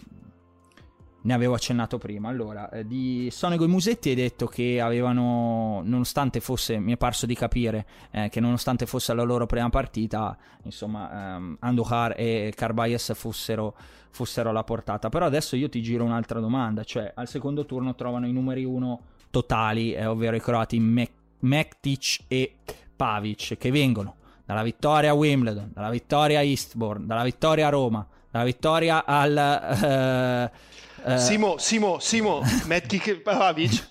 ne 1.26 1.34
avevo 1.34 1.56
accennato 1.56 1.98
prima. 1.98 2.30
Allora, 2.30 2.70
eh, 2.70 2.86
di 2.86 3.30
Sonego 3.32 3.66
e 3.66 3.68
Musetti 3.68 4.10
hai 4.10 4.16
detto 4.16 4.46
che 4.46 4.80
avevano, 4.80 5.82
nonostante 5.84 6.40
fosse, 6.40 6.78
mi 6.78 6.94
è 6.94 6.98
parso 6.98 7.26
di 7.26 7.34
capire, 7.34 7.86
eh, 8.12 8.30
che 8.30 8.40
nonostante 8.40 8.86
fosse 8.86 9.14
la 9.14 9.24
loro 9.24 9.48
prima 9.48 9.70
partita, 9.70 10.38
insomma, 10.64 11.36
ehm, 11.36 11.58
Andujar 11.62 12.14
e 12.16 12.54
Carbayes 12.56 13.14
fossero, 13.16 13.76
fossero 14.12 14.50
alla 14.50 14.64
portata. 14.64 15.10
Però 15.10 15.26
adesso 15.26 15.56
io 15.56 15.68
ti 15.68 15.82
giro 15.82 16.04
un'altra 16.04 16.40
domanda, 16.40 16.84
cioè 16.84 17.12
al 17.16 17.28
secondo 17.28 17.66
turno 17.66 17.96
trovano 17.96 18.28
i 18.28 18.32
numeri 18.32 18.64
uno 18.64 19.02
totali, 19.32 19.94
eh, 19.94 20.06
ovvero 20.06 20.36
i 20.36 20.42
croati 20.42 20.80
Mek- 20.80 21.24
Mektic 21.40 22.26
e 22.28 22.58
Pavic, 22.96 23.58
che 23.58 23.72
vengono 23.72 24.18
dalla 24.46 24.62
vittoria 24.62 25.10
a 25.10 25.14
Wimbledon, 25.16 25.72
dalla 25.74 25.90
vittoria 25.90 26.38
a 26.38 26.44
Eastbourne, 26.44 27.08
dalla 27.08 27.24
vittoria 27.24 27.66
a 27.66 27.70
Roma, 27.72 28.08
dalla 28.30 28.46
vittoria 28.46 29.06
al... 29.06 30.52
Uh, 30.52 30.84
Uh, 31.06 31.18
Simo, 31.18 31.58
Simo, 31.60 32.00
Simo, 32.00 32.42
metti 32.66 32.98
che 32.98 33.18
Pavic 33.18 33.90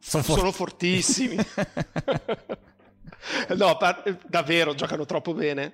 sono, 0.00 0.24
for- 0.24 0.38
sono 0.38 0.50
fortissimi. 0.50 1.36
no, 3.56 3.76
par- 3.76 4.18
davvero, 4.26 4.74
giocano 4.74 5.04
troppo 5.04 5.34
bene. 5.34 5.72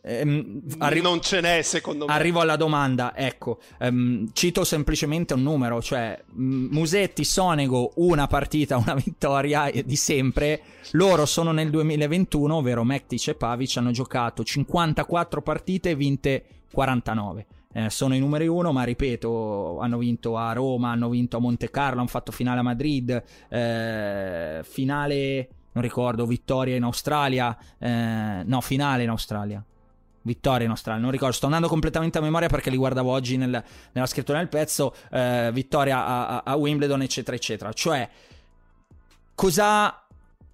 Um, 0.00 0.62
arri- 0.78 1.02
non 1.02 1.20
ce 1.20 1.42
n'è 1.42 1.60
secondo 1.60 2.06
me. 2.06 2.14
Arrivo 2.14 2.40
alla 2.40 2.56
domanda, 2.56 3.14
ecco, 3.14 3.60
um, 3.80 4.30
cito 4.32 4.64
semplicemente 4.64 5.34
un 5.34 5.42
numero, 5.42 5.82
cioè 5.82 6.18
Musetti, 6.34 7.22
Sonego, 7.22 7.92
una 7.96 8.26
partita, 8.26 8.78
una 8.78 8.94
vittoria 8.94 9.70
di 9.84 9.96
sempre, 9.96 10.62
loro 10.92 11.26
sono 11.26 11.52
nel 11.52 11.68
2021, 11.68 12.54
ovvero 12.54 12.84
Mektic 12.84 13.28
e 13.28 13.34
Pavic 13.34 13.76
hanno 13.76 13.90
giocato 13.90 14.42
54 14.42 15.42
partite 15.42 15.90
e 15.90 15.94
vinte 15.94 16.44
49 16.72 17.46
eh, 17.76 17.90
sono 17.90 18.14
i 18.14 18.18
numeri 18.18 18.46
uno, 18.46 18.72
ma 18.72 18.84
ripeto, 18.84 19.80
hanno 19.80 19.98
vinto 19.98 20.38
a 20.38 20.54
Roma, 20.54 20.92
hanno 20.92 21.10
vinto 21.10 21.36
a 21.36 21.40
Monte 21.40 21.70
Carlo, 21.70 21.98
hanno 21.98 22.08
fatto 22.08 22.32
finale 22.32 22.60
a 22.60 22.62
Madrid, 22.62 23.22
eh, 23.50 24.60
finale, 24.64 25.48
non 25.72 25.82
ricordo, 25.82 26.24
vittoria 26.24 26.74
in 26.74 26.84
Australia, 26.84 27.54
eh, 27.78 28.42
no, 28.46 28.60
finale 28.62 29.02
in 29.02 29.10
Australia. 29.10 29.62
Vittoria 30.22 30.64
in 30.64 30.70
Australia, 30.70 31.02
non 31.02 31.10
ricordo, 31.10 31.34
sto 31.34 31.44
andando 31.44 31.68
completamente 31.68 32.16
a 32.16 32.22
memoria 32.22 32.48
perché 32.48 32.70
li 32.70 32.78
guardavo 32.78 33.10
oggi 33.12 33.36
nel, 33.36 33.62
nella 33.92 34.06
scrittura 34.06 34.38
del 34.38 34.48
pezzo, 34.48 34.94
eh, 35.12 35.50
vittoria 35.52 36.06
a, 36.06 36.28
a, 36.28 36.42
a 36.46 36.56
Wimbledon, 36.56 37.02
eccetera, 37.02 37.36
eccetera. 37.36 37.74
Cioè, 37.74 38.08
cosa 39.34 40.02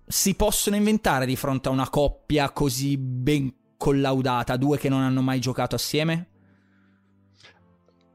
si 0.05 0.35
possono 0.35 0.75
inventare 0.75 1.25
di 1.25 1.37
fronte 1.37 1.69
a 1.69 1.71
una 1.71 1.89
coppia 1.89 2.51
così 2.51 2.99
ben 2.99 3.55
collaudata, 3.77 4.57
due 4.57 4.77
che 4.77 4.89
non 4.89 5.03
hanno 5.03 5.23
mai 5.23 5.39
giocato 5.39 5.77
assieme? 5.77 6.31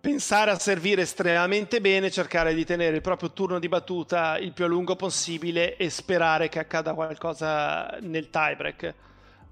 Pensare 0.07 0.51
a 0.51 0.57
servire 0.57 1.01
estremamente 1.01 1.81
bene, 1.81 2.09
cercare 2.09 2.53
di 2.53 2.63
tenere 2.63 2.95
il 2.95 3.01
proprio 3.01 3.33
turno 3.33 3.59
di 3.59 3.67
battuta 3.67 4.37
il 4.37 4.53
più 4.53 4.63
a 4.63 4.67
lungo 4.69 4.95
possibile 4.95 5.75
e 5.75 5.89
sperare 5.89 6.47
che 6.47 6.59
accada 6.59 6.93
qualcosa 6.93 7.97
nel 7.99 8.29
tiebreak. 8.29 8.93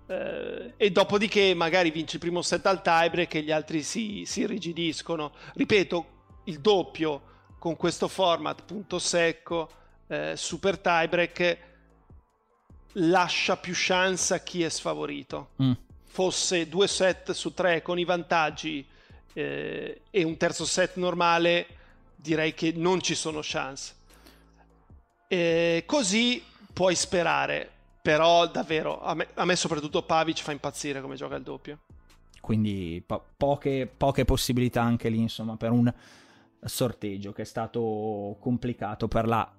Eh, 0.07 0.73
e 0.77 0.91
dopodiché 0.91 1.53
magari 1.53 1.91
vinci 1.91 2.15
il 2.15 2.21
primo 2.21 2.41
set 2.41 2.65
al 2.67 2.81
tiebreak 2.81 3.35
e 3.35 3.41
gli 3.41 3.51
altri 3.51 3.83
si, 3.83 4.23
si 4.25 4.41
irrigidiscono. 4.43 5.33
Ripeto, 5.55 6.05
il 6.45 6.61
doppio 6.61 7.21
con 7.59 7.75
questo 7.75 8.07
format 8.07 8.63
punto 8.63 8.97
secco, 8.97 9.69
eh, 10.07 10.35
super 10.37 10.79
tiebreak, 10.79 11.57
lascia 12.93 13.57
più 13.57 13.73
chance 13.75 14.33
a 14.33 14.39
chi 14.39 14.63
è 14.63 14.69
sfavorito. 14.69 15.49
Mm. 15.61 15.73
Fosse 16.05 16.69
due 16.69 16.87
set 16.87 17.33
su 17.33 17.53
tre 17.53 17.81
con 17.81 17.99
i 17.99 18.05
vantaggi 18.05 18.93
eh, 19.35 20.01
e 20.09 20.23
un 20.23 20.37
terzo 20.37 20.65
set 20.65 20.95
normale 20.95 21.67
direi 22.15 22.53
che 22.53 22.71
non 22.75 23.01
ci 23.01 23.15
sono 23.15 23.41
chance. 23.43 23.93
Eh, 25.27 25.83
così 25.85 26.41
puoi 26.71 26.95
sperare, 26.95 27.69
però 28.01 28.47
davvero 28.47 29.03
a 29.03 29.13
me, 29.13 29.27
a 29.33 29.45
me, 29.45 29.55
soprattutto 29.55 30.03
Pavic 30.03 30.41
fa 30.41 30.53
impazzire 30.53 31.01
come 31.01 31.15
gioca 31.15 31.35
il 31.35 31.43
doppio. 31.43 31.79
Quindi 32.39 33.03
po- 33.05 33.25
poche, 33.35 33.91
poche 33.95 34.23
possibilità 34.23 34.81
anche 34.81 35.09
lì, 35.09 35.19
insomma, 35.19 35.57
per 35.57 35.71
un 35.71 35.93
sorteggio 36.63 37.33
che 37.33 37.41
è 37.41 37.45
stato 37.45 38.37
complicato 38.39 39.07
per 39.07 39.27
la 39.27 39.51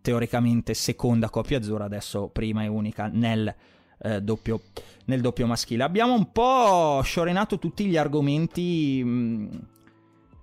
teoricamente 0.00 0.74
seconda 0.74 1.28
coppia 1.28 1.58
azzurra, 1.58 1.84
adesso 1.84 2.28
prima 2.28 2.62
e 2.62 2.68
unica 2.68 3.08
nel 3.12 3.54
eh, 4.02 4.20
doppio, 4.20 4.60
nel 5.06 5.20
doppio 5.20 5.46
maschile. 5.46 5.82
Abbiamo 5.82 6.14
un 6.14 6.32
po' 6.32 7.00
sciorenato 7.02 7.58
tutti 7.58 7.86
gli 7.86 7.96
argomenti 7.96 9.02
mh, 9.04 9.08
mm, 9.08 9.48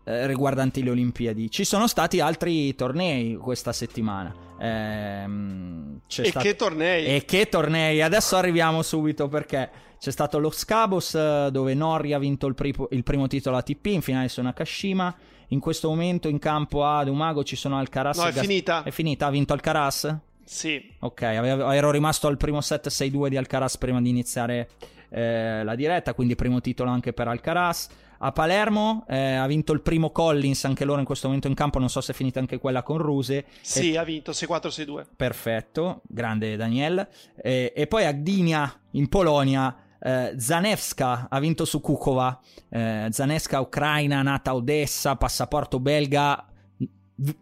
eh, 0.06 0.28
riguardanti 0.28 0.84
le 0.84 0.92
Olimpiadi. 0.92 1.50
Ci 1.50 1.64
sono 1.64 1.88
stati 1.88 2.20
altri 2.20 2.76
tornei 2.76 3.36
questa 3.36 3.74
settimana. 3.74 4.34
Ehm, 4.60 6.02
e 6.08 6.26
stato... 6.26 6.46
che 6.46 6.56
tornei? 6.56 7.06
E 7.06 7.26
che 7.26 7.50
tornei? 7.50 8.02
Adesso 8.02 8.36
arriviamo 8.36 8.82
subito 8.82 9.28
perché 9.28 9.70
c'è 10.00 10.12
stato 10.12 10.40
lo 10.40 10.52
Scabos 10.52 11.16
eh, 11.16 11.50
dove 11.52 11.74
Norri 11.74 12.14
ha 12.14 12.20
vinto 12.20 12.48
il, 12.48 12.56
pri- 12.56 12.76
il 12.92 13.04
primo 13.04 13.28
titolo 13.28 13.58
ATP 13.58 13.86
in 13.88 14.02
finale 14.02 14.30
su 14.30 14.42
Nakashima. 14.42 15.16
In 15.50 15.60
questo 15.60 15.90
momento 15.90 16.28
in 16.28 16.40
campo 16.40 16.86
a 16.86 17.04
Dumago 17.04 17.44
ci 17.44 17.56
sono 17.56 17.78
Alcaraz. 17.78 18.18
No, 18.18 18.26
è 18.26 18.32
Gas- 18.32 18.42
finita. 18.42 18.84
È 18.84 18.92
finita, 18.92 19.28
ha 19.28 19.30
vinto 19.30 19.54
Alcaraz? 19.54 20.16
Sì. 20.46 20.94
Ok, 21.00 21.22
ero 21.24 21.92
rimasto 21.92 22.28
al 22.28 22.38
primo 22.38 22.62
set 22.62 22.88
6-2 22.88 23.28
di 23.28 23.38
Alcaraz 23.38 23.78
prima 23.78 24.00
di 24.02 24.10
iniziare 24.10 24.70
eh, 25.10 25.64
la 25.64 25.76
diretta, 25.76 26.14
quindi 26.14 26.36
primo 26.36 26.62
titolo 26.62 26.90
anche 26.90 27.14
per 27.14 27.28
Alcaraz. 27.28 27.90
A 28.20 28.32
Palermo 28.32 29.06
eh, 29.10 29.34
ha 29.34 29.46
vinto 29.46 29.74
il 29.74 29.82
primo 29.82 30.12
Collins, 30.12 30.64
anche 30.66 30.86
loro 30.86 31.00
in 31.00 31.06
questo 31.06 31.28
momento 31.28 31.48
in 31.48 31.54
campo, 31.54 31.80
non 31.80 31.90
so 31.90 32.00
se 32.00 32.14
è 32.14 32.16
finita 32.16 32.40
anche 32.40 32.60
quella 32.60 32.82
con 32.82 32.98
Ruse. 32.98 33.46
Sì, 33.62 33.92
e... 33.94 33.98
ha 33.98 34.04
vinto 34.04 34.32
6-4-6-2. 34.32 35.06
Perfetto, 35.16 36.02
grande 36.08 36.56
Daniel. 36.56 37.08
E, 37.36 37.74
e 37.76 37.88
poi 37.88 38.06
a 38.06 38.14
Gdynia, 38.14 38.82
in 38.92 39.10
Polonia, 39.10 39.76
eh, 40.00 40.34
Zanevska 40.38 41.28
ha 41.30 41.40
vinto 41.40 41.66
su 41.66 41.82
Kukova. 41.82 42.40
Eh, 42.70 43.08
Zanevska, 43.12 43.60
ucraina, 43.60 44.22
nata 44.22 44.52
a 44.52 44.56
Odessa, 44.56 45.16
passaporto 45.18 45.80
belga, 45.80 46.46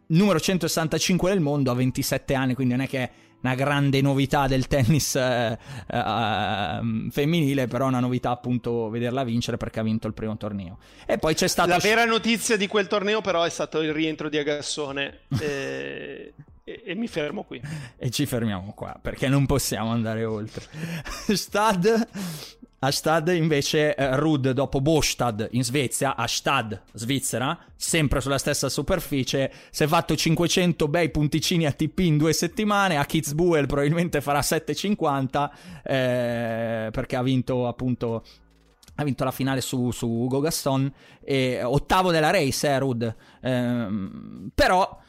numero 0.07 0.39
165 0.39 1.29
del 1.29 1.39
mondo 1.39 1.71
a 1.71 1.73
27 1.73 2.33
anni, 2.33 2.53
quindi 2.53 2.73
non 2.73 2.83
è 2.83 2.87
che 2.87 2.97
è 2.99 3.11
una 3.41 3.55
grande 3.55 4.01
novità 4.01 4.47
del 4.47 4.67
tennis 4.67 5.15
eh, 5.15 5.57
eh, 5.87 7.07
femminile, 7.09 7.67
però 7.67 7.85
è 7.85 7.87
una 7.89 7.99
novità 7.99 8.31
appunto 8.31 8.89
vederla 8.89 9.23
vincere 9.23 9.57
perché 9.57 9.81
ha 9.81 9.83
vinto 9.83 10.07
il 10.07 10.13
primo 10.13 10.37
torneo. 10.37 10.77
E 11.05 11.17
poi 11.17 11.33
c'è 11.35 11.47
stata... 11.47 11.69
La 11.69 11.77
vera 11.77 12.05
notizia 12.05 12.55
di 12.55 12.67
quel 12.67 12.87
torneo 12.87 13.21
però 13.21 13.43
è 13.43 13.49
stato 13.49 13.81
il 13.81 13.93
rientro 13.93 14.29
di 14.29 14.37
Agassone. 14.37 15.21
e... 15.39 16.33
E, 16.63 16.81
e, 16.85 16.95
mi 16.95 17.07
fermo 17.07 17.43
qui. 17.43 17.61
E 17.97 18.09
ci 18.09 18.25
fermiamo 18.25 18.73
qua 18.73 18.97
perché 19.01 19.27
non 19.27 19.45
possiamo 19.45 19.91
andare 19.91 20.23
oltre. 20.23 20.65
Stad 21.35 22.07
a 22.85 22.91
Stad 22.91 23.29
invece 23.29 23.95
eh, 23.95 24.17
Rud 24.17 24.51
dopo 24.51 24.81
Bostad 24.81 25.47
in 25.51 25.63
Svezia, 25.63 26.17
a 26.17 26.27
Stad, 26.27 26.81
Svizzera, 26.91 27.57
sempre 27.77 28.19
sulla 28.19 28.37
stessa 28.37 28.67
superficie, 28.67 29.51
si 29.69 29.83
è 29.83 29.87
fatto 29.87 30.17
500 30.17 30.89
bei 30.89 31.09
punticini 31.09 31.65
ATP 31.65 31.99
in 31.99 32.17
due 32.17 32.33
settimane, 32.33 32.97
a 32.97 33.05
Kitzbühel 33.05 33.67
probabilmente 33.67 34.19
farà 34.19 34.39
7,50 34.39 35.49
eh, 35.81 36.89
perché 36.91 37.15
ha 37.15 37.23
vinto 37.23 37.67
appunto 37.67 38.25
ha 38.95 39.03
vinto 39.03 39.23
la 39.23 39.31
finale 39.31 39.61
su, 39.61 39.89
su 39.91 40.07
Ugo 40.07 40.41
Gaston, 40.41 40.91
e, 41.23 41.63
ottavo 41.63 42.11
della 42.11 42.31
race, 42.31 42.67
eh, 42.67 42.79
Rud. 42.79 43.15
Ehm, 43.41 44.51
però 44.53 45.01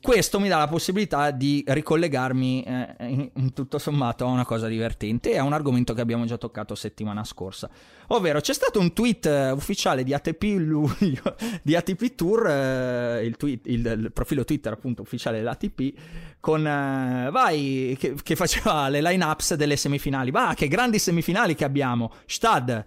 questo 0.00 0.40
mi 0.40 0.48
dà 0.48 0.58
la 0.58 0.68
possibilità 0.68 1.30
di 1.30 1.62
ricollegarmi 1.66 2.62
eh, 2.62 2.94
in, 3.00 3.30
in, 3.34 3.52
tutto 3.52 3.78
sommato 3.78 4.24
a 4.24 4.28
una 4.28 4.44
cosa 4.44 4.66
divertente 4.66 5.32
e 5.32 5.38
a 5.38 5.42
un 5.42 5.52
argomento 5.52 5.92
che 5.92 6.00
abbiamo 6.00 6.24
già 6.24 6.38
toccato 6.38 6.74
settimana 6.74 7.24
scorsa. 7.24 7.68
Ovvero 8.12 8.40
c'è 8.40 8.54
stato 8.54 8.80
un 8.80 8.92
tweet 8.92 9.24
uh, 9.26 9.54
ufficiale 9.54 10.02
di 10.02 10.12
ATP 10.12 10.42
luglio, 10.58 11.36
di 11.62 11.76
ATP 11.76 12.16
Tour, 12.16 12.42
uh, 12.42 13.24
il, 13.24 13.36
tweet, 13.36 13.66
il, 13.66 13.86
il, 13.86 14.10
profilo 14.12 14.44
Twitter 14.44 14.72
appunto 14.72 15.02
ufficiale 15.02 15.38
dell'ATP, 15.38 15.92
con 16.40 16.60
uh, 16.60 17.30
vai 17.30 17.96
che, 18.00 18.14
che, 18.20 18.34
faceva 18.34 18.88
le 18.88 19.00
line-ups 19.00 19.54
delle 19.54 19.76
semifinali. 19.76 20.32
Va, 20.32 20.54
che 20.56 20.66
grandi 20.66 20.98
semifinali 20.98 21.54
che 21.54 21.64
abbiamo! 21.64 22.12
Stad 22.26 22.84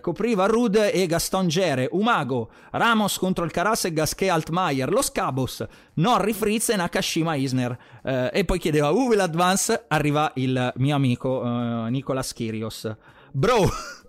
copriva 0.00 0.46
Rud 0.46 0.90
e 0.92 1.06
Gaston 1.06 1.48
Gere, 1.48 1.88
Umago, 1.90 2.50
Ramos 2.70 3.18
contro 3.18 3.44
il 3.44 3.50
Caras 3.50 3.84
e 3.84 3.92
Gasquet 3.92 4.30
Altmaier, 4.30 4.90
Los 4.90 5.10
Cabos, 5.12 5.64
Norri 5.94 6.32
Fritz 6.32 6.70
e 6.70 6.76
Nakashima 6.76 7.34
Isner. 7.34 7.76
e 8.32 8.44
poi 8.44 8.58
chiedeva 8.58 8.90
Who 8.90 9.06
will 9.06 9.20
advance? 9.20 9.84
Arriva 9.88 10.30
il 10.36 10.72
mio 10.76 10.94
amico 10.94 11.42
Nicolas 11.88 12.32
Kyrgios. 12.32 12.96
Bro! 13.32 13.68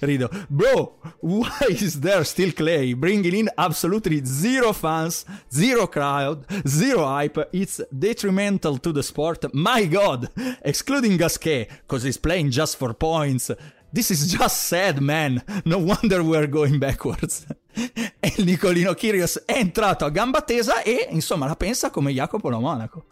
Rido. 0.00 0.30
Bro, 0.48 0.94
why 1.20 1.66
is 1.68 2.00
there 2.00 2.24
still 2.24 2.52
Clay 2.52 2.92
bringing 2.94 3.34
in 3.34 3.50
absolutely 3.58 4.24
zero 4.24 4.72
fans, 4.72 5.24
zero 5.52 5.86
crowd, 5.88 6.46
zero 6.66 7.04
hype? 7.06 7.48
It's 7.52 7.80
detrimental 7.90 8.78
to 8.78 8.92
the 8.92 9.02
sport. 9.02 9.52
My 9.52 9.84
god! 9.86 10.30
Excluding 10.62 11.16
Gasquet, 11.16 11.68
because 11.82 12.04
he's 12.04 12.18
playing 12.18 12.50
just 12.50 12.76
for 12.76 12.94
points. 12.94 13.50
This 13.92 14.10
is 14.10 14.30
just 14.30 14.64
sad, 14.64 15.00
man. 15.00 15.42
No 15.64 15.78
wonder 15.78 16.22
we're 16.22 16.46
going 16.46 16.78
backwards. 16.78 17.46
e 17.74 18.32
il 18.36 18.44
Nicolino 18.44 18.94
Kyrgios 18.94 19.42
è 19.44 19.56
entrato 19.58 20.04
a 20.04 20.10
gamba 20.10 20.42
tesa 20.42 20.82
e, 20.82 21.08
insomma, 21.10 21.46
la 21.46 21.56
pensa 21.56 21.90
come 21.90 22.12
Jacopo 22.12 22.48
Lo 22.50 22.60
Monaco. 22.60 23.06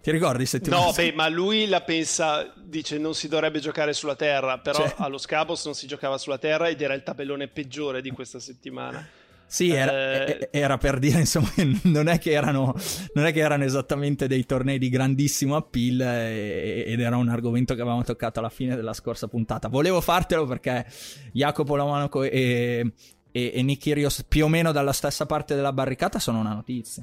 Ti 0.00 0.10
ricordi 0.10 0.46
se 0.46 0.60
ti 0.60 0.70
No, 0.70 0.92
beh, 0.96 1.12
ma 1.12 1.28
lui 1.28 1.66
la 1.66 1.82
pensa, 1.82 2.52
dice 2.56 2.98
non 2.98 3.14
si 3.14 3.28
dovrebbe 3.28 3.58
giocare 3.58 3.92
sulla 3.92 4.16
terra, 4.16 4.58
però 4.58 4.78
cioè... 4.78 4.94
allo 4.98 5.18
Scabos 5.18 5.64
non 5.64 5.74
si 5.74 5.86
giocava 5.86 6.18
sulla 6.18 6.38
terra 6.38 6.68
ed 6.68 6.80
era 6.80 6.94
il 6.94 7.02
tabellone 7.02 7.48
peggiore 7.48 8.00
di 8.00 8.10
questa 8.10 8.38
settimana. 8.38 9.06
Sì, 9.50 9.70
era, 9.70 10.26
eh... 10.26 10.50
era, 10.52 10.76
per 10.76 10.98
dire, 10.98 11.20
insomma, 11.20 11.50
non 11.84 12.08
è, 12.08 12.18
che 12.18 12.32
erano, 12.32 12.74
non 13.14 13.24
è 13.24 13.32
che 13.32 13.40
erano 13.40 13.64
esattamente 13.64 14.26
dei 14.28 14.44
tornei 14.44 14.78
di 14.78 14.90
grandissimo 14.90 15.56
appeal 15.56 16.02
eh, 16.02 16.84
ed 16.86 17.00
era 17.00 17.16
un 17.16 17.30
argomento 17.30 17.74
che 17.74 17.80
avevamo 17.80 18.04
toccato 18.04 18.40
alla 18.40 18.50
fine 18.50 18.76
della 18.76 18.92
scorsa 18.92 19.26
puntata. 19.26 19.68
Volevo 19.68 20.02
fartelo 20.02 20.44
perché 20.44 20.86
Jacopo 21.32 21.76
Lamanoco 21.76 22.24
e, 22.24 22.92
e, 23.32 23.52
e 23.54 23.62
Nick 23.62 23.80
Kyrgios 23.80 24.24
più 24.28 24.44
o 24.44 24.48
meno 24.48 24.70
dalla 24.70 24.92
stessa 24.92 25.24
parte 25.24 25.54
della 25.54 25.72
barricata 25.72 26.18
sono 26.18 26.40
una 26.40 26.52
notizia. 26.52 27.02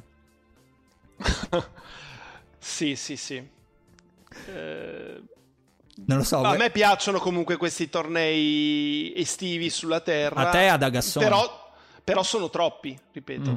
Sì, 2.66 2.95
sì, 2.95 3.16
sì. 3.16 3.36
Eh... 4.47 5.22
Non 6.07 6.18
lo 6.18 6.24
so. 6.24 6.41
A 6.41 6.57
me 6.57 6.72
piacciono 6.72 7.20
comunque 7.20 7.55
questi 7.55 7.89
tornei 7.89 9.13
estivi 9.16 9.70
sulla 9.70 10.01
Terra. 10.01 10.49
A 10.49 10.49
te 10.49 10.68
ad 10.68 10.84
Agassone. 10.84 11.26
Però, 11.26 11.74
però 12.03 12.24
sono 12.24 12.49
troppi, 12.49 12.99
ripeto. 13.13 13.51
Mm. 13.51 13.55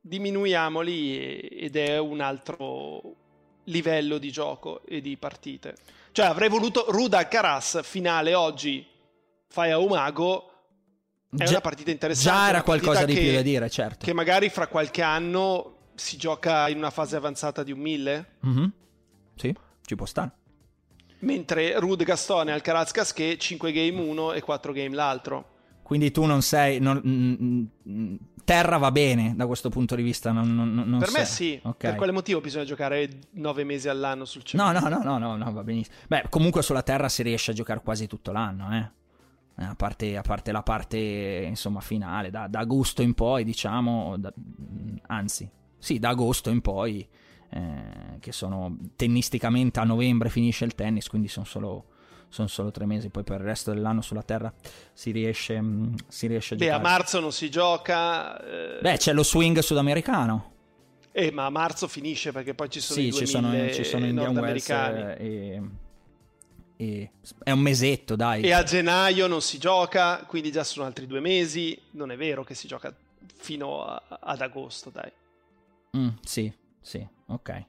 Diminuiamoli 0.00 1.38
ed 1.50 1.76
è 1.76 1.98
un 1.98 2.20
altro 2.20 3.14
livello 3.64 4.18
di 4.18 4.32
gioco 4.32 4.80
e 4.86 5.00
di 5.00 5.16
partite. 5.18 5.76
Cioè 6.10 6.26
avrei 6.26 6.48
voluto 6.48 6.86
Ruda 6.88 7.28
Caras 7.28 7.82
finale 7.84 8.34
oggi, 8.34 8.84
fai 9.46 9.70
a 9.70 9.78
Umago. 9.78 10.50
È 11.30 11.44
già, 11.44 11.50
una 11.50 11.60
partita 11.60 11.90
interessante. 11.90 12.38
Già 12.38 12.48
era 12.48 12.62
qualcosa 12.62 13.04
di 13.04 13.14
che, 13.14 13.20
più 13.20 13.32
da 13.32 13.42
dire, 13.42 13.70
certo. 13.70 14.04
Che 14.04 14.12
magari 14.14 14.48
fra 14.48 14.66
qualche 14.66 15.02
anno 15.02 15.76
si 15.98 16.16
gioca 16.16 16.68
in 16.68 16.78
una 16.78 16.90
fase 16.90 17.16
avanzata 17.16 17.62
di 17.62 17.72
un 17.72 17.78
1000? 17.80 18.26
Mm-hmm. 18.46 18.66
Sì, 19.34 19.54
ci 19.84 19.94
può 19.94 20.06
stare. 20.06 20.32
Mentre 21.20 21.78
Rude 21.80 22.04
Gastone 22.04 22.52
Alcaraz 22.52 22.92
Casquet 22.92 23.38
5 23.38 23.72
game 23.72 24.00
uno 24.00 24.32
e 24.32 24.40
4 24.40 24.72
game 24.72 24.94
l'altro. 24.94 25.56
Quindi 25.82 26.10
tu 26.10 26.24
non 26.24 26.42
sei. 26.42 26.78
Non, 26.80 27.00
mm, 27.04 27.64
mm, 27.90 28.14
terra 28.44 28.76
va 28.76 28.90
bene 28.90 29.34
da 29.34 29.46
questo 29.46 29.68
punto 29.68 29.94
di 29.94 30.02
vista. 30.02 30.32
Non, 30.32 30.54
non 30.54 30.98
per 30.98 31.08
sei. 31.08 31.20
me 31.20 31.26
sì. 31.26 31.60
Okay. 31.62 31.90
Per 31.90 31.94
quale 31.96 32.12
motivo 32.12 32.40
bisogna 32.40 32.64
giocare 32.64 33.08
9 33.32 33.64
mesi 33.64 33.88
all'anno 33.88 34.24
sul 34.24 34.42
cielo? 34.42 34.62
No, 34.62 34.72
no, 34.72 34.88
no, 34.88 35.02
no, 35.02 35.18
no, 35.18 35.36
no, 35.36 35.52
va 35.52 35.64
benissimo. 35.64 35.96
Beh, 36.06 36.26
comunque 36.28 36.62
sulla 36.62 36.82
terra 36.82 37.08
si 37.08 37.22
riesce 37.22 37.50
a 37.50 37.54
giocare 37.54 37.80
quasi 37.82 38.06
tutto 38.06 38.32
l'anno, 38.32 38.70
eh. 38.74 39.62
eh 39.62 39.64
a 39.64 39.74
parte, 39.74 40.16
a 40.16 40.22
parte, 40.22 40.52
la 40.52 40.62
parte 40.62 40.98
insomma 40.98 41.80
finale, 41.80 42.30
da, 42.30 42.46
da 42.48 42.60
agosto 42.60 43.02
in 43.02 43.14
poi, 43.14 43.44
diciamo, 43.44 44.16
da, 44.18 44.32
mm, 44.36 44.96
anzi, 45.06 45.50
sì, 45.78 45.98
da 45.98 46.10
agosto 46.10 46.50
in 46.50 46.60
poi, 46.60 47.06
eh, 47.50 48.18
che 48.20 48.32
sono 48.32 48.76
tennisticamente 48.96 49.80
a 49.80 49.84
novembre 49.84 50.28
finisce 50.28 50.64
il 50.64 50.74
tennis, 50.74 51.08
quindi 51.08 51.28
sono 51.28 51.46
solo, 51.46 51.84
sono 52.28 52.48
solo 52.48 52.70
tre 52.70 52.84
mesi, 52.84 53.08
poi 53.08 53.24
per 53.24 53.40
il 53.40 53.46
resto 53.46 53.72
dell'anno 53.72 54.02
sulla 54.02 54.22
Terra 54.22 54.52
si 54.92 55.10
riesce, 55.10 55.60
mm, 55.60 55.94
si 56.08 56.26
riesce 56.26 56.54
a 56.54 56.56
Beh, 56.56 56.64
giocare. 56.66 56.84
a 56.84 56.88
marzo 56.88 57.20
non 57.20 57.32
si 57.32 57.48
gioca. 57.48 58.40
Eh... 58.44 58.78
Beh, 58.80 58.96
c'è 58.96 59.12
lo 59.12 59.22
swing 59.22 59.58
sudamericano. 59.60 60.56
Eh, 61.12 61.32
ma 61.32 61.46
a 61.46 61.50
marzo 61.50 61.88
finisce 61.88 62.32
perché 62.32 62.54
poi 62.54 62.70
ci 62.70 62.80
sono 62.80 63.00
sì, 63.00 63.08
i 63.08 63.12
ci 63.12 63.26
sono, 63.26 63.50
ci 63.72 63.82
sono 63.82 64.06
Indian 64.06 64.36
Wells 64.36 64.68
e, 64.68 65.60
e, 66.76 67.10
è 67.42 67.50
un 67.50 67.58
mesetto, 67.58 68.14
dai. 68.14 68.42
E 68.42 68.52
a 68.52 68.62
gennaio 68.62 69.26
non 69.26 69.40
si 69.40 69.58
gioca, 69.58 70.24
quindi 70.28 70.52
già 70.52 70.62
sono 70.62 70.86
altri 70.86 71.06
due 71.06 71.18
mesi. 71.18 71.76
Non 71.92 72.12
è 72.12 72.16
vero 72.16 72.44
che 72.44 72.54
si 72.54 72.68
gioca 72.68 72.94
fino 73.34 73.84
a, 73.84 74.00
ad 74.20 74.40
agosto, 74.40 74.90
dai. 74.90 75.10
Mm, 75.96 76.08
sì, 76.22 76.52
sì, 76.80 77.06
ok. 77.26 77.64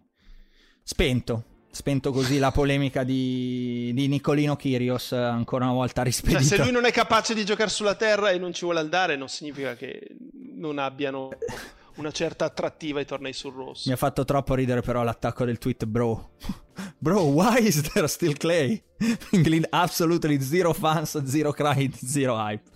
Spento. 0.83 1.43
Spento 1.71 2.11
così 2.11 2.39
la 2.39 2.51
polemica 2.51 3.03
di, 3.03 3.91
di 3.93 4.07
Nicolino 4.07 4.55
Kirios 4.55 5.11
ancora 5.11 5.65
una 5.65 5.73
volta 5.73 6.01
rispedita. 6.01 6.39
Cioè, 6.39 6.57
se 6.57 6.63
lui 6.63 6.71
non 6.71 6.85
è 6.85 6.91
capace 6.91 7.35
di 7.35 7.45
giocare 7.45 7.69
sulla 7.69 7.93
terra 7.95 8.31
e 8.31 8.39
non 8.39 8.53
ci 8.53 8.65
vuole 8.65 8.79
andare, 8.79 9.15
non 9.15 9.29
significa 9.29 9.75
che 9.75 10.15
non 10.55 10.79
abbiano 10.79 11.29
una 11.95 12.11
certa 12.11 12.45
attrattiva 12.45 12.99
i 12.99 13.05
tornei 13.05 13.33
sul 13.33 13.53
rosso. 13.53 13.83
Mi 13.87 13.93
ha 13.93 13.97
fatto 13.97 14.25
troppo 14.25 14.55
ridere 14.55 14.81
però 14.81 15.03
l'attacco 15.03 15.45
del 15.45 15.57
tweet, 15.57 15.85
bro. 15.85 16.31
Bro, 16.97 17.23
why 17.23 17.57
is 17.59 17.81
there 17.91 18.07
still 18.07 18.33
Clay? 18.37 18.81
England 19.31 19.67
absolutely 19.69 20.39
zero 20.41 20.73
fans, 20.73 21.21
zero 21.25 21.51
cry, 21.51 21.91
zero 21.93 22.37
hype. 22.37 22.71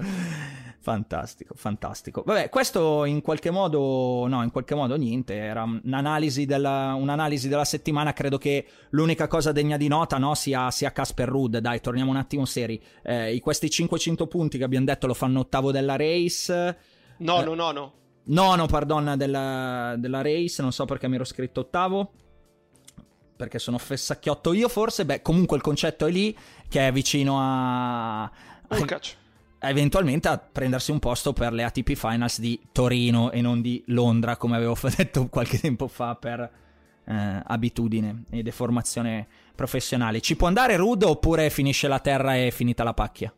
Fantastico, 0.84 1.54
fantastico. 1.56 2.24
Vabbè, 2.26 2.50
questo 2.50 3.06
in 3.06 3.22
qualche 3.22 3.52
modo, 3.52 4.28
no, 4.28 4.44
in 4.44 4.52
qualche 4.52 4.76
modo 4.76 4.98
niente, 4.98 5.34
era 5.34 5.64
un'analisi 5.64 6.46
della, 6.46 6.94
un'analisi 7.00 7.48
della 7.48 7.64
settimana, 7.64 8.12
credo 8.12 8.38
che 8.38 8.68
l'unica 8.90 9.28
cosa 9.28 9.54
degna 9.54 9.78
di 9.78 9.88
nota, 9.88 10.18
no, 10.18 10.36
sia, 10.36 10.70
sia 10.72 10.92
Casper 10.92 11.30
Rudd, 11.30 11.56
dai, 11.56 11.80
torniamo 11.80 12.12
un 12.12 12.18
attimo 12.18 12.44
seri. 12.44 12.84
Eh, 13.02 13.40
questi 13.42 13.70
500 13.70 14.28
punti 14.28 14.58
che 14.58 14.66
abbiamo 14.66 14.84
detto 14.84 15.08
lo 15.08 15.14
fanno 15.14 15.40
ottavo 15.40 15.72
della 15.72 15.96
race. 15.96 16.78
No, 17.20 17.42
eh, 17.42 17.46
no, 17.46 17.54
no, 17.54 17.72
no. 17.72 17.94
Nono, 18.26 18.66
pardon, 18.66 19.14
della, 19.16 19.96
della 19.98 20.22
race, 20.22 20.62
non 20.62 20.74
so 20.74 20.84
perché 20.84 21.08
mi 21.08 21.16
ero 21.16 21.24
scritto 21.24 21.62
ottavo 21.62 22.12
perché 23.38 23.58
sono 23.58 23.78
fessacchiotto 23.78 24.54
io 24.54 24.70
forse, 24.70 25.06
beh 25.06 25.22
comunque 25.22 25.58
il 25.58 25.64
concetto 25.64 26.06
è 26.06 26.12
lì 26.12 26.38
che 26.68 26.88
è 26.88 26.92
vicino 26.92 27.38
a... 27.40 28.32
Urkac 28.70 29.22
eventualmente 29.70 30.28
a 30.28 30.38
prendersi 30.38 30.92
un 30.92 31.00
posto 31.00 31.34
per 31.34 31.54
le 31.54 31.64
ATP 31.64 31.94
Finals 31.94 32.40
di 32.40 32.60
Torino 32.72 33.32
e 33.32 33.42
non 33.42 33.62
di 33.62 33.84
Londra, 33.88 34.38
come 34.38 34.56
avevo 34.56 34.78
detto 34.96 35.28
qualche 35.28 35.60
tempo 35.60 35.88
fa 35.88 36.16
per 36.16 36.40
eh, 37.06 37.42
abitudine 37.44 38.26
e 38.30 38.44
deformazione 38.44 39.28
professionale. 39.56 40.22
Ci 40.22 40.36
può 40.36 40.48
andare 40.48 40.76
Rudo 40.76 41.10
oppure 41.10 41.50
finisce 41.50 41.88
la 41.88 42.00
terra 42.00 42.36
e 42.36 42.48
è 42.48 42.52
finita 42.52 42.84
la 42.84 42.94
pacchia? 42.94 43.34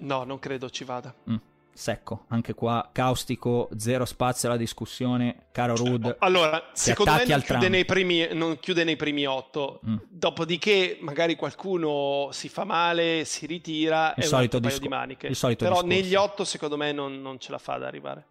No, 0.00 0.24
non 0.24 0.38
credo 0.38 0.70
ci 0.70 0.84
vada. 0.84 1.14
Mm 1.30 1.36
secco, 1.78 2.24
anche 2.28 2.54
qua 2.54 2.90
caustico, 2.92 3.68
zero 3.76 4.04
spazio 4.04 4.48
alla 4.48 4.58
discussione, 4.58 5.46
caro 5.52 5.76
Rud. 5.76 6.16
Allora, 6.18 6.70
secondo 6.72 7.12
me 7.12 7.24
non 7.24 7.40
chiude, 7.40 7.68
nei 7.68 7.84
primi, 7.84 8.28
non 8.32 8.58
chiude 8.58 8.82
nei 8.82 8.96
primi 8.96 9.26
otto, 9.26 9.80
mm. 9.86 9.96
dopodiché 10.08 10.98
magari 11.00 11.36
qualcuno 11.36 12.30
si 12.32 12.48
fa 12.48 12.64
male, 12.64 13.24
si 13.24 13.46
ritira 13.46 14.12
il 14.16 14.24
e 14.24 14.26
solito 14.26 14.58
disco- 14.58 14.80
di 14.80 14.88
maniche. 14.88 15.28
Però 15.28 15.54
discorso. 15.54 15.86
negli 15.86 16.14
otto 16.16 16.44
secondo 16.44 16.76
me 16.76 16.90
non, 16.90 17.22
non, 17.22 17.38
ce 17.38 17.52
la 17.52 17.58
fa 17.58 17.74
ad 17.74 17.84
arrivare. 17.84 18.26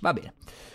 Va 0.00 0.14
bene. 0.14 0.32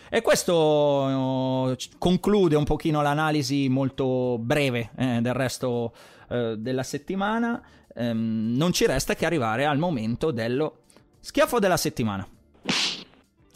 E 0.10 0.22
questo 0.22 0.54
uh, 0.54 1.76
conclude 1.98 2.56
un 2.56 2.64
pochino 2.64 3.02
l'analisi 3.02 3.70
molto 3.70 4.38
breve 4.38 4.92
eh, 4.98 5.20
del 5.22 5.34
resto 5.34 5.94
uh, 6.30 6.56
della 6.56 6.84
settimana. 6.84 7.60
Um, 7.94 8.54
non 8.56 8.72
ci 8.72 8.86
resta 8.86 9.16
che 9.16 9.26
arrivare 9.26 9.66
al 9.66 9.78
momento 9.78 10.32
dello 10.32 10.81
Schiaffo 11.22 11.59
della 11.59 11.78
settimana. 11.78 12.28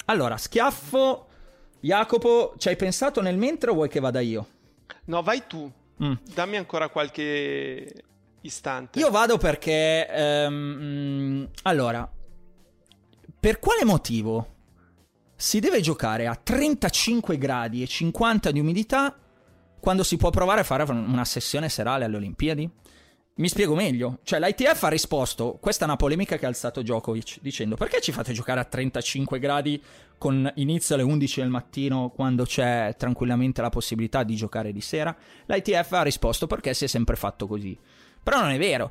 Allora, 0.06 0.38
schiaffo. 0.38 1.28
Jacopo, 1.80 2.54
ci 2.58 2.70
hai 2.70 2.76
pensato 2.76 3.22
nel 3.22 3.38
mentre 3.38 3.72
o 3.72 3.74
vuoi 3.74 3.90
che 3.90 4.00
vada 4.00 4.20
io? 4.20 4.48
No, 5.06 5.22
vai 5.22 5.44
tu. 5.48 5.72
Mm. 6.04 6.14
Dammi 6.34 6.58
ancora 6.58 6.90
qualche 6.90 7.94
istante. 8.42 9.00
Io 9.00 9.10
vado 9.10 9.38
perché... 9.38 10.08
ehm, 10.08 11.50
allora, 11.64 12.10
per 13.40 13.60
quale 13.60 13.84
motivo 13.84 14.54
si 15.36 15.60
deve 15.60 15.82
giocare 15.82 16.28
a 16.28 16.36
35 16.36 17.38
gradi 17.38 17.82
e 17.82 17.88
50 17.88 18.52
di 18.52 18.60
umidità 18.60 19.16
quando 19.80 20.04
si 20.04 20.18
può 20.18 20.30
provare 20.30 20.62
a 20.62 20.64
fare 20.64 20.84
una 20.84 21.26
sessione 21.26 21.70
serale 21.70 22.06
alle 22.06 22.16
Olimpiadi? 22.16 22.70
Mi 23.38 23.50
spiego 23.50 23.76
meglio. 23.76 24.20
Cioè, 24.24 24.40
l'ITF 24.40 24.84
ha 24.84 24.88
risposto, 24.88 25.58
questa 25.60 25.84
è 25.84 25.88
una 25.88 25.98
polemica 25.98 26.38
che 26.38 26.46
ha 26.46 26.48
alzato 26.48 26.82
Djokovic, 26.82 27.40
dicendo 27.42 27.76
perché 27.76 28.00
ci 28.00 28.14
fate 28.14 28.32
giocare 28.32 28.62
a 28.62 28.64
35 28.64 29.40
gradi 29.40 29.82
con 30.18 30.50
inizio 30.56 30.96
alle 30.96 31.04
11 31.04 31.42
del 31.42 31.50
mattino 31.50 32.14
quando 32.16 32.46
c'è 32.46 32.96
tranquillamente 32.98 33.62
la 33.62 33.68
possibilità 33.68 34.24
di 34.24 34.38
giocare 34.38 34.72
di 34.72 34.80
sera? 34.80 35.14
L'ITF 35.48 35.92
ha 35.92 36.04
risposto 36.04 36.48
perché 36.48 36.74
si 36.74 36.86
è 36.86 36.88
sempre 36.88 37.18
fatto 37.18 37.46
così. 37.46 37.78
Però 38.24 38.40
non 38.40 38.52
è 38.52 38.58
vero, 38.58 38.90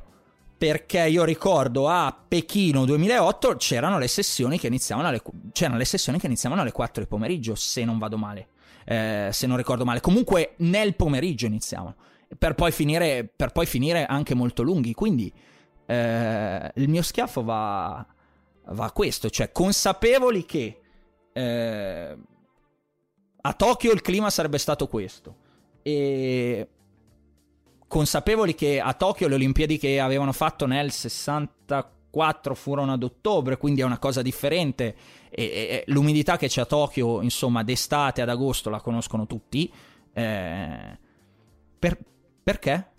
perché 0.55 1.07
io 1.07 1.23
ricordo 1.23 1.89
a 1.89 2.15
Pechino 2.27 2.85
2008 2.85 3.55
c'erano 3.55 3.97
le 3.97 4.07
sessioni 4.07 4.59
che 4.59 4.67
iniziavano 4.67 5.07
alle, 5.07 5.85
sessioni 5.85 6.19
che 6.19 6.27
iniziavano 6.27 6.61
alle 6.61 6.71
4 6.71 7.01
del 7.01 7.07
pomeriggio, 7.07 7.55
se 7.55 7.83
non 7.83 7.97
vado 7.97 8.19
male. 8.19 8.49
Eh, 8.85 9.29
se 9.31 9.47
non 9.47 9.57
ricordo 9.57 9.85
male. 9.85 10.01
Comunque 10.01 10.53
nel 10.57 10.95
pomeriggio 10.95 11.47
iniziavano 11.47 11.95
per 12.37 12.55
poi 12.55 12.71
finire, 12.71 13.29
per 13.33 13.51
poi 13.51 13.65
finire 13.65 14.05
anche 14.05 14.33
molto 14.33 14.63
lunghi. 14.63 14.93
Quindi 14.93 15.31
eh, 15.85 16.71
il 16.75 16.89
mio 16.89 17.01
schiaffo 17.01 17.43
va, 17.43 18.05
va, 18.65 18.85
a 18.85 18.91
questo, 18.91 19.29
cioè 19.29 19.51
consapevoli 19.51 20.45
che 20.45 20.79
eh, 21.33 22.17
a 23.41 23.53
Tokyo 23.53 23.91
il 23.91 24.01
clima 24.01 24.29
sarebbe 24.29 24.57
stato 24.57 24.87
questo 24.87 25.43
e 25.83 26.67
consapevoli 27.87 28.55
che 28.55 28.79
a 28.79 28.93
Tokyo 28.93 29.27
le 29.27 29.35
Olimpiadi 29.35 29.77
che 29.77 29.99
avevano 29.99 30.31
fatto 30.31 30.65
nel 30.65 30.91
64 30.91 32.55
furono 32.55 32.93
ad 32.93 33.03
ottobre, 33.03 33.57
quindi 33.57 33.81
è 33.81 33.83
una 33.83 33.99
cosa 33.99 34.21
differente 34.21 34.95
e, 35.29 35.43
e 35.43 35.83
l'umidità 35.87 36.37
che 36.37 36.47
c'è 36.47 36.61
a 36.61 36.65
Tokyo, 36.65 37.21
insomma, 37.21 37.63
d'estate 37.63 38.21
ad 38.21 38.29
agosto 38.29 38.69
la 38.69 38.81
conoscono 38.81 39.27
tutti. 39.27 39.71
Eh, 40.11 40.97
per, 41.77 41.97
perché? 42.45 42.91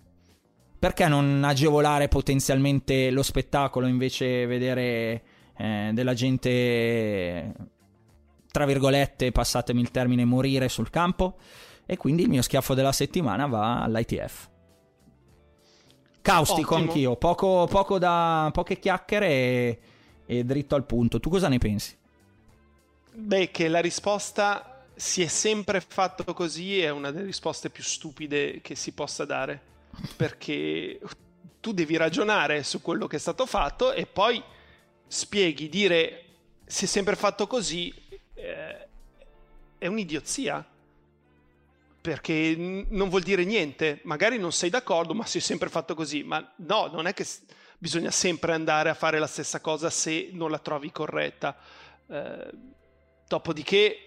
Perché 0.76 1.06
non 1.06 1.44
agevolare 1.44 2.08
potenzialmente 2.08 3.12
lo 3.12 3.22
spettacolo 3.22 3.86
invece 3.86 4.44
vedere 4.44 5.22
eh, 5.56 5.90
della 5.92 6.14
gente, 6.14 7.54
tra 8.50 8.66
virgolette, 8.66 9.30
passatemi 9.30 9.80
il 9.80 9.92
termine, 9.92 10.24
morire 10.24 10.68
sul 10.68 10.90
campo? 10.90 11.36
E 11.86 11.96
quindi 11.96 12.22
il 12.22 12.28
mio 12.28 12.42
schiaffo 12.42 12.74
della 12.74 12.90
settimana 12.90 13.46
va 13.46 13.82
all'ITF. 13.82 14.48
Caustico 16.22 16.74
Ottimo. 16.74 16.90
anch'io, 16.90 17.14
poco, 17.14 17.68
poco 17.70 17.98
da, 18.00 18.50
poche 18.52 18.80
chiacchiere 18.80 19.28
e, 19.28 19.80
e 20.26 20.44
dritto 20.44 20.74
al 20.74 20.84
punto. 20.86 21.20
Tu 21.20 21.30
cosa 21.30 21.46
ne 21.46 21.58
pensi? 21.58 21.96
Beh, 23.14 23.52
che 23.52 23.68
la 23.68 23.78
risposta 23.80 24.75
si 24.96 25.22
è 25.22 25.26
sempre 25.26 25.82
fatto 25.82 26.24
così 26.32 26.80
è 26.80 26.88
una 26.88 27.10
delle 27.10 27.26
risposte 27.26 27.68
più 27.68 27.82
stupide 27.82 28.62
che 28.62 28.74
si 28.74 28.92
possa 28.92 29.26
dare. 29.26 29.74
Perché 30.16 30.98
tu 31.60 31.72
devi 31.72 31.96
ragionare 31.96 32.62
su 32.62 32.80
quello 32.80 33.06
che 33.06 33.16
è 33.16 33.18
stato 33.20 33.44
fatto 33.46 33.92
e 33.92 34.06
poi 34.06 34.42
spieghi, 35.06 35.68
dire 35.68 36.24
si 36.64 36.84
è 36.84 36.88
sempre 36.88 37.14
fatto 37.14 37.46
così 37.46 37.94
eh, 38.34 38.88
è 39.78 39.86
un'idiozia. 39.86 40.64
Perché 42.00 42.54
non 42.56 43.08
vuol 43.08 43.22
dire 43.22 43.44
niente. 43.44 44.00
Magari 44.04 44.38
non 44.38 44.52
sei 44.52 44.70
d'accordo, 44.70 45.12
ma 45.12 45.26
si 45.26 45.38
è 45.38 45.40
sempre 45.40 45.68
fatto 45.68 45.94
così. 45.94 46.22
Ma 46.22 46.52
no, 46.56 46.86
non 46.86 47.06
è 47.06 47.12
che 47.12 47.26
bisogna 47.78 48.10
sempre 48.10 48.52
andare 48.52 48.88
a 48.88 48.94
fare 48.94 49.18
la 49.18 49.26
stessa 49.26 49.60
cosa 49.60 49.90
se 49.90 50.30
non 50.32 50.50
la 50.50 50.58
trovi 50.58 50.90
corretta. 50.90 51.56
Eh, 52.08 52.50
dopodiché 53.26 54.06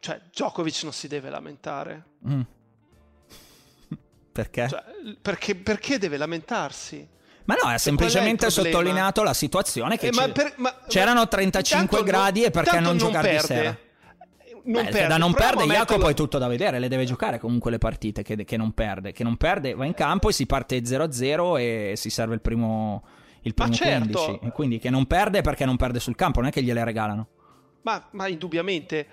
cioè, 0.00 0.20
Djokovic 0.32 0.82
non 0.82 0.92
si 0.92 1.06
deve 1.08 1.28
lamentare. 1.28 2.04
Mm. 2.26 2.40
perché? 4.32 4.68
Cioè, 4.68 4.82
perché? 5.20 5.54
Perché 5.54 5.98
deve 5.98 6.16
lamentarsi? 6.16 7.06
Ma 7.44 7.54
no, 7.62 7.68
ha 7.68 7.78
semplicemente 7.78 8.48
sottolineato 8.48 9.22
la 9.22 9.34
situazione 9.34 9.98
che 9.98 10.08
eh, 10.08 10.32
per, 10.32 10.54
ma, 10.56 10.74
c'erano 10.86 11.26
35 11.26 12.02
gradi 12.02 12.44
e 12.44 12.50
perché 12.50 12.80
non 12.80 12.96
giocare 12.96 13.30
di 13.32 13.38
sera? 13.38 13.76
Non 14.62 14.84
Beh, 14.84 14.90
perde, 14.90 15.06
da 15.06 15.16
non 15.16 15.32
perde 15.32 15.64
Jacopo 15.64 15.92
metterlo... 15.92 16.08
è 16.08 16.14
tutto 16.14 16.38
da 16.38 16.46
vedere, 16.46 16.78
le 16.78 16.88
deve 16.88 17.06
giocare 17.06 17.38
comunque 17.38 17.70
le 17.70 17.78
partite 17.78 18.22
che, 18.22 18.44
che, 18.44 18.56
non 18.58 18.72
perde, 18.72 19.12
che 19.12 19.24
non 19.24 19.36
perde 19.36 19.74
va 19.74 19.86
in 19.86 19.94
campo 19.94 20.28
e 20.28 20.32
si 20.32 20.44
parte 20.46 20.78
0-0 20.78 21.58
e 21.58 21.94
si 21.96 22.10
serve 22.10 22.34
il 22.34 22.40
primo, 22.40 23.02
il 23.40 23.54
primo 23.54 23.72
certo. 23.72 24.22
15 24.24 24.46
e 24.46 24.52
quindi 24.52 24.78
che 24.78 24.90
non 24.90 25.06
perde 25.06 25.40
perché 25.40 25.64
non 25.64 25.76
perde 25.76 25.98
sul 25.98 26.14
campo, 26.14 26.40
non 26.40 26.50
è 26.50 26.52
che 26.52 26.62
gliele 26.62 26.84
regalano. 26.84 27.28
Ma, 27.82 28.06
ma 28.10 28.28
indubbiamente 28.28 29.06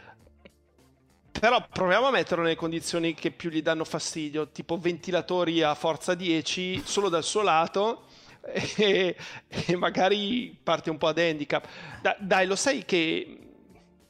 però 1.39 1.65
proviamo 1.71 2.07
a 2.07 2.11
metterlo 2.11 2.43
nelle 2.43 2.55
condizioni 2.55 3.13
che 3.13 3.31
più 3.31 3.49
gli 3.49 3.61
danno 3.61 3.83
fastidio, 3.83 4.49
tipo 4.49 4.77
ventilatori 4.77 5.61
a 5.61 5.75
forza 5.75 6.13
10 6.13 6.83
solo 6.85 7.09
dal 7.09 7.23
suo 7.23 7.41
lato 7.41 8.05
e, 8.43 9.15
e 9.47 9.75
magari 9.75 10.57
parte 10.61 10.89
un 10.89 10.97
po' 10.97 11.07
ad 11.07 11.19
handicap. 11.19 11.67
Da, 12.01 12.15
dai, 12.19 12.45
lo 12.45 12.55
sai 12.55 12.85
che 12.85 13.39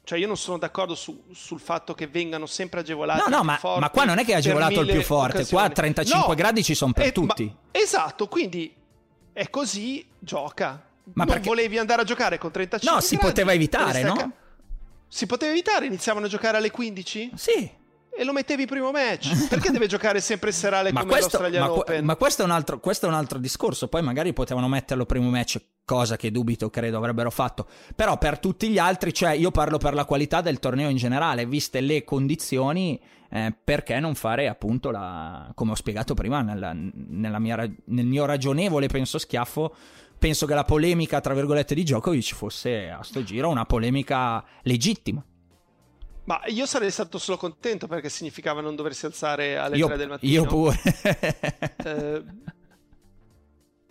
cioè 0.08 0.18
io 0.18 0.26
non 0.26 0.38
sono 0.38 0.56
d'accordo 0.56 0.94
su, 0.94 1.24
sul 1.34 1.60
fatto 1.60 1.92
che 1.92 2.06
vengano 2.06 2.46
sempre 2.46 2.80
agevolati. 2.80 3.28
No, 3.28 3.36
no, 3.36 3.42
ma, 3.42 3.60
ma, 3.78 3.90
qua 3.90 4.04
non 4.04 4.18
è 4.18 4.24
che 4.24 4.32
è 4.32 4.36
agevolato 4.36 4.80
il 4.80 4.90
più 4.90 5.02
forte, 5.02 5.36
occasioni. 5.36 5.62
qua 5.62 5.70
a 5.70 5.74
35 5.74 6.28
no, 6.28 6.34
gradi 6.34 6.64
ci 6.64 6.74
sono 6.74 6.92
per 6.94 7.08
eh, 7.08 7.12
tutti. 7.12 7.44
Ma, 7.44 7.52
esatto, 7.72 8.26
quindi 8.26 8.74
è 9.34 9.50
così, 9.50 10.06
gioca. 10.18 10.82
Ma 11.12 11.24
non 11.24 11.34
perché... 11.34 11.48
volevi 11.48 11.76
andare 11.76 12.00
a 12.00 12.04
giocare 12.04 12.38
con 12.38 12.50
35 12.50 12.90
No, 12.90 13.02
si 13.02 13.18
poteva 13.18 13.52
evitare, 13.52 14.02
no? 14.02 14.32
Si 15.08 15.26
poteva 15.26 15.52
evitare, 15.52 15.86
iniziavano 15.86 16.26
a 16.26 16.28
giocare 16.28 16.58
alle 16.58 16.70
15? 16.70 17.32
Sì. 17.34 17.70
E 18.20 18.24
lo 18.24 18.32
mettevi 18.32 18.66
primo 18.66 18.90
match. 18.90 19.46
Perché 19.48 19.70
deve 19.70 19.86
giocare 19.86 20.20
sempre 20.20 20.52
serale 20.52 20.92
ma 20.92 21.00
come 21.00 21.12
questo, 21.12 21.38
l'Australian 21.38 21.70
ma, 21.70 21.78
Open? 21.78 22.04
Ma 22.04 22.16
questo 22.16 22.42
è, 22.42 22.44
un 22.44 22.50
altro, 22.50 22.80
questo 22.80 23.06
è 23.06 23.08
un 23.08 23.14
altro 23.14 23.38
discorso. 23.38 23.88
Poi 23.88 24.02
magari 24.02 24.32
potevano 24.32 24.68
metterlo 24.68 25.06
primo 25.06 25.30
match, 25.30 25.60
cosa 25.84 26.16
che 26.16 26.30
dubito, 26.30 26.68
credo 26.68 26.98
avrebbero 26.98 27.30
fatto. 27.30 27.66
Però 27.94 28.18
per 28.18 28.38
tutti 28.38 28.68
gli 28.68 28.78
altri, 28.78 29.14
cioè 29.14 29.30
io 29.30 29.50
parlo 29.50 29.78
per 29.78 29.94
la 29.94 30.04
qualità 30.04 30.40
del 30.40 30.58
torneo 30.58 30.88
in 30.88 30.96
generale, 30.96 31.46
viste 31.46 31.80
le 31.80 32.04
condizioni, 32.04 33.00
eh, 33.30 33.54
perché 33.62 34.00
non 34.00 34.14
fare 34.14 34.48
appunto 34.48 34.90
la, 34.90 35.50
come 35.54 35.70
ho 35.70 35.76
spiegato 35.76 36.14
prima 36.14 36.42
nella, 36.42 36.72
nella 36.74 37.38
mia, 37.38 37.56
nel 37.56 38.06
mio 38.06 38.24
ragionevole, 38.24 38.88
penso, 38.88 39.18
schiaffo 39.18 39.74
penso 40.18 40.46
che 40.46 40.54
la 40.54 40.64
polemica, 40.64 41.20
tra 41.20 41.34
virgolette, 41.34 41.74
di 41.74 41.82
Djokovic 41.82 42.34
fosse 42.34 42.90
a 42.90 43.02
sto 43.02 43.22
giro 43.22 43.48
una 43.48 43.64
polemica 43.64 44.44
legittima. 44.62 45.24
Ma 46.24 46.42
io 46.46 46.66
sarei 46.66 46.90
stato 46.90 47.16
solo 47.16 47.38
contento 47.38 47.86
perché 47.86 48.10
significava 48.10 48.60
non 48.60 48.76
doversi 48.76 49.06
alzare 49.06 49.56
alle 49.56 49.76
io, 49.76 49.86
3 49.86 49.96
del 49.96 50.08
mattino. 50.08 50.32
Io 50.32 50.44
pure. 50.44 50.78
eh, 51.84 52.22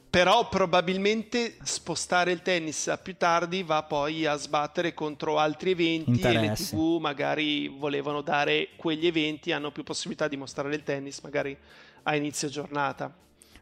però 0.10 0.48
probabilmente 0.48 1.58
spostare 1.64 2.32
il 2.32 2.44
tennis 2.44 2.88
a 2.90 2.98
più 2.98 3.18
tardi 3.18 3.64
va 3.64 3.82
poi 3.84 4.26
a 4.26 4.36
sbattere 4.36 4.94
contro 4.94 5.40
altri 5.40 5.72
eventi 5.72 6.12
Interesse. 6.12 6.38
e 6.38 6.48
le 6.48 6.54
tv 6.54 7.00
magari 7.02 7.68
volevano 7.68 8.22
dare 8.22 8.70
quegli 8.76 9.08
eventi, 9.08 9.52
hanno 9.52 9.72
più 9.72 9.84
possibilità 9.84 10.28
di 10.28 10.38
mostrare 10.38 10.76
il 10.76 10.84
tennis 10.84 11.20
magari 11.22 11.58
a 12.04 12.16
inizio 12.16 12.50
giornata. 12.50 13.14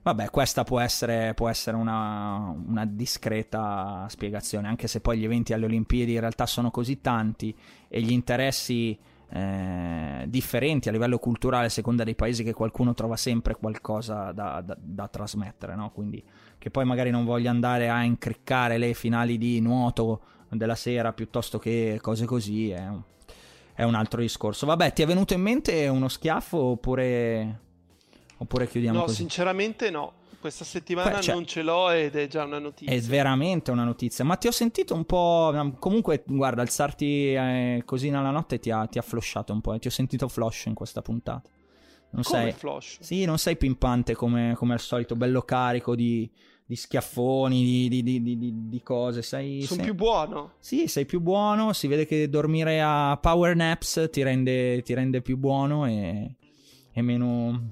Vabbè, 0.06 0.30
questa 0.30 0.64
può 0.64 0.80
essere, 0.80 1.34
può 1.34 1.49
essere 1.49 1.76
una, 1.76 2.56
una, 2.68 2.86
discreta 2.86 4.06
spiegazione, 4.08 4.68
anche 4.68 4.86
se 4.88 5.01
poi 5.01 5.18
gli 5.18 5.24
eventi 5.24 5.51
alle 5.51 5.66
Olimpiadi 5.66 6.14
in 6.14 6.20
realtà 6.20 6.45
sono 6.45 6.70
così 6.70 7.01
tanti 7.01 7.58
e 7.88 8.01
gli 8.01 8.12
interessi 8.12 8.95
eh, 9.32 10.26
differenti 10.28 10.89
a 10.89 10.91
livello 10.91 11.18
culturale 11.18 11.66
a 11.66 11.70
seconda 11.70 12.03
dei 12.03 12.14
paesi 12.14 12.43
che 12.43 12.53
qualcuno 12.53 12.93
trova 12.93 13.18
sempre 13.18 13.56
qualcosa 13.56 14.32
da, 14.32 14.62
da, 14.62 14.78
da 14.80 15.08
trasmettere, 15.08 15.74
no? 15.74 15.89
Quindi 15.89 16.24
che 16.60 16.70
poi 16.70 16.86
magari 16.86 17.10
non 17.10 17.26
voglia 17.26 17.49
andare 17.49 17.89
a 17.89 18.03
incriccare 18.03 18.78
le 18.78 18.93
finali 18.93 19.39
di 19.39 19.60
nuoto 19.60 20.22
della 20.49 20.76
sera 20.76 21.14
piuttosto 21.14 21.58
che 21.58 21.97
cose 21.99 22.28
così 22.28 22.70
è 22.70 22.91
è 23.74 23.84
un 23.84 23.93
altro 23.93 24.22
discorso. 24.22 24.66
Vabbè, 24.66 24.93
ti 24.93 25.01
è 25.01 25.06
venuto 25.06 25.34
in 25.34 25.41
mente 25.41 25.88
uno 25.89 26.08
schiaffo 26.08 26.58
oppure 26.58 27.64
Oppure 28.38 28.67
chiudiamo 28.67 28.99
no, 28.99 29.05
così? 29.05 29.23
No, 29.23 29.29
sinceramente 29.29 29.89
no. 29.89 30.13
Questa 30.39 30.63
settimana 30.63 31.21
cioè, 31.21 31.33
non 31.33 31.47
ce 31.47 31.63
l'ho 31.63 31.89
ed 31.89 32.15
è 32.15 32.27
già 32.27 32.43
una 32.43 32.59
notizia. 32.59 32.93
È 32.93 33.01
veramente 33.01 33.71
una 33.71 33.83
notizia. 33.83 34.23
Ma 34.23 34.36
ti 34.36 34.45
ho 34.45 34.51
sentito 34.51 34.93
un 34.93 35.03
po'. 35.03 35.73
Comunque, 35.79 36.23
guarda, 36.27 36.61
alzarti 36.61 37.33
eh, 37.33 37.81
così 37.83 38.11
nella 38.11 38.29
notte 38.29 38.59
ti 38.59 38.69
ha, 38.69 38.86
ti 38.86 38.99
ha 38.99 39.01
flosciato 39.01 39.53
un 39.53 39.61
po'. 39.61 39.73
Eh. 39.73 39.79
Ti 39.79 39.88
ho 39.88 39.91
sentito 39.91 40.27
flush 40.27 40.65
in 40.65 40.75
questa 40.75 41.01
puntata. 41.01 41.49
Non 42.11 42.21
come 42.21 42.41
sei, 42.43 42.51
flush? 42.51 42.97
Sì, 42.99 43.25
non 43.25 43.39
sei 43.39 43.57
pimpante 43.57 44.13
come, 44.13 44.53
come 44.55 44.73
al 44.73 44.79
solito, 44.79 45.15
bello 45.15 45.41
carico 45.41 45.95
di, 45.95 46.29
di 46.63 46.75
schiaffoni, 46.75 47.89
di, 47.89 48.03
di, 48.03 48.21
di, 48.21 48.53
di 48.69 48.81
cose. 48.83 49.23
Sei, 49.23 49.63
Sono 49.63 49.81
sei... 49.81 49.86
più 49.86 49.95
buono. 49.95 50.53
Sì, 50.59 50.88
sei 50.88 51.05
più 51.05 51.21
buono. 51.21 51.73
Si 51.73 51.88
vede 51.88 52.05
che 52.05 52.29
dormire 52.29 52.81
a 52.81 53.17
power 53.19 53.55
naps 53.55 54.09
ti 54.11 54.21
rende, 54.21 54.83
ti 54.83 54.93
rende 54.93 55.21
più 55.23 55.38
buono 55.38 55.88
e, 55.88 56.36
e 56.93 57.01
meno, 57.01 57.71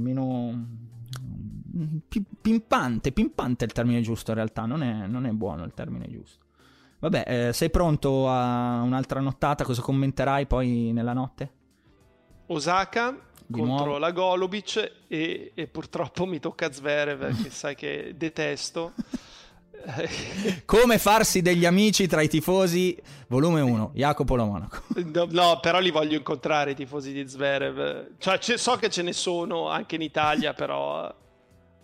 meno 0.00 0.84
pimpante, 2.40 3.12
pimpante 3.12 3.64
è 3.64 3.66
il 3.66 3.72
termine 3.72 4.00
giusto 4.00 4.30
in 4.30 4.36
realtà, 4.36 4.64
non 4.64 4.82
è, 4.82 5.06
non 5.06 5.26
è 5.26 5.30
buono 5.30 5.64
il 5.64 5.74
termine 5.74 6.08
giusto. 6.10 6.44
Vabbè, 6.98 7.24
eh, 7.26 7.52
sei 7.52 7.70
pronto 7.70 8.28
a 8.28 8.80
un'altra 8.82 9.20
nottata? 9.20 9.64
Cosa 9.64 9.82
commenterai 9.82 10.46
poi 10.46 10.92
nella 10.92 11.12
notte? 11.12 11.52
Osaka 12.46 13.10
Di 13.46 13.58
contro 13.58 13.84
nuovo. 13.84 13.98
la 13.98 14.12
Golubic 14.12 14.92
e, 15.06 15.52
e, 15.54 15.66
purtroppo 15.66 16.24
mi 16.24 16.38
tocca 16.38 16.72
Zverev 16.72 17.42
che 17.42 17.50
sai 17.50 17.74
che 17.74 18.14
detesto. 18.16 18.92
Come 20.64 20.98
farsi 20.98 21.42
degli 21.42 21.64
amici 21.64 22.06
tra 22.06 22.20
i 22.20 22.28
tifosi, 22.28 22.96
volume 23.28 23.60
1, 23.60 23.92
Jacopo 23.94 24.36
Lo 24.36 24.44
Monaco. 24.46 24.82
No, 25.04 25.26
no, 25.30 25.58
però 25.60 25.78
li 25.78 25.90
voglio 25.90 26.16
incontrare 26.16 26.72
i 26.72 26.74
tifosi 26.74 27.12
di 27.12 27.26
Zverev. 27.28 28.08
Cioè, 28.18 28.38
so 28.58 28.76
che 28.76 28.90
ce 28.90 29.02
ne 29.02 29.12
sono 29.12 29.68
anche 29.68 29.94
in 29.94 30.02
Italia, 30.02 30.54
però 30.54 31.12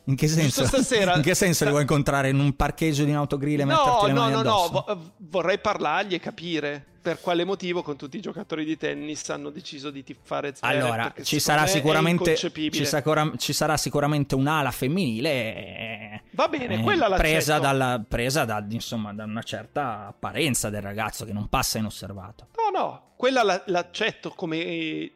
in 0.05 0.17
che 0.17 0.29
senso? 0.29 0.65
Stasera, 0.65 1.15
in 1.17 1.23
che 1.23 1.35
senso 1.35 1.65
li 1.65 1.71
vuoi 1.71 1.83
incontrare 1.83 2.29
in 2.29 2.39
un 2.39 2.55
parcheggio 2.55 3.05
di 3.05 3.11
un 3.11 3.17
autogrill 3.17 3.61
e 3.61 3.65
no, 3.65 3.75
metterti 3.75 4.07
le 4.07 4.13
no, 4.13 4.21
mani 4.21 4.33
no? 4.33 4.43
No, 4.43 4.85
no, 4.87 5.13
vorrei 5.19 5.59
parlargli 5.59 6.15
e 6.15 6.21
capire 6.21 6.85
per 7.03 7.21
quale 7.21 7.45
motivo 7.45 7.83
con 7.83 7.97
tutti 7.97 8.17
i 8.17 8.21
giocatori 8.21 8.65
di 8.65 8.77
tennis 8.77 9.29
hanno 9.31 9.51
deciso 9.51 9.91
di 9.91 10.05
tifare 10.05 10.55
Zverev. 10.55 10.85
Allora, 10.85 11.13
ci 11.23 11.41
sarà, 11.41 11.67
sicuramente, 11.67 12.37
ci, 12.37 12.85
sarà, 12.85 13.33
ci 13.37 13.53
sarà 13.53 13.77
sicuramente 13.77 14.35
un'ala 14.35 14.71
femminile 14.71 16.23
Va 16.35 16.49
bene, 16.49 16.79
eh, 16.79 16.83
quella 16.83 17.11
presa, 17.11 17.59
dalla, 17.59 18.03
presa 18.07 18.45
da, 18.45 18.65
insomma, 18.71 19.13
da 19.13 19.25
una 19.25 19.43
certa 19.43 20.07
apparenza 20.07 20.71
del 20.71 20.81
ragazzo 20.81 21.27
che 21.27 21.33
non 21.33 21.49
passa 21.49 21.79
inosservato. 21.79 22.49
No, 22.57 22.79
no, 22.79 23.13
quella 23.17 23.63
l'accetto 23.67 24.31
come 24.31 25.13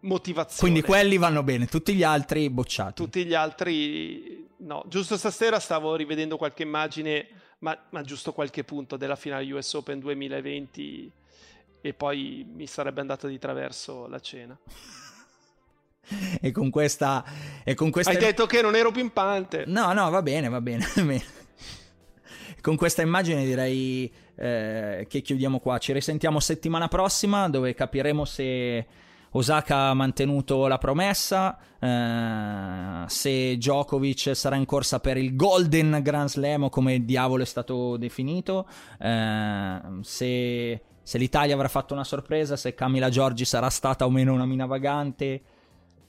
motivazione. 0.00 0.60
Quindi 0.60 0.82
quelli 0.82 1.16
vanno 1.18 1.42
bene, 1.42 1.66
tutti 1.66 1.94
gli 1.94 2.02
altri 2.02 2.48
bocciati. 2.50 3.02
Tutti 3.02 3.24
gli 3.24 3.34
altri 3.34 4.46
no. 4.58 4.84
Giusto 4.88 5.16
stasera 5.16 5.58
stavo 5.58 5.94
rivedendo 5.96 6.36
qualche 6.36 6.62
immagine, 6.62 7.26
ma, 7.58 7.78
ma 7.90 8.02
giusto 8.02 8.32
qualche 8.32 8.64
punto 8.64 8.96
della 8.96 9.16
finale 9.16 9.50
US 9.52 9.72
Open 9.74 9.98
2020 10.00 11.12
e 11.80 11.94
poi 11.94 12.46
mi 12.52 12.66
sarebbe 12.66 13.00
andata 13.00 13.28
di 13.28 13.38
traverso 13.38 14.06
la 14.08 14.18
cena. 14.20 14.58
e 16.40 16.50
con 16.50 16.70
questa... 16.70 17.24
E 17.64 17.74
con 17.74 17.90
questa... 17.90 18.12
Hai 18.12 18.18
detto 18.18 18.46
che 18.46 18.62
non 18.62 18.74
ero 18.74 18.90
pimpante. 18.90 19.64
No, 19.66 19.92
no, 19.92 20.10
va 20.10 20.22
bene, 20.22 20.48
va 20.48 20.60
bene. 20.60 20.86
con 22.60 22.76
questa 22.76 23.02
immagine 23.02 23.44
direi 23.44 24.12
eh, 24.34 25.06
che 25.08 25.20
chiudiamo 25.20 25.60
qua. 25.60 25.78
Ci 25.78 25.92
risentiamo 25.92 26.40
settimana 26.40 26.88
prossima 26.88 27.48
dove 27.48 27.74
capiremo 27.74 28.24
se 28.24 28.86
Osaka 29.36 29.88
ha 29.88 29.94
mantenuto 29.94 30.66
la 30.66 30.78
promessa, 30.78 31.58
eh, 31.78 33.04
se 33.06 33.56
Djokovic 33.56 34.34
sarà 34.34 34.56
in 34.56 34.64
corsa 34.64 34.98
per 34.98 35.16
il 35.18 35.36
Golden 35.36 36.00
Grand 36.02 36.28
Slam 36.28 36.68
come 36.70 37.04
diavolo 37.04 37.42
è 37.42 37.46
stato 37.46 37.96
definito, 37.98 38.66
eh, 38.98 39.80
se, 40.00 40.82
se 41.02 41.18
l'Italia 41.18 41.54
avrà 41.54 41.68
fatto 41.68 41.92
una 41.92 42.04
sorpresa, 42.04 42.56
se 42.56 42.74
Camila 42.74 43.10
Giorgi 43.10 43.44
sarà 43.44 43.68
stata 43.68 44.06
o 44.06 44.10
meno 44.10 44.32
una 44.32 44.46
mina 44.46 44.64
vagante 44.64 45.42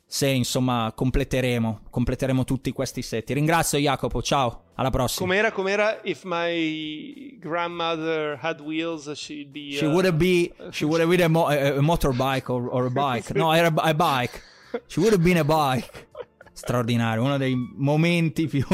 se 0.10 0.30
insomma 0.30 0.94
completeremo, 0.96 1.82
completeremo 1.90 2.46
tutti 2.46 2.72
questi 2.72 3.02
set. 3.02 3.26
Ti 3.26 3.34
ringrazio 3.34 3.78
Jacopo, 3.78 4.22
ciao, 4.22 4.64
alla 4.76 4.90
prossima. 4.90 5.28
Com'era, 5.28 5.52
com'era 5.52 6.00
if 6.04 6.24
my 6.24 7.38
grandmother 7.40 8.40
had 8.42 8.62
wheels 8.62 9.12
she'd 9.12 9.52
be... 9.52 9.74
She 9.74 9.86
uh, 9.86 9.92
would 9.92 10.06
have 10.06 10.18
been, 10.18 10.50
she 10.72 10.86
would 10.86 11.02
have 11.02 11.10
been 11.10 11.26
a, 11.26 11.28
mo- 11.28 11.48
a 11.50 11.82
motorbike 11.82 12.50
or, 12.50 12.70
or, 12.70 12.86
a 12.86 12.90
bike. 12.90 13.36
No, 13.36 13.52
era 13.52 13.72
a 13.76 13.94
bike. 13.94 14.42
She 14.88 15.02
would 15.02 15.12
have 15.12 15.24
been 15.24 15.38
a 15.38 15.44
bike. 15.44 16.06
Straordinario, 16.54 17.22
uno 17.22 17.38
dei 17.38 17.56
momenti 17.56 18.48
più 18.48 18.66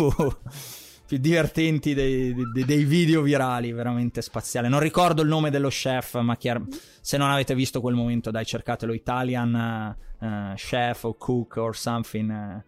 più 1.13 1.21
divertenti 1.21 1.93
dei, 1.93 2.33
dei, 2.53 2.65
dei, 2.65 2.83
video 2.85 3.21
virali, 3.21 3.71
veramente 3.71 4.23
spaziale. 4.23 4.67
Non 4.67 4.79
ricordo 4.79 5.21
il 5.21 5.27
nome 5.27 5.51
dello 5.51 5.69
chef, 5.69 6.19
ma 6.19 6.35
chiar- 6.37 6.65
se 7.01 7.17
non 7.17 7.29
avete 7.29 7.53
visto 7.53 7.81
quel 7.81 7.93
momento, 7.93 8.31
dai, 8.31 8.45
cercatelo 8.45 8.93
Italian 8.93 9.95
uh, 10.17 10.55
chef 10.55 11.03
o 11.03 11.13
cook 11.13 11.57
or 11.57 11.75
something. 11.75 12.31
Uh, 12.31 12.61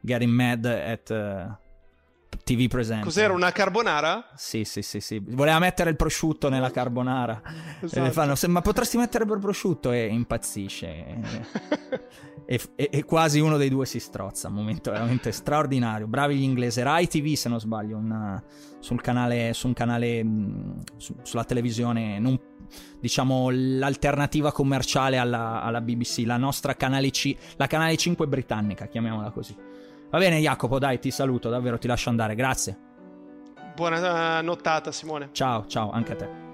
getting 0.00 0.30
mad 0.30 0.64
at 0.64 1.10
uh, 1.10 1.52
TV 2.44 2.66
presente. 2.68 3.04
Cos'era 3.04 3.32
una 3.32 3.52
carbonara? 3.52 4.28
Sì, 4.34 4.64
sì, 4.64 4.82
sì, 4.82 5.00
sì. 5.00 5.22
Voleva 5.22 5.58
mettere 5.58 5.90
il 5.90 5.96
prosciutto 5.96 6.48
nella 6.48 6.70
carbonara. 6.70 7.42
Esatto. 7.80 8.10
Fanno, 8.10 8.34
ma 8.48 8.60
potresti 8.62 8.96
mettere 8.96 9.24
il 9.24 9.38
prosciutto? 9.38 9.92
E 9.92 10.06
impazzisce. 10.06 10.86
e, 12.46 12.60
e, 12.74 12.88
e, 12.90 13.04
quasi 13.04 13.40
uno 13.40 13.56
dei 13.56 13.68
due 13.68 13.84
si 13.84 14.00
strozza. 14.00 14.48
Un 14.48 14.54
momento 14.54 14.90
veramente 14.90 15.30
straordinario. 15.30 16.06
Bravi 16.06 16.36
gli 16.36 16.42
inglesi. 16.42 16.80
Rai 16.82 17.06
TV, 17.06 17.34
se 17.34 17.48
non 17.48 17.60
sbaglio, 17.60 17.98
una, 17.98 18.42
sul 18.78 19.00
canale, 19.00 19.52
su 19.52 19.66
un 19.66 19.74
canale 19.74 20.24
mm, 20.24 20.80
su, 20.96 21.14
sulla 21.22 21.44
televisione, 21.44 22.18
non, 22.18 22.38
diciamo 23.00 23.48
l'alternativa 23.50 24.52
commerciale 24.52 25.18
alla, 25.18 25.62
alla, 25.62 25.80
BBC, 25.80 26.22
la 26.24 26.36
nostra 26.36 26.74
canale 26.74 27.10
C, 27.10 27.34
la 27.56 27.66
canale 27.66 27.96
5 27.96 28.26
britannica, 28.26 28.86
chiamiamola 28.86 29.30
così. 29.30 29.54
Va 30.10 30.18
bene, 30.18 30.38
Jacopo, 30.38 30.78
dai, 30.78 30.98
ti 30.98 31.10
saluto, 31.10 31.50
davvero, 31.50 31.78
ti 31.78 31.86
lascio 31.86 32.08
andare. 32.08 32.34
Grazie. 32.34 32.78
Buona 33.74 34.40
nottata, 34.40 34.90
Simone. 34.90 35.28
Ciao, 35.32 35.66
ciao, 35.66 35.90
anche 35.90 36.12
a 36.12 36.16
te. 36.16 36.47